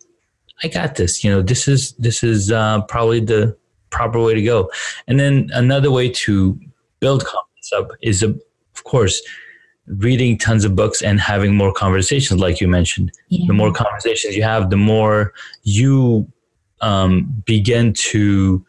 I 0.64 0.70
got 0.70 0.96
this. 0.96 1.26
You 1.26 1.32
know, 1.32 1.42
this 1.42 1.68
is 1.68 1.92
this 1.96 2.24
is 2.24 2.54
uh, 2.54 2.84
probably 2.84 3.20
the 3.20 3.58
proper 3.90 4.22
way 4.22 4.34
to 4.34 4.42
go. 4.42 4.72
And 5.08 5.20
then 5.20 5.50
another 5.54 5.92
way 5.92 6.08
to 6.08 6.58
build 7.02 7.26
confidence 7.26 7.74
up 7.74 7.92
is, 8.02 8.24
of 8.24 8.40
course, 8.86 9.22
reading 9.98 10.38
tons 10.38 10.66
of 10.66 10.76
books 10.76 11.02
and 11.02 11.20
having 11.20 11.56
more 11.56 11.74
conversations, 11.74 12.40
like 12.40 12.62
you 12.62 12.68
mentioned. 12.68 13.12
Yeah. 13.30 13.46
The 13.48 13.54
more 13.54 13.74
conversations 13.74 14.36
you 14.36 14.44
have, 14.44 14.70
the 14.70 14.78
more 14.78 15.34
you 15.64 16.32
um, 16.82 17.44
begin 17.46 17.94
to 17.94 18.66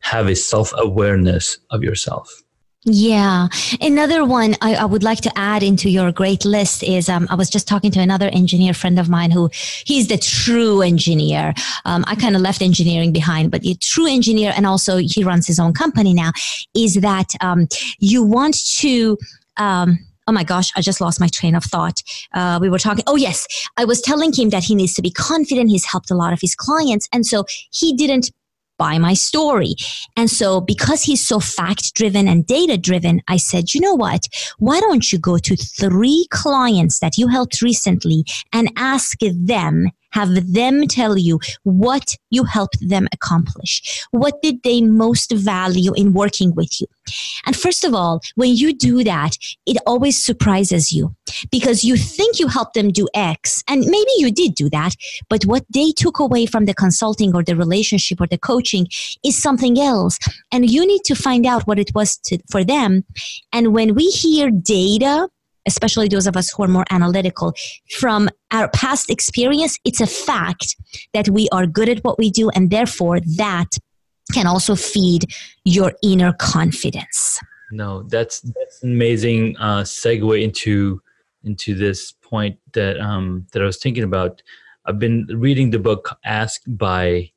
have 0.00 0.28
a 0.28 0.36
self 0.36 0.72
awareness 0.76 1.58
of 1.70 1.82
yourself. 1.82 2.42
Yeah. 2.84 3.46
Another 3.80 4.24
one 4.24 4.56
I, 4.60 4.74
I, 4.74 4.84
would 4.86 5.04
like 5.04 5.20
to 5.20 5.30
add 5.38 5.62
into 5.62 5.88
your 5.88 6.10
great 6.10 6.44
list 6.44 6.82
is 6.82 7.08
um, 7.08 7.28
I 7.30 7.36
was 7.36 7.48
just 7.48 7.68
talking 7.68 7.92
to 7.92 8.00
another 8.00 8.28
engineer 8.32 8.74
friend 8.74 8.98
of 8.98 9.08
mine 9.08 9.30
who 9.30 9.50
he's 9.86 10.08
the 10.08 10.18
true 10.18 10.82
engineer. 10.82 11.54
Um, 11.84 12.04
I 12.08 12.16
kind 12.16 12.34
of 12.34 12.42
left 12.42 12.60
engineering 12.60 13.12
behind, 13.12 13.52
but 13.52 13.62
the 13.62 13.76
true 13.76 14.08
engineer, 14.08 14.52
and 14.56 14.66
also 14.66 14.96
he 14.96 15.22
runs 15.22 15.46
his 15.46 15.60
own 15.60 15.74
company 15.74 16.12
now, 16.12 16.32
is 16.74 16.94
that 16.94 17.28
um, 17.40 17.68
you 18.00 18.24
want 18.24 18.56
to 18.78 19.16
um, 19.58 20.00
oh 20.32 20.34
my 20.34 20.44
gosh, 20.44 20.72
I 20.74 20.80
just 20.80 21.02
lost 21.02 21.20
my 21.20 21.28
train 21.28 21.54
of 21.54 21.62
thought. 21.62 22.02
Uh, 22.32 22.58
we 22.58 22.70
were 22.70 22.78
talking. 22.78 23.04
Oh, 23.06 23.16
yes. 23.16 23.46
I 23.76 23.84
was 23.84 24.00
telling 24.00 24.32
him 24.32 24.48
that 24.48 24.64
he 24.64 24.74
needs 24.74 24.94
to 24.94 25.02
be 25.02 25.10
confident. 25.10 25.68
He's 25.68 25.84
helped 25.84 26.10
a 26.10 26.14
lot 26.14 26.32
of 26.32 26.40
his 26.40 26.54
clients. 26.54 27.06
And 27.12 27.26
so 27.26 27.44
he 27.70 27.92
didn't 27.94 28.30
buy 28.78 28.96
my 28.96 29.12
story. 29.12 29.74
And 30.16 30.30
so, 30.30 30.62
because 30.62 31.02
he's 31.02 31.26
so 31.26 31.38
fact 31.38 31.94
driven 31.94 32.26
and 32.28 32.46
data 32.46 32.78
driven, 32.78 33.20
I 33.28 33.36
said, 33.36 33.74
you 33.74 33.80
know 33.82 33.94
what? 33.94 34.26
Why 34.58 34.80
don't 34.80 35.12
you 35.12 35.18
go 35.18 35.36
to 35.36 35.54
three 35.54 36.26
clients 36.30 37.00
that 37.00 37.18
you 37.18 37.28
helped 37.28 37.60
recently 37.60 38.24
and 38.54 38.72
ask 38.76 39.18
them 39.20 39.90
have 40.12 40.52
them 40.52 40.86
tell 40.86 41.18
you 41.18 41.40
what 41.64 42.16
you 42.30 42.44
helped 42.44 42.78
them 42.88 43.08
accomplish. 43.12 44.06
What 44.10 44.40
did 44.42 44.62
they 44.62 44.80
most 44.80 45.32
value 45.32 45.92
in 45.94 46.12
working 46.12 46.54
with 46.54 46.80
you? 46.80 46.86
And 47.46 47.56
first 47.56 47.84
of 47.84 47.94
all, 47.94 48.20
when 48.36 48.54
you 48.54 48.72
do 48.72 49.02
that, 49.04 49.36
it 49.66 49.76
always 49.86 50.22
surprises 50.22 50.92
you 50.92 51.14
because 51.50 51.84
you 51.84 51.96
think 51.96 52.38
you 52.38 52.48
helped 52.48 52.74
them 52.74 52.90
do 52.90 53.08
X, 53.14 53.62
and 53.68 53.80
maybe 53.80 54.10
you 54.18 54.30
did 54.30 54.54
do 54.54 54.70
that, 54.70 54.94
but 55.28 55.44
what 55.44 55.64
they 55.70 55.92
took 55.92 56.18
away 56.18 56.46
from 56.46 56.66
the 56.66 56.74
consulting 56.74 57.34
or 57.34 57.42
the 57.42 57.56
relationship 57.56 58.20
or 58.20 58.26
the 58.26 58.38
coaching 58.38 58.86
is 59.24 59.40
something 59.40 59.80
else. 59.80 60.18
And 60.52 60.70
you 60.70 60.86
need 60.86 61.04
to 61.04 61.14
find 61.14 61.46
out 61.46 61.66
what 61.66 61.78
it 61.78 61.94
was 61.94 62.16
to, 62.24 62.38
for 62.50 62.64
them. 62.64 63.04
And 63.52 63.74
when 63.74 63.94
we 63.94 64.06
hear 64.08 64.50
data, 64.50 65.28
especially 65.66 66.08
those 66.08 66.26
of 66.26 66.36
us 66.36 66.52
who 66.52 66.62
are 66.62 66.68
more 66.68 66.84
analytical, 66.90 67.54
from 67.98 68.28
our 68.50 68.68
past 68.70 69.10
experience, 69.10 69.78
it's 69.84 70.00
a 70.00 70.06
fact 70.06 70.76
that 71.14 71.28
we 71.28 71.48
are 71.52 71.66
good 71.66 71.88
at 71.88 72.04
what 72.04 72.18
we 72.18 72.30
do, 72.30 72.50
and 72.50 72.70
therefore 72.70 73.20
that 73.36 73.68
can 74.32 74.46
also 74.46 74.74
feed 74.74 75.26
your 75.64 75.92
inner 76.02 76.32
confidence. 76.32 77.40
No, 77.70 78.02
that's 78.04 78.40
that's 78.40 78.82
an 78.82 78.92
amazing 78.92 79.56
uh, 79.58 79.80
segue 79.80 80.42
into 80.42 81.00
into 81.44 81.74
this 81.74 82.12
point 82.12 82.58
that 82.74 83.00
um, 83.00 83.46
that 83.52 83.62
I 83.62 83.64
was 83.64 83.78
thinking 83.78 84.04
about. 84.04 84.42
I've 84.84 84.98
been 84.98 85.26
reading 85.30 85.70
the 85.70 85.78
book 85.78 86.18
Ask 86.24 86.62
by 86.66 87.30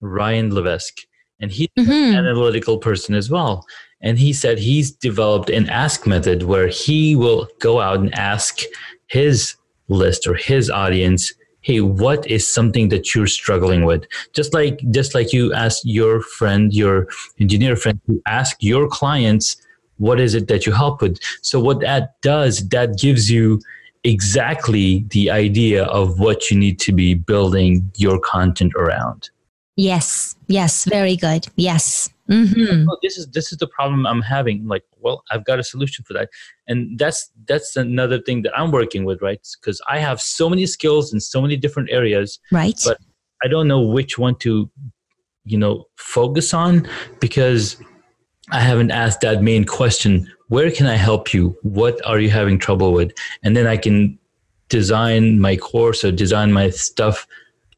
Ryan 0.00 0.54
Levesque, 0.54 0.98
and 1.40 1.50
he's 1.50 1.68
mm-hmm. 1.78 1.90
an 1.90 2.26
analytical 2.26 2.78
person 2.78 3.14
as 3.14 3.30
well. 3.30 3.64
And 4.02 4.18
he 4.18 4.32
said 4.32 4.58
he's 4.58 4.90
developed 4.90 5.48
an 5.50 5.68
ask 5.68 6.06
method 6.06 6.42
where 6.42 6.68
he 6.68 7.14
will 7.14 7.48
go 7.60 7.80
out 7.80 8.00
and 8.00 8.14
ask 8.14 8.60
his 9.08 9.54
list 9.88 10.26
or 10.26 10.34
his 10.34 10.70
audience, 10.70 11.32
hey, 11.60 11.80
what 11.80 12.26
is 12.26 12.52
something 12.52 12.88
that 12.88 13.14
you're 13.14 13.28
struggling 13.28 13.84
with? 13.84 14.04
Just 14.32 14.52
like 14.52 14.80
just 14.90 15.14
like 15.14 15.32
you 15.32 15.52
ask 15.52 15.80
your 15.84 16.20
friend, 16.20 16.72
your 16.74 17.06
engineer 17.40 17.76
friend, 17.76 18.00
to 18.06 18.20
ask 18.26 18.56
your 18.60 18.88
clients 18.88 19.56
what 19.98 20.18
is 20.18 20.34
it 20.34 20.48
that 20.48 20.66
you 20.66 20.72
help 20.72 21.00
with? 21.00 21.18
So 21.42 21.60
what 21.60 21.80
that 21.80 22.20
does 22.22 22.68
that 22.70 22.98
gives 22.98 23.30
you 23.30 23.60
exactly 24.04 25.04
the 25.10 25.30
idea 25.30 25.84
of 25.84 26.18
what 26.18 26.50
you 26.50 26.58
need 26.58 26.80
to 26.80 26.92
be 26.92 27.14
building 27.14 27.90
your 27.96 28.18
content 28.18 28.72
around. 28.76 29.30
Yes 29.76 30.34
yes 30.48 30.84
very 30.84 31.16
good. 31.16 31.46
Yes 31.56 32.10
mm-hmm. 32.32 32.88
oh, 32.88 32.96
this 33.02 33.16
is 33.18 33.26
this 33.28 33.52
is 33.52 33.58
the 33.58 33.66
problem 33.66 34.06
i'm 34.06 34.22
having. 34.22 34.66
Like 34.66 34.84
well 34.98 35.22
i've 35.30 35.44
got 35.44 35.58
a 35.58 35.64
solution 35.64 36.04
for 36.04 36.12
that. 36.14 36.28
And 36.68 36.98
that's 36.98 37.30
that's 37.46 37.76
another 37.76 38.20
thing 38.20 38.42
that 38.42 38.52
i'm 38.58 38.70
working 38.70 39.04
with 39.04 39.20
right? 39.22 39.40
Because 39.60 39.80
i 39.88 39.98
have 39.98 40.20
so 40.20 40.48
many 40.48 40.66
skills 40.66 41.12
in 41.12 41.20
so 41.20 41.40
many 41.40 41.56
different 41.56 41.90
areas 41.90 42.38
right. 42.50 42.80
but 42.84 42.98
i 43.44 43.48
don't 43.48 43.68
know 43.68 43.80
which 43.80 44.18
one 44.18 44.36
to 44.36 44.70
you 45.44 45.58
know 45.58 45.84
focus 45.96 46.54
on 46.54 46.88
because 47.20 47.76
i 48.50 48.60
haven't 48.60 48.90
asked 48.90 49.20
that 49.20 49.42
main 49.42 49.64
question 49.64 50.30
where 50.48 50.70
can 50.70 50.86
i 50.86 50.96
help 50.96 51.32
you? 51.32 51.56
What 51.62 52.04
are 52.04 52.20
you 52.20 52.28
having 52.28 52.58
trouble 52.58 52.92
with? 52.92 53.12
And 53.42 53.56
then 53.56 53.66
i 53.66 53.76
can 53.76 54.18
design 54.68 55.38
my 55.38 55.56
course 55.56 56.04
or 56.04 56.12
design 56.12 56.52
my 56.52 56.70
stuff 56.70 57.26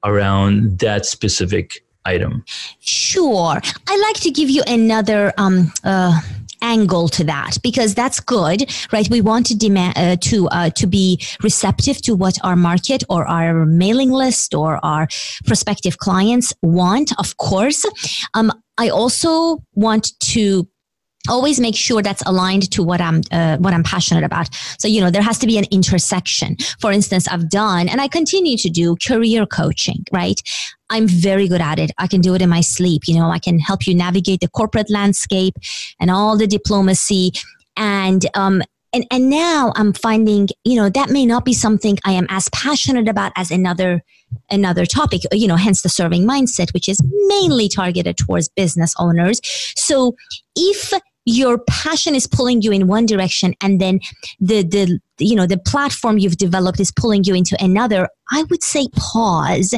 around 0.04 0.78
that 0.78 1.06
specific 1.06 1.83
item. 2.04 2.44
Sure. 2.80 3.60
I 3.88 3.96
like 4.06 4.20
to 4.20 4.30
give 4.30 4.50
you 4.50 4.62
another 4.66 5.32
um, 5.38 5.72
uh, 5.84 6.20
angle 6.62 7.08
to 7.08 7.24
that 7.24 7.58
because 7.62 7.94
that's 7.94 8.20
good 8.20 8.72
right? 8.92 9.08
We 9.10 9.20
want 9.20 9.46
to 9.46 9.56
demand 9.56 9.94
uh, 9.96 10.16
to 10.28 10.48
uh, 10.48 10.70
to 10.70 10.86
be 10.86 11.20
receptive 11.42 12.00
to 12.02 12.14
what 12.14 12.38
our 12.42 12.56
market 12.56 13.04
or 13.08 13.26
our 13.28 13.66
mailing 13.66 14.10
list 14.10 14.54
or 14.54 14.84
our 14.84 15.06
prospective 15.46 15.98
clients 15.98 16.52
want 16.62 17.12
of 17.18 17.36
course. 17.36 17.84
Um, 18.34 18.50
i 18.76 18.88
also 18.88 19.62
want 19.74 20.18
to 20.18 20.66
always 21.28 21.58
make 21.58 21.74
sure 21.74 22.02
that's 22.02 22.22
aligned 22.26 22.70
to 22.72 22.82
what 22.82 23.00
I'm 23.00 23.22
uh, 23.30 23.56
what 23.58 23.72
I'm 23.72 23.82
passionate 23.82 24.24
about. 24.24 24.54
So 24.78 24.88
you 24.88 25.00
know 25.00 25.10
there 25.10 25.22
has 25.22 25.38
to 25.38 25.46
be 25.46 25.58
an 25.58 25.64
intersection. 25.70 26.56
For 26.80 26.92
instance, 26.92 27.28
I've 27.28 27.48
done 27.48 27.88
and 27.88 28.00
I 28.00 28.08
continue 28.08 28.56
to 28.58 28.68
do 28.68 28.96
career 28.96 29.46
coaching, 29.46 30.04
right? 30.12 30.40
I'm 30.90 31.08
very 31.08 31.48
good 31.48 31.62
at 31.62 31.78
it. 31.78 31.90
I 31.98 32.06
can 32.06 32.20
do 32.20 32.34
it 32.34 32.42
in 32.42 32.50
my 32.50 32.60
sleep. 32.60 33.02
You 33.06 33.18
know, 33.18 33.30
I 33.30 33.38
can 33.38 33.58
help 33.58 33.86
you 33.86 33.94
navigate 33.94 34.40
the 34.40 34.48
corporate 34.48 34.90
landscape 34.90 35.54
and 35.98 36.10
all 36.10 36.36
the 36.36 36.46
diplomacy 36.46 37.32
and 37.76 38.24
um, 38.34 38.62
and 38.92 39.04
and 39.10 39.28
now 39.28 39.72
I'm 39.76 39.92
finding, 39.92 40.48
you 40.64 40.76
know, 40.76 40.88
that 40.88 41.10
may 41.10 41.26
not 41.26 41.44
be 41.44 41.52
something 41.52 41.98
I 42.04 42.12
am 42.12 42.26
as 42.30 42.48
passionate 42.50 43.08
about 43.08 43.32
as 43.36 43.50
another 43.50 44.02
another 44.50 44.86
topic, 44.86 45.22
you 45.32 45.48
know, 45.48 45.56
hence 45.56 45.82
the 45.82 45.88
serving 45.88 46.26
mindset, 46.26 46.72
which 46.72 46.88
is 46.88 47.00
mainly 47.26 47.68
targeted 47.68 48.16
towards 48.16 48.48
business 48.48 48.94
owners. 48.98 49.40
So 49.76 50.14
if 50.56 50.92
your 51.24 51.58
passion 51.68 52.14
is 52.14 52.26
pulling 52.26 52.62
you 52.62 52.72
in 52.72 52.86
one 52.86 53.06
direction 53.06 53.54
and 53.60 53.80
then 53.80 54.00
the 54.40 54.62
the 54.62 54.98
you 55.18 55.34
know 55.34 55.46
the 55.46 55.58
platform 55.58 56.18
you've 56.18 56.36
developed 56.36 56.80
is 56.80 56.92
pulling 56.92 57.24
you 57.24 57.34
into 57.34 57.56
another 57.62 58.08
i 58.30 58.42
would 58.50 58.62
say 58.62 58.86
pause 58.96 59.74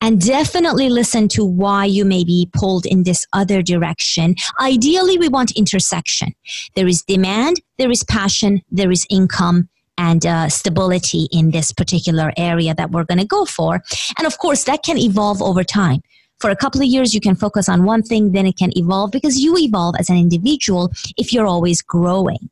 and 0.00 0.20
definitely 0.20 0.88
listen 0.88 1.28
to 1.28 1.44
why 1.44 1.84
you 1.84 2.04
may 2.04 2.22
be 2.22 2.48
pulled 2.52 2.86
in 2.86 3.02
this 3.02 3.26
other 3.32 3.62
direction. 3.62 4.36
Ideally, 4.60 5.18
we 5.18 5.28
want 5.28 5.50
intersection. 5.56 6.34
There 6.76 6.86
is 6.86 7.02
demand, 7.02 7.60
there 7.78 7.90
is 7.90 8.04
passion, 8.04 8.62
there 8.70 8.92
is 8.92 9.04
income, 9.10 9.68
and 9.98 10.24
uh, 10.24 10.48
stability 10.48 11.26
in 11.32 11.50
this 11.50 11.72
particular 11.72 12.32
area 12.36 12.74
that 12.74 12.92
we're 12.92 13.04
going 13.04 13.18
to 13.18 13.26
go 13.26 13.44
for. 13.44 13.82
And 14.16 14.26
of 14.26 14.38
course, 14.38 14.64
that 14.64 14.84
can 14.84 14.96
evolve 14.96 15.42
over 15.42 15.64
time 15.64 16.02
for 16.40 16.50
a 16.50 16.56
couple 16.56 16.80
of 16.80 16.86
years 16.86 17.14
you 17.14 17.20
can 17.20 17.34
focus 17.34 17.68
on 17.68 17.84
one 17.84 18.02
thing 18.02 18.32
then 18.32 18.46
it 18.46 18.56
can 18.56 18.70
evolve 18.76 19.10
because 19.10 19.38
you 19.38 19.56
evolve 19.58 19.94
as 19.98 20.08
an 20.08 20.16
individual 20.16 20.90
if 21.16 21.32
you're 21.32 21.46
always 21.46 21.82
growing. 21.82 22.50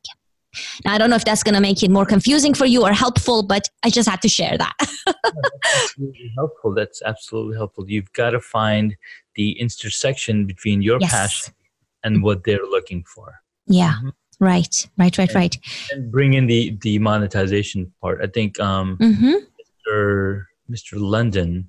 Now 0.84 0.94
i 0.94 0.98
don't 0.98 1.10
know 1.10 1.16
if 1.16 1.24
that's 1.24 1.42
going 1.42 1.54
to 1.54 1.60
make 1.60 1.82
it 1.82 1.90
more 1.90 2.06
confusing 2.06 2.54
for 2.54 2.64
you 2.66 2.82
or 2.82 2.92
helpful 2.92 3.42
but 3.42 3.68
i 3.84 3.90
just 3.90 4.08
had 4.08 4.22
to 4.22 4.28
share 4.28 4.56
that. 4.56 4.74
That's 4.78 5.50
absolutely 5.82 6.32
helpful. 6.36 6.74
That's 6.74 7.02
absolutely 7.02 7.56
helpful. 7.56 7.88
You've 7.88 8.12
got 8.12 8.30
to 8.30 8.40
find 8.40 8.96
the 9.34 9.52
intersection 9.60 10.46
between 10.46 10.82
your 10.82 10.98
yes. 11.00 11.10
passion 11.10 11.54
and 12.02 12.22
what 12.22 12.44
they're 12.44 12.64
looking 12.70 13.04
for. 13.04 13.40
Yeah. 13.66 13.94
Mm-hmm. 13.98 14.08
right. 14.40 14.88
Right 14.96 15.18
right 15.18 15.28
and, 15.28 15.36
right. 15.36 15.56
and 15.90 16.10
bring 16.10 16.34
in 16.34 16.46
the 16.46 16.76
the 16.80 16.98
monetization 16.98 17.92
part. 18.00 18.20
I 18.22 18.28
think 18.28 18.58
um 18.60 18.96
mm-hmm. 18.98 19.34
mr 19.60 20.44
mr 20.70 20.94
london 20.94 21.68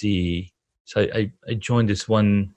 the 0.00 0.48
so 0.86 1.02
I, 1.02 1.30
I 1.48 1.54
joined 1.54 1.90
this 1.90 2.08
one 2.08 2.54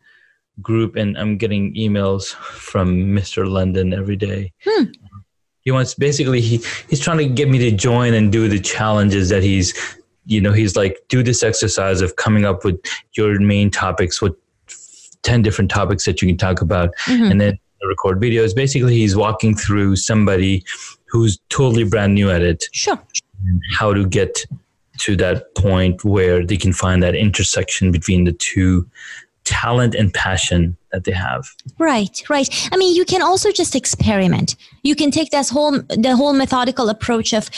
group 0.61 0.95
and 0.95 1.17
I'm 1.17 1.37
getting 1.37 1.73
emails 1.73 2.33
from 2.35 3.07
Mr. 3.07 3.49
London 3.49 3.93
every 3.93 4.15
day. 4.15 4.53
Hmm. 4.63 4.83
He 5.61 5.71
wants 5.71 5.95
basically 5.95 6.39
he, 6.39 6.63
he's 6.89 6.99
trying 6.99 7.17
to 7.17 7.27
get 7.27 7.49
me 7.49 7.57
to 7.59 7.71
join 7.71 8.13
and 8.13 8.31
do 8.31 8.47
the 8.47 8.59
challenges 8.59 9.29
that 9.29 9.43
he's 9.43 9.73
you 10.25 10.39
know 10.39 10.53
he's 10.53 10.75
like 10.75 10.97
do 11.09 11.23
this 11.23 11.43
exercise 11.43 12.01
of 12.01 12.15
coming 12.15 12.45
up 12.45 12.63
with 12.63 12.79
your 13.13 13.39
main 13.39 13.71
topics 13.71 14.21
with 14.21 14.35
10 15.23 15.41
different 15.41 15.71
topics 15.71 16.05
that 16.05 16.21
you 16.21 16.27
can 16.27 16.37
talk 16.37 16.61
about 16.61 16.93
mm-hmm. 17.05 17.31
and 17.31 17.41
then 17.41 17.59
record 17.83 18.21
videos 18.21 18.55
basically 18.55 18.93
he's 18.93 19.15
walking 19.15 19.55
through 19.55 19.95
somebody 19.95 20.63
who's 21.07 21.39
totally 21.49 21.83
brand 21.83 22.13
new 22.13 22.29
at 22.29 22.41
it 22.41 22.65
sure 22.71 23.01
how 23.73 23.93
to 23.93 24.05
get 24.05 24.45
to 24.99 25.15
that 25.17 25.55
point 25.55 26.03
where 26.03 26.45
they 26.45 26.57
can 26.57 26.73
find 26.73 27.01
that 27.03 27.15
intersection 27.15 27.91
between 27.91 28.25
the 28.25 28.33
two 28.33 28.87
talent 29.45 29.95
and 29.95 30.13
passion 30.13 30.77
that 30.91 31.05
they 31.05 31.11
have. 31.11 31.47
Right 31.79 32.21
right. 32.29 32.49
I 32.71 32.77
mean 32.77 32.95
you 32.95 33.05
can 33.05 33.21
also 33.21 33.51
just 33.51 33.75
experiment. 33.75 34.55
You 34.83 34.95
can 34.95 35.11
take 35.11 35.31
this 35.31 35.49
whole 35.49 35.71
the 35.71 36.15
whole 36.15 36.33
methodical 36.33 36.89
approach 36.89 37.33
of 37.33 37.49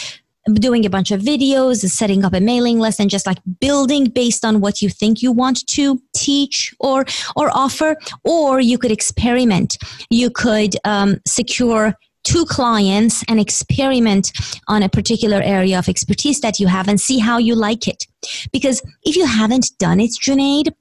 doing 0.54 0.86
a 0.86 0.90
bunch 0.90 1.12
of 1.12 1.22
videos 1.22 1.88
setting 1.88 2.26
up 2.26 2.34
a 2.34 2.40
mailing 2.40 2.80
list 2.80 3.00
and 3.00 3.10
just 3.10 3.28
like 3.28 3.38
building 3.60 4.06
based 4.06 4.44
on 4.44 4.60
what 4.60 4.82
you 4.82 4.90
think 4.90 5.22
you 5.22 5.32
want 5.32 5.66
to 5.68 6.02
teach 6.16 6.74
or 6.80 7.06
or 7.36 7.52
offer. 7.54 7.96
Or 8.24 8.60
you 8.60 8.78
could 8.78 8.92
experiment. 8.92 9.78
You 10.10 10.30
could 10.30 10.76
um, 10.84 11.20
secure 11.28 11.96
two 12.24 12.46
clients 12.46 13.24
and 13.28 13.40
experiment 13.40 14.32
on 14.68 14.84
a 14.84 14.90
particular 14.90 15.42
area 15.42 15.78
of 15.80 15.90
expertise 15.90 16.42
that 16.42 16.60
you 16.60 16.68
have 16.68 16.88
and 16.88 17.00
see 17.00 17.20
how 17.20 17.38
you 17.38 17.56
like 17.56 17.88
it. 17.88 18.06
Because 18.52 18.82
if 19.04 19.16
you 19.16 19.26
haven't 19.26 19.72
done 19.80 20.00
it, 20.00 20.12
Junaid, 20.12 20.74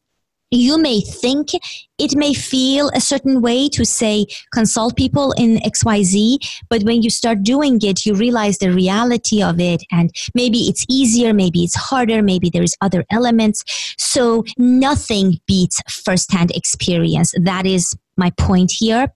you 0.50 0.78
may 0.78 1.00
think 1.00 1.50
it 1.98 2.16
may 2.16 2.34
feel 2.34 2.90
a 2.94 3.00
certain 3.00 3.40
way 3.40 3.68
to 3.68 3.84
say 3.84 4.26
consult 4.52 4.96
people 4.96 5.32
in 5.38 5.58
xyz 5.58 6.38
but 6.68 6.82
when 6.82 7.02
you 7.02 7.10
start 7.10 7.42
doing 7.44 7.78
it 7.82 8.04
you 8.04 8.14
realize 8.14 8.58
the 8.58 8.72
reality 8.72 9.42
of 9.42 9.60
it 9.60 9.82
and 9.92 10.10
maybe 10.34 10.62
it's 10.62 10.84
easier 10.88 11.32
maybe 11.32 11.62
it's 11.62 11.76
harder 11.76 12.20
maybe 12.20 12.50
there's 12.50 12.74
other 12.80 13.04
elements 13.10 13.62
so 13.96 14.44
nothing 14.58 15.38
beats 15.46 15.80
firsthand 15.88 16.50
experience 16.50 17.32
that 17.44 17.64
is 17.64 17.96
my 18.20 18.30
point 18.30 18.70
here. 18.70 19.08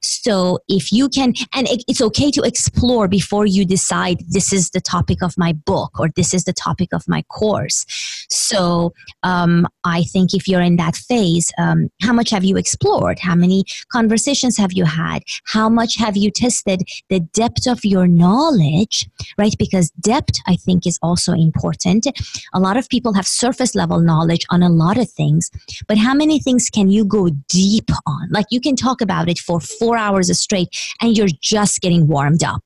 So 0.00 0.58
if 0.68 0.92
you 0.92 1.08
can, 1.08 1.34
and 1.54 1.68
it, 1.68 1.84
it's 1.88 2.00
okay 2.00 2.30
to 2.32 2.42
explore 2.42 3.08
before 3.08 3.46
you 3.46 3.64
decide 3.64 4.22
this 4.28 4.52
is 4.52 4.70
the 4.70 4.80
topic 4.80 5.22
of 5.22 5.36
my 5.36 5.52
book 5.52 5.98
or 5.98 6.08
this 6.16 6.34
is 6.34 6.44
the 6.44 6.52
topic 6.52 6.92
of 6.92 7.06
my 7.08 7.22
course. 7.22 7.84
So 8.30 8.92
um, 9.22 9.66
I 9.84 10.04
think 10.04 10.34
if 10.34 10.48
you're 10.48 10.60
in 10.60 10.76
that 10.76 10.96
phase, 10.96 11.52
um, 11.58 11.90
how 12.00 12.12
much 12.12 12.30
have 12.30 12.44
you 12.44 12.56
explored? 12.56 13.18
How 13.18 13.34
many 13.34 13.64
conversations 13.92 14.56
have 14.56 14.72
you 14.72 14.84
had? 14.84 15.22
How 15.44 15.68
much 15.68 15.96
have 15.96 16.16
you 16.16 16.30
tested 16.30 16.82
the 17.08 17.20
depth 17.20 17.66
of 17.66 17.84
your 17.84 18.06
knowledge, 18.06 19.08
right? 19.38 19.54
Because 19.58 19.90
depth, 20.00 20.38
I 20.46 20.56
think, 20.56 20.86
is 20.86 20.98
also 21.02 21.32
important. 21.32 22.06
A 22.52 22.60
lot 22.60 22.76
of 22.76 22.88
people 22.88 23.12
have 23.14 23.26
surface 23.26 23.74
level 23.74 24.00
knowledge 24.00 24.46
on 24.50 24.62
a 24.62 24.68
lot 24.68 24.98
of 24.98 25.10
things, 25.10 25.50
but 25.86 25.98
how 25.98 26.14
many 26.14 26.38
things 26.38 26.70
can 26.70 26.90
you 26.90 27.04
go 27.04 27.28
deep 27.48 27.90
on? 28.06 28.28
Like 28.30 28.46
you 28.50 28.60
can 28.60 28.76
talk 28.76 29.00
about 29.00 29.28
it 29.28 29.38
for 29.38 29.60
four 29.60 29.89
hours 29.96 30.36
straight 30.38 30.68
and 31.00 31.16
you're 31.16 31.28
just 31.40 31.80
getting 31.80 32.06
warmed 32.06 32.42
up. 32.44 32.64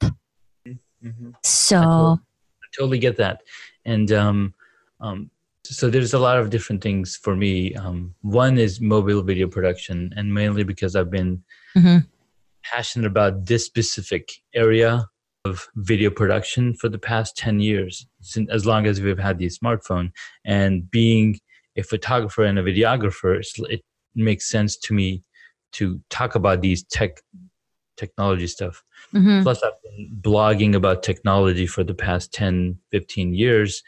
Mm-hmm. 1.04 1.30
So 1.42 1.76
I 1.76 1.82
totally, 1.82 2.18
I 2.18 2.66
totally, 2.76 2.98
get 2.98 3.16
that. 3.18 3.42
And 3.84 4.10
um, 4.12 4.54
um, 5.00 5.30
so 5.64 5.90
there's 5.90 6.14
a 6.14 6.18
lot 6.18 6.38
of 6.38 6.50
different 6.50 6.82
things 6.82 7.16
for 7.16 7.36
me. 7.36 7.74
Um, 7.74 8.14
one 8.22 8.58
is 8.58 8.80
mobile 8.80 9.22
video 9.22 9.48
production, 9.48 10.12
and 10.16 10.32
mainly 10.32 10.62
because 10.62 10.96
I've 10.96 11.10
been 11.10 11.42
mm-hmm. 11.76 11.98
passionate 12.62 13.06
about 13.06 13.46
this 13.46 13.64
specific 13.64 14.30
area 14.54 15.06
of 15.44 15.68
video 15.76 16.10
production 16.10 16.74
for 16.74 16.88
the 16.88 16.98
past 16.98 17.36
10 17.36 17.60
years, 17.60 18.06
since, 18.20 18.48
as 18.50 18.64
long 18.64 18.86
as 18.86 19.00
we've 19.00 19.18
had 19.18 19.38
the 19.38 19.46
smartphone. 19.46 20.10
And 20.44 20.90
being 20.90 21.38
a 21.76 21.82
photographer 21.82 22.44
and 22.44 22.58
a 22.58 22.62
videographer, 22.62 23.42
it 23.68 23.82
makes 24.14 24.48
sense 24.48 24.76
to 24.78 24.94
me 24.94 25.22
to 25.74 26.00
talk 26.10 26.34
about 26.34 26.60
these 26.60 26.82
tech 26.84 27.20
technology 27.96 28.46
stuff. 28.46 28.82
Mm-hmm. 29.12 29.42
Plus, 29.42 29.62
I've 29.62 29.80
been 29.82 30.16
blogging 30.20 30.74
about 30.74 31.02
technology 31.02 31.66
for 31.66 31.84
the 31.84 31.94
past 31.94 32.32
10, 32.32 32.78
15 32.90 33.34
years. 33.34 33.82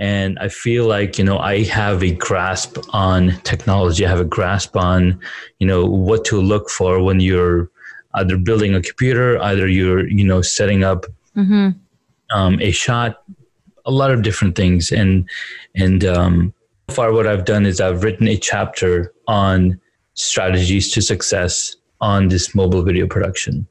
And 0.00 0.38
I 0.38 0.48
feel 0.48 0.86
like, 0.86 1.18
you 1.18 1.24
know, 1.24 1.38
I 1.38 1.64
have 1.64 2.04
a 2.04 2.12
grasp 2.12 2.78
on 2.90 3.30
technology. 3.42 4.06
I 4.06 4.08
have 4.10 4.20
a 4.20 4.24
grasp 4.24 4.76
on, 4.76 5.18
you 5.58 5.66
know, 5.66 5.84
what 5.84 6.24
to 6.26 6.40
look 6.40 6.70
for 6.70 7.02
when 7.02 7.18
you're 7.18 7.68
either 8.14 8.36
building 8.36 8.74
a 8.74 8.82
computer, 8.82 9.40
either 9.42 9.68
you're 9.68 10.08
you 10.08 10.24
know 10.24 10.42
setting 10.42 10.84
up 10.84 11.06
Mm-hmm. 11.36 11.68
um, 12.36 12.60
a 12.60 12.72
shot, 12.72 13.22
a 13.86 13.92
lot 13.92 14.10
of 14.10 14.22
different 14.22 14.56
things. 14.56 14.90
And 14.90 15.28
and 15.76 16.04
um, 16.04 16.52
so 16.88 16.96
far, 16.96 17.12
what 17.12 17.28
I've 17.28 17.44
done 17.44 17.64
is 17.64 17.80
I've 17.80 18.02
written 18.02 18.26
a 18.26 18.36
chapter 18.36 19.12
on 19.28 19.80
strategies 20.18 20.90
to 20.92 21.00
success 21.02 21.76
on 22.00 22.28
this 22.28 22.54
mobile 22.54 22.82
video 22.82 23.06
production. 23.06 23.66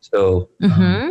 So 0.00 0.48
um, 0.62 0.70
Mm-hmm. 0.70 1.10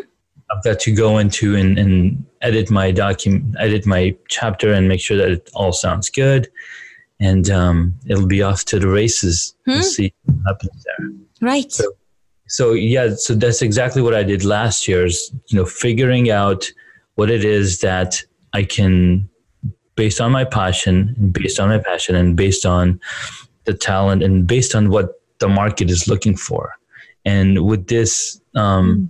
I've 0.52 0.64
got 0.64 0.80
to 0.82 0.94
go 0.94 1.18
into 1.18 1.56
and, 1.56 1.80
and 1.80 2.24
edit 2.42 2.70
my 2.70 2.92
document, 2.92 3.56
edit 3.58 3.88
my 3.88 4.16
chapter, 4.28 4.72
and 4.72 4.88
make 4.88 5.02
sure 5.02 5.18
that 5.18 5.32
it 5.32 5.50
all 5.56 5.72
sounds 5.74 6.10
good. 6.12 6.48
And 7.20 7.50
um, 7.50 7.96
it'll 8.06 8.28
be 8.28 8.44
off 8.44 8.64
to 8.66 8.78
the 8.78 8.88
races. 8.88 9.56
Hmm. 9.66 9.72
We'll 9.72 9.84
see 9.84 10.14
what 10.26 10.36
happens 10.46 10.84
there 10.86 11.10
Right. 11.42 11.72
So- 11.72 11.92
so 12.46 12.74
yeah 12.74 13.16
so 13.16 13.34
that's 13.34 13.62
exactly 13.62 14.02
what 14.02 14.14
i 14.14 14.22
did 14.22 14.44
last 14.44 14.86
year 14.86 15.06
is 15.06 15.32
you 15.48 15.58
know 15.58 15.66
figuring 15.66 16.30
out 16.30 16.70
what 17.16 17.32
it 17.32 17.46
is 17.46 17.80
that 17.80 18.22
i 18.52 18.64
can 18.64 19.28
based 19.96 20.20
on 20.20 20.30
my 20.30 20.44
passion 20.44 21.16
and 21.18 21.32
based 21.32 21.58
on 21.58 21.70
my 21.70 21.80
passion 21.80 22.16
and 22.16 22.36
based 22.36 22.66
on 22.66 23.00
the 23.66 23.74
talent 23.74 24.24
and 24.24 24.48
based 24.48 24.76
on 24.76 24.90
what 24.90 25.22
the 25.40 25.48
market 25.48 25.90
is 25.90 26.08
looking 26.08 26.36
for 26.36 26.74
and 27.26 27.66
with 27.66 27.88
this 27.88 28.40
um, 28.56 29.10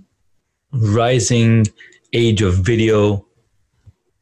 rising 0.72 1.66
age 2.12 2.42
of 2.42 2.54
video 2.54 3.24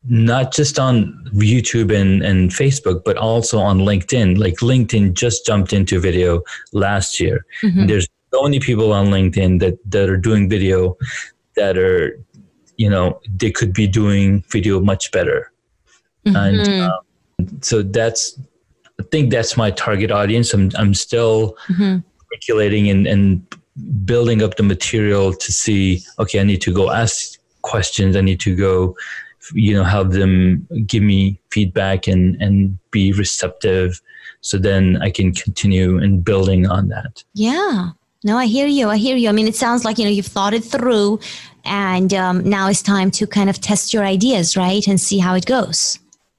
not 0.04 0.52
just 0.52 0.78
on 0.78 0.94
youtube 1.34 1.94
and, 1.94 2.22
and 2.22 2.50
facebook 2.50 3.02
but 3.04 3.16
also 3.16 3.58
on 3.60 3.78
linkedin 3.78 4.36
like 4.36 4.54
linkedin 4.56 5.12
just 5.12 5.46
jumped 5.46 5.72
into 5.72 6.00
video 6.00 6.42
last 6.72 7.20
year 7.20 7.44
Mhm. 7.62 7.86
there's 7.88 8.08
so 8.34 8.42
many 8.42 8.58
people 8.58 8.92
on 8.92 9.06
linkedin 9.08 9.60
that 9.60 9.78
that 9.90 10.08
are 10.08 10.16
doing 10.16 10.48
video 10.48 10.96
that 11.54 11.78
are 11.78 12.18
you 12.76 12.90
know 12.90 13.20
they 13.36 13.50
could 13.50 13.72
be 13.72 13.86
doing 13.86 14.42
video 14.50 14.80
much 14.80 15.12
better 15.12 15.52
and 16.24 16.60
Mhm. 16.60 16.80
um, 16.90 17.58
so 17.60 17.82
that's 17.82 18.38
i 19.00 19.02
think 19.10 19.30
that's 19.30 19.56
my 19.56 19.70
target 19.70 20.10
audience 20.10 20.52
i'm, 20.54 20.70
I'm 20.76 20.94
still 20.94 21.56
Mhm. 21.68 22.02
articulating 22.30 22.88
and, 22.90 23.06
and 23.06 23.42
building 24.04 24.42
up 24.42 24.56
the 24.56 24.62
material 24.62 25.32
to 25.32 25.52
see 25.52 26.02
okay 26.18 26.40
i 26.40 26.44
need 26.44 26.60
to 26.62 26.72
go 26.72 26.90
ask 26.90 27.38
questions 27.62 28.16
i 28.16 28.20
need 28.20 28.40
to 28.40 28.54
go 28.56 28.96
you 29.54 29.74
know 29.74 29.84
have 29.84 30.12
them 30.12 30.66
give 30.86 31.02
me 31.02 31.38
feedback 31.50 32.06
and 32.06 32.40
and 32.42 32.78
be 32.90 33.12
receptive 33.12 34.00
so 34.40 34.58
then 34.58 34.96
i 35.02 35.10
can 35.10 35.32
continue 35.32 35.98
and 35.98 36.24
building 36.24 36.66
on 36.66 36.88
that 36.88 37.24
Yeah. 37.34 37.90
No, 38.24 38.36
I 38.38 38.46
hear 38.46 38.68
you. 38.68 38.88
I 38.88 38.98
hear 38.98 39.16
you. 39.16 39.28
I 39.28 39.32
mean, 39.32 39.48
it 39.48 39.56
sounds 39.56 39.84
like, 39.84 39.98
you 39.98 40.04
know, 40.04 40.10
you've 40.16 40.26
thought 40.36 40.54
it 40.54 40.62
through 40.62 41.18
and 41.64 42.14
um, 42.14 42.48
now 42.48 42.68
it's 42.68 42.80
time 42.80 43.10
to 43.18 43.26
kind 43.26 43.50
of 43.50 43.60
test 43.60 43.92
your 43.92 44.04
ideas, 44.04 44.56
right? 44.56 44.86
And 44.86 45.00
see 45.00 45.18
how 45.18 45.34
it 45.34 45.44
goes. 45.44 45.98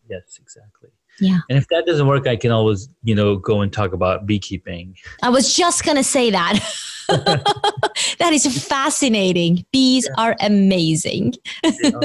yes 0.09 0.39
exactly 0.41 0.72
Yeah. 1.19 1.39
and 1.49 1.58
if 1.58 1.67
that 1.67 1.86
doesn't 1.86 2.08
work 2.08 2.28
i 2.28 2.36
can 2.36 2.52
always 2.52 2.89
you 3.04 3.13
know 3.15 3.36
go 3.36 3.62
and 3.62 3.71
talk 3.71 3.93
about 3.93 4.26
beekeeping 4.26 4.95
I 5.21 5.30
was 5.30 5.54
just 5.54 5.86
going 5.86 5.97
to 5.97 6.04
say 6.04 6.32
that. 6.32 6.60
that 7.10 8.32
is 8.34 8.65
fascinating. 8.67 9.65
Bees 9.71 10.10
are 10.17 10.36
amazing. 10.39 11.34
You 11.63 11.91
know, 11.91 12.02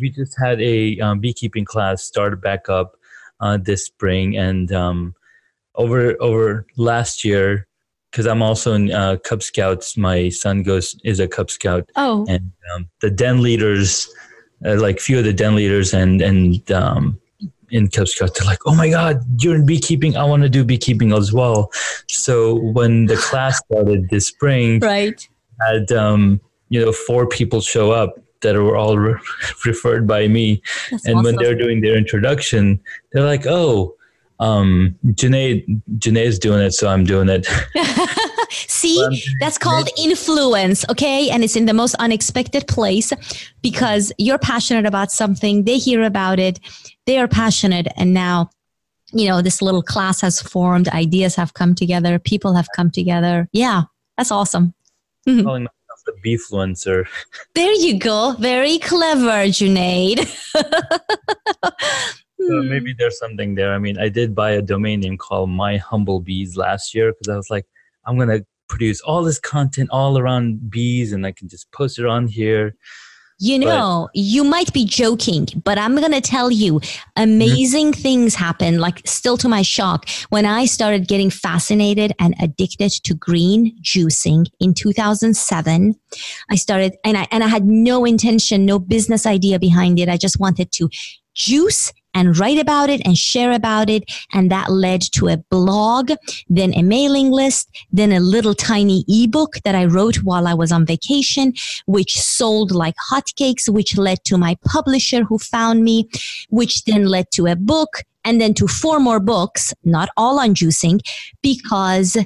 we 0.00 0.10
just 0.14 0.36
had 0.42 0.60
a 0.60 0.98
um, 1.00 1.20
beekeeping 1.20 1.64
class 1.64 2.02
started 2.02 2.40
back 2.40 2.68
up 2.68 2.96
uh, 3.40 3.58
this 3.58 3.86
spring, 3.86 4.36
and 4.36 4.72
um, 4.72 5.14
over 5.74 6.16
over 6.20 6.66
last 6.76 7.24
year, 7.24 7.66
because 8.10 8.26
I'm 8.26 8.42
also 8.42 8.72
in 8.74 8.92
uh, 8.92 9.16
Cub 9.24 9.42
Scouts. 9.42 9.96
My 9.96 10.28
son 10.30 10.62
goes 10.62 10.96
is 11.04 11.20
a 11.20 11.28
Cub 11.28 11.50
Scout, 11.50 11.90
Oh, 11.96 12.26
and 12.28 12.52
um, 12.74 12.88
the 13.00 13.10
den 13.10 13.42
leaders, 13.42 14.08
uh, 14.64 14.80
like 14.80 15.00
few 15.00 15.18
of 15.18 15.24
the 15.24 15.32
den 15.32 15.54
leaders, 15.54 15.94
and 15.94 16.20
and 16.20 16.70
um, 16.72 17.20
in 17.70 17.88
Cub 17.88 18.08
Scouts, 18.08 18.38
they're 18.38 18.46
like, 18.46 18.60
"Oh 18.66 18.74
my 18.74 18.88
God, 18.90 19.22
you're 19.42 19.54
in 19.54 19.66
beekeeping! 19.66 20.16
I 20.16 20.24
want 20.24 20.42
to 20.42 20.48
do 20.48 20.64
beekeeping 20.64 21.16
as 21.16 21.32
well." 21.32 21.70
So 22.08 22.56
when 22.56 23.06
the 23.06 23.16
class 23.16 23.58
started 23.58 24.08
this 24.10 24.28
spring, 24.28 24.80
right. 24.80 25.28
had 25.60 25.92
um, 25.92 26.40
you 26.70 26.82
know 26.82 26.92
four 26.92 27.26
people 27.26 27.60
show 27.60 27.90
up 27.90 28.18
that 28.40 28.56
were 28.56 28.76
all 28.76 28.96
re- 28.96 29.20
referred 29.66 30.06
by 30.06 30.26
me 30.26 30.62
That's 30.90 31.06
and 31.06 31.22
when 31.22 31.36
they're 31.36 31.54
doing 31.54 31.82
their 31.82 31.96
introduction 31.96 32.80
they're 33.12 33.26
like 33.26 33.46
oh 33.46 33.94
um 34.38 34.96
Junaid 35.08 35.82
Junaid's 35.98 36.38
doing 36.38 36.62
it 36.62 36.72
so 36.72 36.88
I'm 36.88 37.04
doing 37.04 37.28
it 37.28 37.46
See, 38.50 39.24
that's 39.40 39.58
called 39.58 39.88
influence, 39.98 40.84
okay? 40.88 41.30
And 41.30 41.44
it's 41.44 41.56
in 41.56 41.66
the 41.66 41.74
most 41.74 41.94
unexpected 41.96 42.66
place 42.66 43.12
because 43.62 44.12
you're 44.18 44.38
passionate 44.38 44.86
about 44.86 45.12
something, 45.12 45.64
they 45.64 45.78
hear 45.78 46.02
about 46.02 46.38
it, 46.38 46.58
they 47.06 47.18
are 47.18 47.28
passionate, 47.28 47.88
and 47.96 48.12
now, 48.12 48.50
you 49.12 49.28
know, 49.28 49.42
this 49.42 49.62
little 49.62 49.82
class 49.82 50.20
has 50.20 50.40
formed, 50.40 50.88
ideas 50.88 51.34
have 51.36 51.54
come 51.54 51.74
together, 51.74 52.18
people 52.18 52.54
have 52.54 52.68
come 52.74 52.90
together. 52.90 53.48
Yeah, 53.52 53.82
that's 54.16 54.30
awesome. 54.30 54.74
calling 55.24 55.64
myself 55.64 56.00
the 56.06 56.12
beefluencer 56.24 57.06
There 57.54 57.72
you 57.72 57.98
go. 57.98 58.34
Very 58.38 58.78
clever, 58.78 59.48
Junaid. 59.48 60.26
so 62.40 62.62
hmm. 62.62 62.68
maybe 62.68 62.94
there's 62.98 63.18
something 63.18 63.54
there 63.54 63.74
I 63.74 63.78
mean 63.78 63.98
I 63.98 64.08
did 64.08 64.34
buy 64.34 64.52
a 64.52 64.62
domain 64.62 65.00
name 65.00 65.18
called 65.18 65.50
My 65.50 65.76
Humble 65.76 66.20
Bees 66.20 66.56
last 66.56 66.94
year 66.94 67.12
because 67.12 67.28
I 67.28 67.36
was 67.36 67.50
like 67.50 67.66
I'm 68.04 68.18
gonna 68.18 68.40
produce 68.68 69.00
all 69.00 69.22
this 69.24 69.38
content 69.38 69.90
all 69.90 70.18
around 70.18 70.70
bees 70.70 71.12
and 71.12 71.26
I 71.26 71.32
can 71.32 71.48
just 71.48 71.70
post 71.72 71.98
it 71.98 72.06
on 72.06 72.28
here 72.28 72.76
You 73.42 73.58
know, 73.58 74.10
you 74.12 74.44
might 74.44 74.70
be 74.74 74.84
joking, 74.84 75.46
but 75.64 75.78
I'm 75.78 75.96
going 75.96 76.12
to 76.12 76.20
tell 76.20 76.50
you 76.50 76.78
amazing 77.16 77.94
things 77.94 78.34
happen, 78.34 78.80
like 78.80 79.00
still 79.06 79.38
to 79.38 79.48
my 79.48 79.62
shock, 79.62 80.06
when 80.28 80.44
I 80.44 80.66
started 80.66 81.08
getting 81.08 81.30
fascinated 81.30 82.12
and 82.18 82.34
addicted 82.42 82.90
to 83.02 83.14
green 83.14 83.74
juicing 83.82 84.44
in 84.60 84.74
2007. 84.74 85.94
I 86.50 86.56
started 86.56 86.96
and 87.02 87.16
I 87.16 87.26
and 87.30 87.42
I 87.42 87.46
had 87.46 87.64
no 87.64 88.04
intention, 88.04 88.66
no 88.66 88.78
business 88.78 89.24
idea 89.24 89.58
behind 89.58 89.98
it. 89.98 90.10
I 90.10 90.18
just 90.18 90.38
wanted 90.38 90.70
to 90.72 90.90
juice 91.34 91.94
and 92.14 92.38
write 92.38 92.58
about 92.58 92.90
it 92.90 93.00
and 93.04 93.16
share 93.16 93.52
about 93.52 93.88
it 93.88 94.04
and 94.32 94.50
that 94.50 94.70
led 94.70 95.00
to 95.00 95.28
a 95.28 95.36
blog 95.36 96.10
then 96.48 96.72
a 96.74 96.82
mailing 96.82 97.30
list 97.30 97.68
then 97.92 98.12
a 98.12 98.20
little 98.20 98.54
tiny 98.54 99.04
ebook 99.08 99.56
that 99.64 99.74
i 99.74 99.84
wrote 99.84 100.16
while 100.16 100.46
i 100.46 100.54
was 100.54 100.72
on 100.72 100.84
vacation 100.86 101.52
which 101.86 102.20
sold 102.20 102.70
like 102.70 102.94
hotcakes, 103.10 103.68
which 103.68 103.96
led 103.96 104.24
to 104.24 104.38
my 104.38 104.56
publisher 104.64 105.24
who 105.24 105.38
found 105.38 105.84
me, 105.84 106.08
which 106.48 106.84
then 106.84 107.06
led 107.06 107.30
to 107.32 107.46
a 107.46 107.56
book 107.56 108.02
and 108.24 108.40
then 108.40 108.54
to 108.54 108.66
four 108.66 109.00
more 109.00 109.20
books, 109.20 109.72
not 109.84 110.08
all 110.16 110.38
on 110.38 110.54
juicing, 110.54 111.00
because 111.42 112.16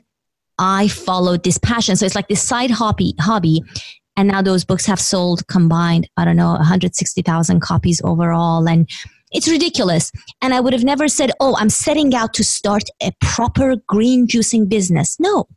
I 0.58 0.88
followed 0.88 1.44
this 1.44 1.58
passion. 1.58 1.96
So 1.96 2.06
it's 2.06 2.14
like 2.14 2.28
this 2.28 2.42
side 2.42 2.70
hobby, 2.70 3.14
hobby. 3.20 3.62
And 4.16 4.28
now 4.28 4.42
those 4.42 4.64
books 4.64 4.86
have 4.86 5.00
sold 5.00 5.46
combined, 5.48 6.08
I 6.16 6.24
don't 6.24 6.36
know, 6.36 6.52
160,000 6.52 7.60
copies 7.60 8.00
overall. 8.04 8.68
And 8.68 8.88
it's 9.34 9.48
ridiculous. 9.48 10.10
And 10.40 10.54
I 10.54 10.60
would 10.60 10.72
have 10.72 10.84
never 10.84 11.08
said, 11.08 11.30
oh, 11.40 11.56
I'm 11.58 11.70
setting 11.70 12.14
out 12.14 12.32
to 12.34 12.44
start 12.44 12.84
a 13.02 13.12
proper 13.20 13.76
green 13.86 14.26
juicing 14.26 14.68
business. 14.68 15.16
No, 15.18 15.48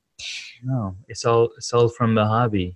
no 0.63 0.95
it's 1.07 1.23
all 1.23 1.49
it's 1.57 1.71
all 1.73 1.87
from 1.87 2.15
the 2.15 2.25
hobby 2.25 2.75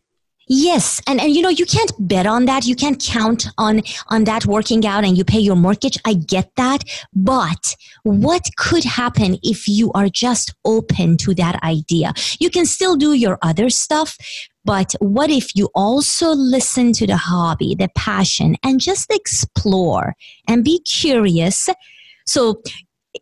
Yes, 0.53 1.01
and 1.07 1.21
and 1.21 1.33
you 1.33 1.41
know 1.41 1.47
you 1.47 1.65
can't 1.65 1.93
bet 1.97 2.25
on 2.25 2.45
that. 2.45 2.65
You 2.65 2.75
can't 2.75 3.01
count 3.01 3.47
on 3.57 3.83
on 4.09 4.25
that 4.25 4.45
working 4.45 4.85
out, 4.85 5.05
and 5.05 5.17
you 5.17 5.23
pay 5.23 5.39
your 5.39 5.55
mortgage. 5.55 5.97
I 6.03 6.13
get 6.13 6.51
that, 6.57 6.83
but 7.13 7.77
what 8.03 8.41
could 8.57 8.83
happen 8.83 9.37
if 9.43 9.69
you 9.69 9.93
are 9.93 10.09
just 10.09 10.53
open 10.65 11.15
to 11.17 11.33
that 11.35 11.63
idea? 11.63 12.13
You 12.41 12.49
can 12.49 12.65
still 12.65 12.97
do 12.97 13.13
your 13.13 13.37
other 13.41 13.69
stuff, 13.69 14.17
but 14.63 14.93
what 14.99 15.29
if 15.29 15.55
you 15.55 15.69
also 15.73 16.31
listen 16.31 16.93
to 16.93 17.07
the 17.07 17.17
hobby, 17.17 17.75
the 17.75 17.89
passion, 17.95 18.55
and 18.63 18.79
just 18.79 19.11
explore 19.11 20.15
and 20.47 20.63
be 20.63 20.79
curious? 20.81 21.69
So. 22.25 22.61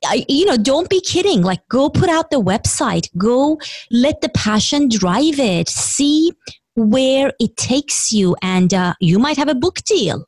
I, 0.05 0.23
you 0.29 0.45
know, 0.45 0.55
don't 0.55 0.87
be 0.87 1.01
kidding. 1.01 1.41
Like, 1.41 1.67
go 1.67 1.89
put 1.89 2.09
out 2.09 2.29
the 2.29 2.39
website. 2.39 3.09
Go 3.17 3.59
let 3.89 4.21
the 4.21 4.29
passion 4.29 4.87
drive 4.87 5.39
it. 5.39 5.67
See 5.67 6.31
where 6.75 7.33
it 7.39 7.57
takes 7.57 8.11
you 8.11 8.35
and 8.41 8.73
uh, 8.73 8.93
you 8.99 9.19
might 9.19 9.37
have 9.37 9.49
a 9.49 9.55
book 9.55 9.77
deal 9.83 10.25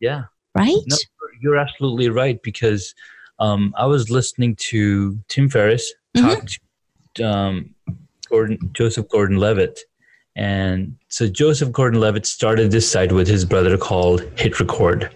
yeah 0.00 0.24
right 0.54 0.82
No, 0.86 0.96
you're 1.40 1.56
absolutely 1.56 2.08
right 2.08 2.42
because 2.42 2.94
um, 3.38 3.74
I 3.76 3.86
was 3.86 4.10
listening 4.10 4.56
to 4.70 5.18
Tim 5.28 5.48
Ferriss 5.48 5.92
talk 6.16 6.46
to 7.14 7.24
um, 7.24 7.74
Gordon, 8.28 8.58
Joseph 8.72 9.08
Gordon-Levitt, 9.08 9.80
and 10.36 10.96
so 11.08 11.28
Joseph 11.28 11.70
Gordon-Levitt 11.70 12.26
started 12.26 12.70
this 12.70 12.90
site 12.90 13.12
with 13.12 13.28
his 13.28 13.44
brother 13.44 13.78
called 13.78 14.22
Hit 14.36 14.58
Record, 14.58 15.10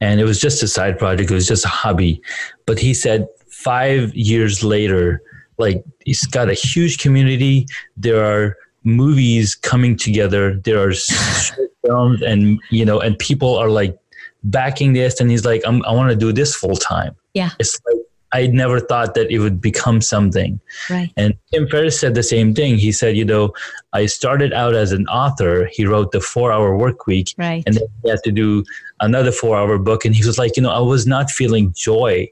and 0.00 0.20
it 0.20 0.24
was 0.24 0.40
just 0.40 0.62
a 0.62 0.68
side 0.68 0.98
project. 0.98 1.30
It 1.30 1.34
was 1.34 1.46
just 1.46 1.64
a 1.64 1.68
hobby, 1.68 2.22
but 2.66 2.78
he 2.78 2.94
said 2.94 3.26
five 3.50 4.14
years 4.14 4.64
later, 4.64 5.22
like 5.58 5.84
he's 6.04 6.24
got 6.26 6.48
a 6.48 6.54
huge 6.54 6.98
community. 6.98 7.66
There 7.96 8.24
are 8.24 8.56
movies 8.84 9.54
coming 9.54 9.96
together. 9.96 10.54
There 10.54 10.88
are 10.88 10.92
films, 11.84 12.22
and 12.22 12.58
you 12.70 12.84
know, 12.84 13.00
and 13.00 13.18
people 13.18 13.56
are 13.56 13.68
like 13.68 13.98
backing 14.44 14.94
this, 14.94 15.20
and 15.20 15.30
he's 15.30 15.44
like, 15.44 15.62
I'm, 15.66 15.84
I 15.84 15.92
want 15.92 16.10
to 16.10 16.16
do 16.16 16.32
this 16.32 16.54
full 16.54 16.76
time. 16.76 17.14
Yeah. 17.34 17.50
It's 17.58 17.78
like 17.86 17.99
I 18.32 18.46
never 18.46 18.78
thought 18.78 19.14
that 19.14 19.30
it 19.30 19.40
would 19.40 19.60
become 19.60 20.00
something. 20.00 20.60
Right. 20.88 21.12
And 21.16 21.34
Tim 21.52 21.66
Ferriss 21.68 21.98
said 21.98 22.14
the 22.14 22.22
same 22.22 22.54
thing. 22.54 22.78
He 22.78 22.92
said, 22.92 23.16
you 23.16 23.24
know, 23.24 23.52
I 23.92 24.06
started 24.06 24.52
out 24.52 24.74
as 24.74 24.92
an 24.92 25.06
author. 25.08 25.68
He 25.72 25.84
wrote 25.84 26.12
the 26.12 26.20
Four 26.20 26.52
Hour 26.52 26.76
Work 26.76 27.06
Week, 27.08 27.34
Right. 27.36 27.62
and 27.66 27.74
then 27.74 27.84
he 28.02 28.10
had 28.10 28.22
to 28.24 28.30
do 28.32 28.64
another 29.00 29.32
four 29.32 29.56
hour 29.56 29.78
book. 29.78 30.04
And 30.04 30.14
he 30.14 30.24
was 30.24 30.38
like, 30.38 30.56
you 30.56 30.62
know, 30.62 30.70
I 30.70 30.78
was 30.80 31.06
not 31.06 31.30
feeling 31.30 31.72
joy. 31.76 32.30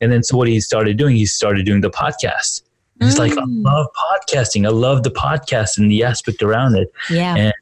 And 0.00 0.12
then 0.12 0.22
so 0.22 0.36
what 0.36 0.46
he 0.48 0.60
started 0.60 0.96
doing, 0.96 1.16
he 1.16 1.26
started 1.26 1.66
doing 1.66 1.80
the 1.80 1.90
podcast. 1.90 2.62
He's 3.00 3.18
like, 3.18 3.32
I 3.32 3.36
Mm. 3.42 3.64
love 3.64 3.86
podcasting. 4.12 4.66
I 4.66 4.70
love 4.70 5.02
the 5.02 5.10
podcast 5.10 5.78
and 5.78 5.90
the 5.90 6.04
aspect 6.04 6.42
around 6.42 6.76
it. 6.76 6.92
yeah. 7.10 7.34
and- 7.36 7.54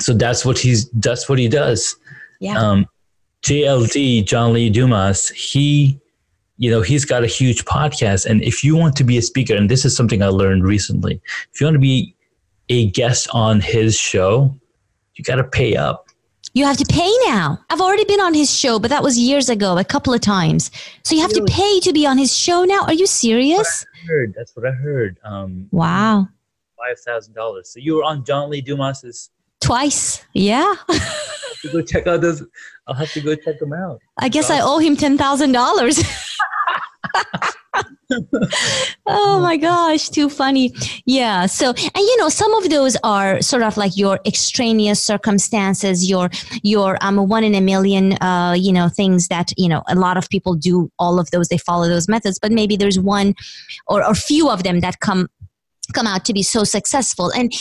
So 0.00 0.14
that's 0.14 0.44
what 0.44 0.58
he's 0.58 0.88
that's 0.90 1.28
what 1.28 1.38
he 1.38 1.48
does. 1.48 1.96
yeah. 2.40 2.58
Um, 2.58 2.86
JLD, 3.42 4.24
John 4.24 4.52
Lee 4.52 4.70
Dumas, 4.70 5.28
he, 5.30 5.98
you 6.58 6.70
know, 6.70 6.80
he's 6.82 7.04
got 7.04 7.24
a 7.24 7.26
huge 7.26 7.64
podcast. 7.64 8.26
And 8.26 8.42
if 8.42 8.62
you 8.62 8.76
want 8.76 8.96
to 8.96 9.04
be 9.04 9.18
a 9.18 9.22
speaker, 9.22 9.54
and 9.54 9.70
this 9.70 9.84
is 9.84 9.96
something 9.96 10.22
I 10.22 10.28
learned 10.28 10.64
recently, 10.64 11.20
if 11.52 11.60
you 11.60 11.66
want 11.66 11.74
to 11.74 11.80
be 11.80 12.14
a 12.68 12.90
guest 12.90 13.28
on 13.32 13.60
his 13.60 13.96
show, 13.98 14.54
you 15.14 15.24
got 15.24 15.36
to 15.36 15.44
pay 15.44 15.76
up. 15.76 16.06
You 16.54 16.66
have 16.66 16.76
to 16.76 16.84
pay 16.84 17.10
now. 17.26 17.58
I've 17.70 17.80
already 17.80 18.04
been 18.04 18.20
on 18.20 18.34
his 18.34 18.54
show, 18.54 18.78
but 18.78 18.90
that 18.90 19.02
was 19.02 19.18
years 19.18 19.48
ago, 19.48 19.78
a 19.78 19.84
couple 19.84 20.12
of 20.12 20.20
times. 20.20 20.70
So 21.02 21.14
you 21.14 21.22
have 21.22 21.32
to 21.32 21.44
pay 21.48 21.80
to 21.80 21.92
be 21.94 22.06
on 22.06 22.18
his 22.18 22.36
show 22.36 22.64
now. 22.64 22.82
Are 22.84 22.92
you 22.92 23.06
serious? 23.06 23.86
I 24.02 24.06
heard 24.06 24.34
that's 24.36 24.54
what 24.54 24.66
I 24.66 24.70
heard. 24.72 25.18
Um, 25.24 25.68
Wow. 25.70 26.28
five 26.76 27.00
thousand 27.00 27.32
dollars. 27.34 27.70
So 27.70 27.80
you 27.80 27.94
were 27.94 28.04
on 28.04 28.22
John 28.24 28.50
Lee 28.50 28.60
Dumas's. 28.60 29.30
Twice. 29.62 30.24
Yeah. 30.34 30.74
I 30.88 30.94
have 30.94 31.60
to 31.62 31.72
go 31.72 31.82
check 31.82 32.06
out 32.06 32.20
those. 32.20 32.42
I'll 32.86 32.94
have 32.94 33.12
to 33.12 33.20
go 33.20 33.34
check 33.36 33.58
them 33.60 33.72
out. 33.72 34.00
I 34.18 34.28
guess 34.28 34.50
I 34.50 34.60
owe 34.60 34.78
him 34.78 34.96
$10,000. 34.96 36.28
oh 39.06 39.40
my 39.40 39.56
gosh, 39.56 40.08
too 40.08 40.28
funny. 40.28 40.72
Yeah. 41.06 41.46
So, 41.46 41.68
and 41.68 41.96
you 41.96 42.16
know, 42.18 42.28
some 42.28 42.52
of 42.54 42.68
those 42.70 42.96
are 43.04 43.40
sort 43.40 43.62
of 43.62 43.76
like 43.76 43.96
your 43.96 44.18
extraneous 44.26 45.00
circumstances, 45.00 46.08
your 46.08 46.30
your 46.62 46.98
um 47.00 47.28
one 47.28 47.44
in 47.44 47.54
a 47.54 47.60
million 47.60 48.14
uh, 48.14 48.54
you 48.58 48.72
know, 48.72 48.88
things 48.88 49.28
that, 49.28 49.52
you 49.56 49.68
know, 49.68 49.82
a 49.88 49.94
lot 49.94 50.16
of 50.16 50.28
people 50.28 50.54
do 50.54 50.90
all 50.98 51.18
of 51.18 51.30
those, 51.30 51.48
they 51.48 51.58
follow 51.58 51.88
those 51.88 52.08
methods, 52.08 52.38
but 52.40 52.52
maybe 52.52 52.76
there's 52.76 52.98
one 52.98 53.34
or 53.86 54.04
or 54.04 54.14
few 54.14 54.50
of 54.50 54.64
them 54.64 54.80
that 54.80 55.00
come 55.00 55.28
come 55.94 56.06
out 56.06 56.24
to 56.24 56.32
be 56.32 56.42
so 56.42 56.64
successful. 56.64 57.30
And 57.30 57.52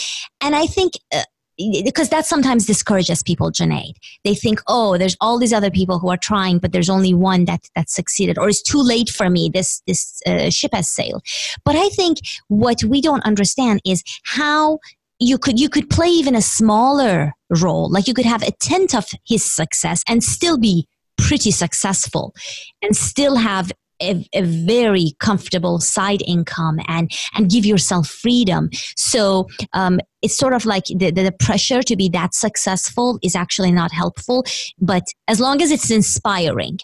and 0.42 0.56
I 0.56 0.66
think 0.66 0.94
uh, 1.14 1.24
because 1.58 2.10
that 2.10 2.26
sometimes 2.26 2.66
discourages 2.66 3.22
people, 3.24 3.52
Junaid 3.52 3.94
they 4.24 4.36
think, 4.36 4.62
oh, 4.68 4.98
there's 4.98 5.18
all 5.20 5.38
these 5.38 5.54
other 5.54 5.72
people 5.72 6.00
who 6.00 6.10
are 6.10 6.18
trying, 6.18 6.60
but 6.60 6.72
there's 6.72 6.90
only 6.90 7.14
one 7.14 7.46
that 7.46 7.62
that 7.76 7.90
succeeded, 7.90 8.38
or 8.38 8.50
it's 8.50 8.62
too 8.62 8.82
late 8.82 9.10
for 9.10 9.30
me. 9.30 9.50
This 9.54 9.82
this 9.88 10.22
uh, 10.28 10.50
ship 10.50 10.72
has 10.74 10.90
sailed. 10.90 11.24
But 11.66 11.76
I 11.76 11.90
think 11.90 12.20
what 12.48 12.84
we 12.84 13.02
don't 13.02 13.26
understand 13.26 13.82
is 13.86 14.04
how 14.24 14.80
you 15.20 15.38
could 15.38 15.60
you 15.60 15.70
could 15.70 15.90
play 15.90 16.10
even 16.10 16.36
a 16.36 16.42
smaller 16.42 17.34
role, 17.50 17.92
like 17.92 18.08
you 18.08 18.14
could 18.14 18.26
have 18.26 18.44
a 18.44 18.52
tenth 18.52 18.96
of 18.96 19.08
his 19.26 19.44
success 19.44 20.04
and 20.08 20.24
still 20.24 20.58
be 20.58 20.88
pretty 21.18 21.52
successful, 21.52 22.34
and 22.82 22.96
still 22.96 23.36
have. 23.36 23.72
A, 24.02 24.28
a 24.34 24.42
very 24.42 25.16
comfortable 25.20 25.80
side 25.80 26.22
income 26.28 26.80
and 26.88 27.12
and 27.36 27.50
give 27.50 27.66
yourself 27.66 28.08
freedom 28.08 28.70
so 28.96 29.48
um, 29.74 30.00
it's 30.22 30.38
sort 30.38 30.54
of 30.54 30.66
like 30.66 30.86
the, 30.86 31.12
the, 31.12 31.32
pressure 31.40 31.82
to 31.84 31.96
be 31.96 32.10
that 32.10 32.34
successful 32.34 33.20
is 33.24 33.36
actually 33.36 33.72
not 33.72 33.92
helpful 33.92 34.44
but 34.80 35.04
as 35.28 35.40
long 35.40 35.62
as 35.62 35.72
it's 35.72 35.92
inspiring 35.92 36.78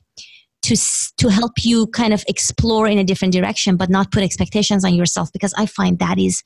to 0.62 0.76
to 1.18 1.30
help 1.30 1.54
you 1.64 1.88
kind 1.88 2.14
of 2.14 2.24
explore 2.28 2.88
in 2.88 2.98
a 2.98 3.04
different 3.04 3.34
direction 3.34 3.78
but 3.78 3.90
not 3.90 4.12
put 4.12 4.24
expectations 4.24 4.84
on 4.86 4.94
yourself 4.96 5.32
because 5.34 5.54
i 5.58 5.66
find 5.66 6.00
that 6.00 6.18
is 6.18 6.44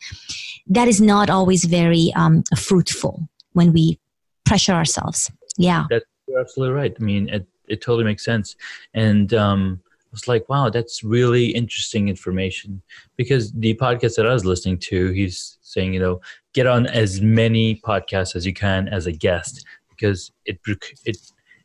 that 0.67 0.87
is 0.87 0.99
not 1.01 1.29
always 1.29 1.65
very 1.65 2.11
um, 2.15 2.43
fruitful 2.57 3.27
when 3.53 3.71
we 3.73 3.99
pressure 4.45 4.73
ourselves 4.73 5.31
yeah 5.57 5.85
You're 6.31 6.39
absolutely 6.39 6.75
right. 6.75 6.95
I 6.97 7.03
mean, 7.03 7.27
it, 7.29 7.45
it 7.67 7.81
totally 7.81 8.05
makes 8.05 8.23
sense. 8.23 8.55
And 8.93 9.33
um, 9.33 9.81
was 10.11 10.27
like, 10.27 10.47
wow, 10.49 10.69
that's 10.69 11.03
really 11.03 11.47
interesting 11.47 12.09
information. 12.09 12.81
Because 13.17 13.51
the 13.53 13.75
podcast 13.75 14.15
that 14.15 14.27
I 14.27 14.33
was 14.33 14.45
listening 14.45 14.77
to, 14.79 15.11
he's 15.11 15.57
saying, 15.61 15.93
you 15.93 15.99
know, 15.99 16.21
get 16.53 16.67
on 16.67 16.87
as 16.87 17.21
many 17.21 17.75
podcasts 17.75 18.35
as 18.35 18.45
you 18.45 18.53
can 18.53 18.87
as 18.89 19.07
a 19.07 19.11
guest 19.11 19.65
because 19.89 20.31
it 20.45 20.59
it 21.05 21.17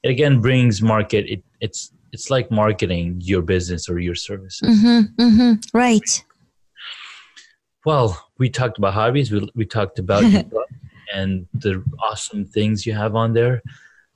it 0.03 0.11
again 0.11 0.41
brings 0.41 0.83
market. 0.83 1.27
It 1.27 1.43
it's 1.61 1.93
it's 2.13 2.31
like 2.31 2.51
marketing 2.51 3.21
your 3.21 3.43
business 3.43 3.89
or 3.89 3.99
your 3.99 4.15
services. 4.15 4.81
hmm 4.81 5.01
hmm 5.19 5.53
right 5.75 6.25
Well, 7.85 8.29
we 8.39 8.49
talked 8.49 8.79
about 8.79 8.95
hobbies. 8.95 9.31
We, 9.31 9.49
we 9.55 9.65
talked 9.65 9.99
about 9.99 10.25
and 11.15 11.47
the 11.55 11.83
awesome 11.99 12.45
things 12.45 12.87
you 12.87 12.93
have 12.95 13.15
on 13.15 13.33
there. 13.33 13.63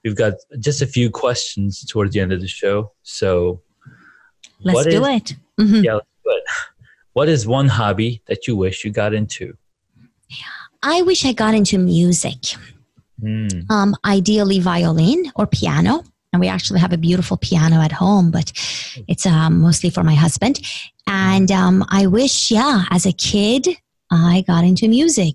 We've 0.04 0.16
got 0.16 0.34
just 0.58 0.82
a 0.82 0.86
few 0.86 1.10
questions 1.10 1.84
towards 1.84 2.14
the 2.14 2.20
end 2.20 2.32
of 2.32 2.40
the 2.40 2.48
show. 2.48 2.92
So, 3.02 3.60
let's 4.62 4.74
what 4.76 4.90
do 4.90 5.04
is- 5.06 5.16
it 5.16 5.36
Mhm. 5.60 5.84
yeah, 5.84 5.94
let's 5.94 6.06
do 6.24 6.30
it. 6.30 6.44
What 7.12 7.28
is 7.28 7.44
one 7.46 7.66
hobby 7.68 8.22
that 8.28 8.46
you 8.46 8.54
wish 8.56 8.84
you 8.84 8.90
got 8.92 9.12
into? 9.14 9.56
i 10.82 11.02
wish 11.02 11.24
i 11.26 11.32
got 11.32 11.54
into 11.54 11.76
music 11.78 12.40
Hmm. 13.20 13.48
um, 13.68 13.94
ideally 14.04 14.60
violin 14.60 15.30
or 15.36 15.46
piano. 15.46 16.04
And 16.32 16.40
we 16.40 16.48
actually 16.48 16.80
have 16.80 16.94
a 16.94 16.96
beautiful 16.96 17.36
piano 17.36 17.82
at 17.82 17.92
home, 17.92 18.30
but 18.30 18.50
it's 19.08 19.26
um, 19.26 19.60
mostly 19.60 19.90
for 19.90 20.02
my 20.04 20.14
husband. 20.14 20.60
And 21.06 21.50
um, 21.50 21.84
I 21.90 22.06
wish, 22.06 22.50
yeah, 22.50 22.84
as 22.90 23.04
a 23.04 23.12
kid, 23.12 23.66
I 24.10 24.42
got 24.46 24.64
into 24.64 24.88
music, 24.88 25.34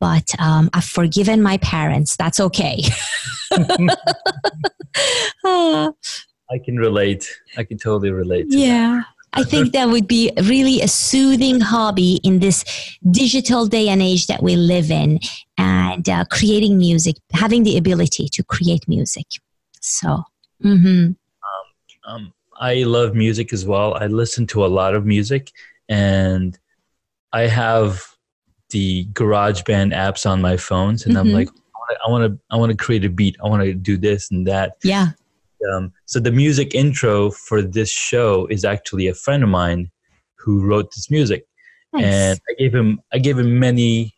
but 0.00 0.32
um, 0.40 0.68
I've 0.72 0.82
forgiven 0.98 1.42
my 1.42 1.58
parents. 1.58 2.16
That's 2.16 2.40
okay. 2.40 2.82
Ah, 5.44 5.90
I 6.52 6.58
can 6.58 6.76
relate. 6.76 7.26
I 7.56 7.64
can 7.64 7.78
totally 7.78 8.10
relate. 8.10 8.50
To 8.50 8.58
yeah. 8.58 9.02
I 9.34 9.44
think 9.44 9.72
that 9.72 9.88
would 9.88 10.06
be 10.06 10.30
really 10.44 10.82
a 10.82 10.88
soothing 10.88 11.58
hobby 11.58 12.20
in 12.22 12.40
this 12.40 12.64
digital 13.10 13.66
day 13.66 13.88
and 13.88 14.02
age 14.02 14.26
that 14.26 14.42
we 14.42 14.56
live 14.56 14.90
in, 14.90 15.20
and 15.56 16.06
uh, 16.06 16.26
creating 16.30 16.76
music, 16.76 17.16
having 17.32 17.62
the 17.62 17.78
ability 17.78 18.28
to 18.30 18.44
create 18.44 18.86
music. 18.88 19.24
So, 19.80 20.24
mhm. 20.62 21.16
Um, 22.06 22.32
I 22.60 22.82
love 22.82 23.14
music 23.14 23.52
as 23.54 23.64
well. 23.64 23.94
I 23.94 24.06
listen 24.06 24.46
to 24.48 24.66
a 24.66 24.70
lot 24.80 24.94
of 24.94 25.06
music, 25.06 25.50
and 25.88 26.58
I 27.32 27.42
have 27.46 28.04
the 28.70 29.06
GarageBand 29.12 29.94
apps 29.94 30.28
on 30.28 30.42
my 30.42 30.56
phones, 30.58 31.06
and 31.06 31.16
I'm 31.16 31.28
Mhm. 31.28 31.34
like, 31.34 31.48
I 32.06 32.10
want 32.10 32.24
to, 32.30 32.38
I 32.50 32.56
want 32.56 32.70
to 32.70 32.76
create 32.76 33.04
a 33.04 33.08
beat. 33.10 33.36
I 33.42 33.48
want 33.48 33.62
to 33.62 33.72
do 33.72 33.96
this 33.96 34.30
and 34.30 34.46
that. 34.46 34.76
yeah. 34.82 35.12
Um, 35.70 35.92
so 36.06 36.18
the 36.20 36.32
music 36.32 36.74
intro 36.74 37.30
for 37.30 37.62
this 37.62 37.90
show 37.90 38.46
is 38.46 38.64
actually 38.64 39.06
a 39.06 39.14
friend 39.14 39.42
of 39.42 39.48
mine 39.48 39.90
who 40.36 40.64
wrote 40.66 40.90
this 40.94 41.10
music, 41.10 41.46
Nice. 41.92 42.04
and 42.04 42.40
I 42.50 42.54
gave 42.58 42.74
him, 42.74 43.00
I 43.12 43.18
gave 43.18 43.38
him 43.38 43.58
many 43.58 44.14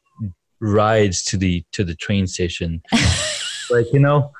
rides 0.60 1.22
to 1.24 1.36
the 1.36 1.64
to 1.72 1.84
the 1.84 1.94
train 1.94 2.26
station. 2.26 2.82
like 3.70 3.86
you 3.92 4.00
know, 4.00 4.32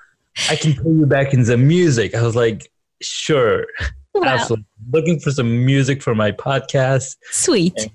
I 0.51 0.57
can 0.57 0.73
pay 0.75 0.91
you 0.91 1.07
back 1.07 1.35
in 1.35 1.45
the 1.45 1.57
music. 1.57 2.15
I 2.15 2.23
was 2.23 2.37
like, 2.37 2.71
sure. 3.03 3.67
Wow. 4.15 4.23
Absolutely. 4.29 4.67
Looking 4.93 5.19
for 5.21 5.31
some 5.31 5.65
music 5.67 6.03
for 6.03 6.15
my 6.15 6.31
podcast. 6.33 7.17
Sweet. 7.31 7.89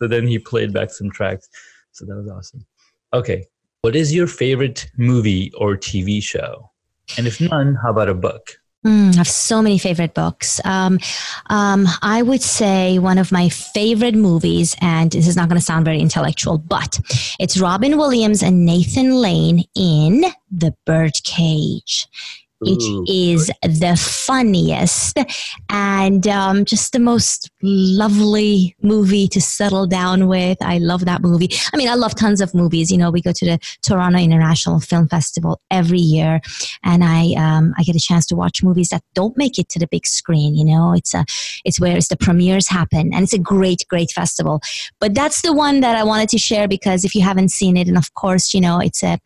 So 0.00 0.08
then 0.08 0.26
he 0.26 0.38
played 0.38 0.72
back 0.72 0.90
some 0.90 1.10
tracks. 1.10 1.48
So 1.92 2.04
that 2.06 2.14
was 2.14 2.28
awesome. 2.30 2.64
Okay. 3.12 3.46
What 3.82 3.96
is 3.96 4.14
your 4.14 4.26
favorite 4.26 4.88
movie 4.96 5.52
or 5.56 5.76
TV 5.76 6.22
show? 6.22 6.70
And 7.16 7.26
if 7.26 7.40
none, 7.40 7.76
how 7.82 7.90
about 7.90 8.08
a 8.08 8.14
book? 8.14 8.58
Mm, 8.84 9.14
I 9.14 9.16
have 9.16 9.28
so 9.28 9.62
many 9.62 9.78
favorite 9.78 10.12
books. 10.12 10.60
Um, 10.64 10.98
um, 11.48 11.86
I 12.02 12.20
would 12.20 12.42
say 12.42 12.98
one 12.98 13.16
of 13.16 13.32
my 13.32 13.48
favorite 13.48 14.14
movies, 14.14 14.76
and 14.82 15.10
this 15.10 15.26
is 15.26 15.36
not 15.36 15.48
going 15.48 15.58
to 15.58 15.64
sound 15.64 15.86
very 15.86 16.00
intellectual, 16.00 16.58
but 16.58 17.00
it's 17.40 17.58
Robin 17.58 17.96
Williams 17.96 18.42
and 18.42 18.66
Nathan 18.66 19.14
Lane 19.14 19.64
in 19.74 20.24
The 20.50 20.74
Birdcage. 20.84 22.06
It 22.66 23.10
is 23.10 23.50
the 23.62 23.96
funniest 23.96 25.18
and 25.68 26.26
um, 26.26 26.64
just 26.64 26.92
the 26.92 26.98
most 26.98 27.50
lovely 27.62 28.76
movie 28.82 29.28
to 29.28 29.40
settle 29.40 29.86
down 29.86 30.28
with. 30.28 30.58
I 30.60 30.78
love 30.78 31.04
that 31.04 31.22
movie. 31.22 31.48
I 31.72 31.76
mean, 31.76 31.88
I 31.88 31.94
love 31.94 32.14
tons 32.14 32.40
of 32.40 32.54
movies. 32.54 32.90
You 32.90 32.98
know, 32.98 33.10
we 33.10 33.20
go 33.20 33.32
to 33.32 33.44
the 33.44 33.58
Toronto 33.82 34.18
International 34.18 34.80
Film 34.80 35.08
Festival 35.08 35.60
every 35.70 35.98
year, 35.98 36.40
and 36.84 37.04
I 37.04 37.34
um, 37.36 37.74
I 37.78 37.82
get 37.82 37.96
a 37.96 38.00
chance 38.00 38.26
to 38.26 38.36
watch 38.36 38.62
movies 38.62 38.88
that 38.88 39.02
don't 39.14 39.36
make 39.36 39.58
it 39.58 39.68
to 39.70 39.78
the 39.78 39.86
big 39.86 40.06
screen. 40.06 40.54
You 40.54 40.64
know, 40.64 40.92
it's 40.92 41.14
a 41.14 41.24
it's 41.64 41.80
where 41.80 41.96
it's 41.96 42.08
the 42.08 42.16
premieres 42.16 42.68
happen, 42.68 43.12
and 43.12 43.22
it's 43.22 43.34
a 43.34 43.38
great 43.38 43.84
great 43.88 44.10
festival. 44.10 44.60
But 45.00 45.14
that's 45.14 45.42
the 45.42 45.52
one 45.52 45.80
that 45.80 45.96
I 45.96 46.04
wanted 46.04 46.28
to 46.30 46.38
share 46.38 46.68
because 46.68 47.04
if 47.04 47.14
you 47.14 47.22
haven't 47.22 47.50
seen 47.50 47.76
it, 47.76 47.88
and 47.88 47.98
of 47.98 48.14
course, 48.14 48.54
you 48.54 48.60
know, 48.60 48.80
it's 48.80 49.02
a 49.02 49.18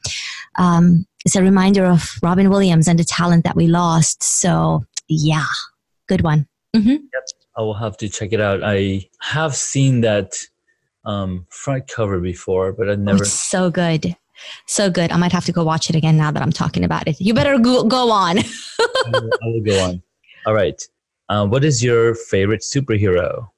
um, 0.57 1.07
it's 1.29 1.37
a 1.37 1.43
reminder 1.43 1.85
of 1.85 2.18
Robin 2.22 2.49
Williams 2.49 2.89
and 2.89 2.99
the 2.99 3.05
talent 3.05 3.45
that 3.45 3.55
we 3.55 3.66
lost. 3.66 4.22
So 4.22 4.87
yeah, 5.09 5.45
good 6.07 6.22
one. 6.22 6.49
hmm 6.74 6.97
I 7.55 7.61
will 7.61 7.74
have 7.74 7.99
to 7.99 8.09
check 8.09 8.33
it 8.33 8.41
out. 8.41 8.61
I 8.64 9.11
have 9.20 9.55
seen 9.55 10.01
that 10.01 10.33
um, 11.05 11.45
front 11.51 11.87
cover 11.87 12.18
before, 12.18 12.72
but 12.72 12.89
I've 12.89 12.99
never. 12.99 13.24
It's 13.24 13.33
so 13.33 13.68
good. 13.70 14.16
So 14.66 14.89
good. 14.89 15.12
I 15.12 15.18
might 15.18 15.33
have 15.33 15.45
to 15.47 15.53
go 15.53 15.64
watch 15.64 15.91
it 15.91 15.97
again 15.97 16.16
now 16.16 16.31
that 16.31 16.41
I'm 16.41 16.53
talking 16.53 16.83
about 16.83 17.07
it. 17.07 17.20
You 17.20 17.35
better 17.35 17.59
go, 17.59 17.85
go 17.85 18.11
on. 18.11 18.39
I 18.79 19.11
will 19.12 19.31
I 19.43 19.47
will 19.49 19.62
go 19.62 19.85
on. 19.85 20.03
All 20.47 20.55
right. 20.55 20.81
Uh, 21.29 21.47
what 21.47 21.62
is 21.62 21.85
your 21.85 22.14
favorite 22.14 22.62
superhero? 22.62 23.49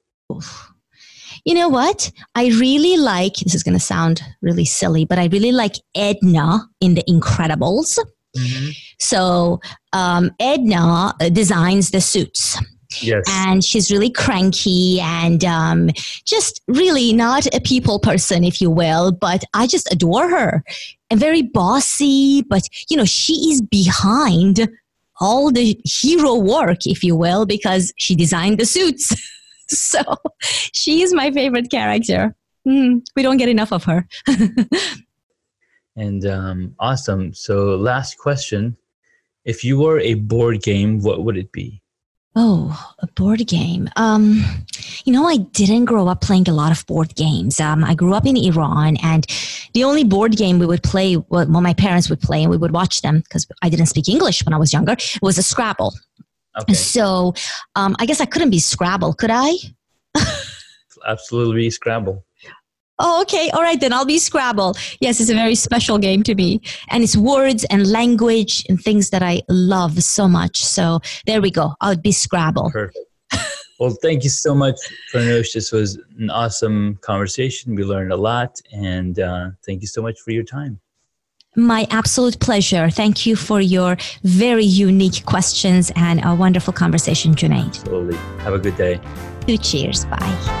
You 1.45 1.55
know 1.55 1.69
what? 1.69 2.11
I 2.35 2.47
really 2.47 2.97
like, 2.97 3.35
this 3.35 3.55
is 3.55 3.63
going 3.63 3.77
to 3.77 3.83
sound 3.83 4.21
really 4.41 4.65
silly, 4.65 5.05
but 5.05 5.19
I 5.19 5.25
really 5.27 5.51
like 5.51 5.75
Edna 5.95 6.61
in 6.79 6.95
The 6.95 7.03
Incredibles. 7.03 7.97
So 8.99 9.59
um, 9.93 10.31
Edna 10.39 11.13
uh, 11.19 11.29
designs 11.29 11.91
the 11.91 12.01
suits. 12.01 12.57
Yes. 13.01 13.23
and 13.29 13.63
she's 13.63 13.89
really 13.89 14.11
cranky 14.11 14.99
and 14.99 15.45
um, 15.45 15.91
just 16.25 16.61
really 16.67 17.13
not 17.13 17.45
a 17.55 17.61
people 17.61 17.99
person, 17.99 18.43
if 18.43 18.59
you 18.59 18.69
will. 18.69 19.13
But 19.13 19.45
I 19.53 19.65
just 19.65 19.89
adore 19.93 20.29
her 20.29 20.61
and 21.09 21.17
very 21.17 21.41
bossy. 21.41 22.41
But 22.41 22.63
you 22.89 22.97
know, 22.97 23.05
she 23.05 23.33
is 23.49 23.61
behind 23.61 24.69
all 25.21 25.51
the 25.51 25.79
hero 25.85 26.35
work, 26.35 26.85
if 26.85 27.01
you 27.01 27.15
will, 27.15 27.45
because 27.45 27.93
she 27.97 28.13
designed 28.13 28.59
the 28.59 28.65
suits. 28.65 29.15
so 29.91 30.01
she's 30.73 31.13
my 31.13 31.31
favorite 31.31 31.69
character. 31.71 32.35
Mm, 32.67 33.01
we 33.15 33.23
don't 33.23 33.37
get 33.37 33.49
enough 33.49 33.71
of 33.71 33.83
her. 33.85 34.07
And 35.95 36.25
um, 36.25 36.75
awesome. 36.79 37.33
So, 37.33 37.75
last 37.75 38.17
question. 38.17 38.77
If 39.43 39.63
you 39.63 39.79
were 39.79 39.99
a 39.99 40.13
board 40.13 40.61
game, 40.61 40.99
what 40.99 41.23
would 41.23 41.37
it 41.37 41.51
be? 41.51 41.81
Oh, 42.35 42.93
a 42.99 43.07
board 43.07 43.45
game. 43.47 43.89
Um, 43.97 44.43
you 45.03 45.11
know, 45.11 45.27
I 45.27 45.37
didn't 45.37 45.85
grow 45.85 46.07
up 46.07 46.21
playing 46.21 46.47
a 46.47 46.53
lot 46.53 46.71
of 46.71 46.85
board 46.85 47.15
games. 47.15 47.59
Um, 47.59 47.83
I 47.83 47.93
grew 47.93 48.13
up 48.13 48.25
in 48.25 48.37
Iran, 48.37 48.95
and 49.03 49.25
the 49.73 49.83
only 49.83 50.05
board 50.05 50.37
game 50.37 50.57
we 50.59 50.65
would 50.65 50.83
play, 50.83 51.17
well, 51.17 51.45
well 51.47 51.61
my 51.61 51.73
parents 51.73 52.09
would 52.09 52.21
play, 52.21 52.41
and 52.41 52.49
we 52.49 52.55
would 52.55 52.71
watch 52.71 53.01
them 53.01 53.19
because 53.19 53.45
I 53.61 53.67
didn't 53.67 53.87
speak 53.87 54.07
English 54.07 54.45
when 54.45 54.53
I 54.53 54.57
was 54.57 54.71
younger, 54.71 54.95
was 55.21 55.37
a 55.37 55.43
Scrabble. 55.43 55.93
Okay. 56.59 56.73
So, 56.73 57.33
um, 57.75 57.95
I 57.99 58.05
guess 58.05 58.19
I 58.19 58.25
couldn't 58.25 58.49
be 58.49 58.59
Scrabble, 58.59 59.13
could 59.13 59.31
I? 59.31 59.53
Absolutely 61.07 61.69
Scrabble. 61.69 62.25
Oh, 63.03 63.21
okay. 63.23 63.49
All 63.51 63.63
right, 63.63 63.79
then 63.79 63.93
I'll 63.93 64.05
be 64.05 64.19
Scrabble. 64.19 64.75
Yes, 64.99 65.19
it's 65.19 65.31
a 65.31 65.33
very 65.33 65.55
special 65.55 65.97
game 65.97 66.21
to 66.23 66.35
me. 66.35 66.61
And 66.89 67.03
it's 67.03 67.17
words 67.17 67.65
and 67.71 67.89
language 67.89 68.63
and 68.69 68.79
things 68.79 69.09
that 69.09 69.23
I 69.23 69.41
love 69.49 70.03
so 70.03 70.27
much. 70.27 70.63
So 70.63 70.99
there 71.25 71.41
we 71.41 71.49
go. 71.49 71.73
I'll 71.81 71.97
be 71.97 72.11
Scrabble. 72.11 72.69
Perfect. 72.69 72.99
well, 73.79 73.97
thank 74.03 74.23
you 74.23 74.29
so 74.29 74.53
much, 74.53 74.75
Farnoosh. 75.11 75.53
This 75.53 75.71
was 75.71 75.97
an 76.19 76.29
awesome 76.29 76.99
conversation. 77.01 77.73
We 77.73 77.83
learned 77.83 78.11
a 78.11 78.17
lot. 78.17 78.61
And 78.71 79.19
uh, 79.19 79.49
thank 79.65 79.81
you 79.81 79.87
so 79.87 80.03
much 80.03 80.19
for 80.19 80.29
your 80.29 80.43
time. 80.43 80.79
My 81.55 81.85
absolute 81.89 82.39
pleasure. 82.39 82.89
Thank 82.89 83.25
you 83.25 83.35
for 83.35 83.59
your 83.59 83.97
very 84.23 84.63
unique 84.63 85.25
questions 85.25 85.91
and 85.95 86.21
a 86.23 86.33
wonderful 86.33 86.71
conversation, 86.71 87.35
Junaid. 87.35 87.67
Absolutely. 87.67 88.15
Have 88.43 88.53
a 88.53 88.59
good 88.59 88.77
day. 88.77 89.01
Two 89.45 89.57
cheers. 89.57 90.05
Bye. 90.05 90.60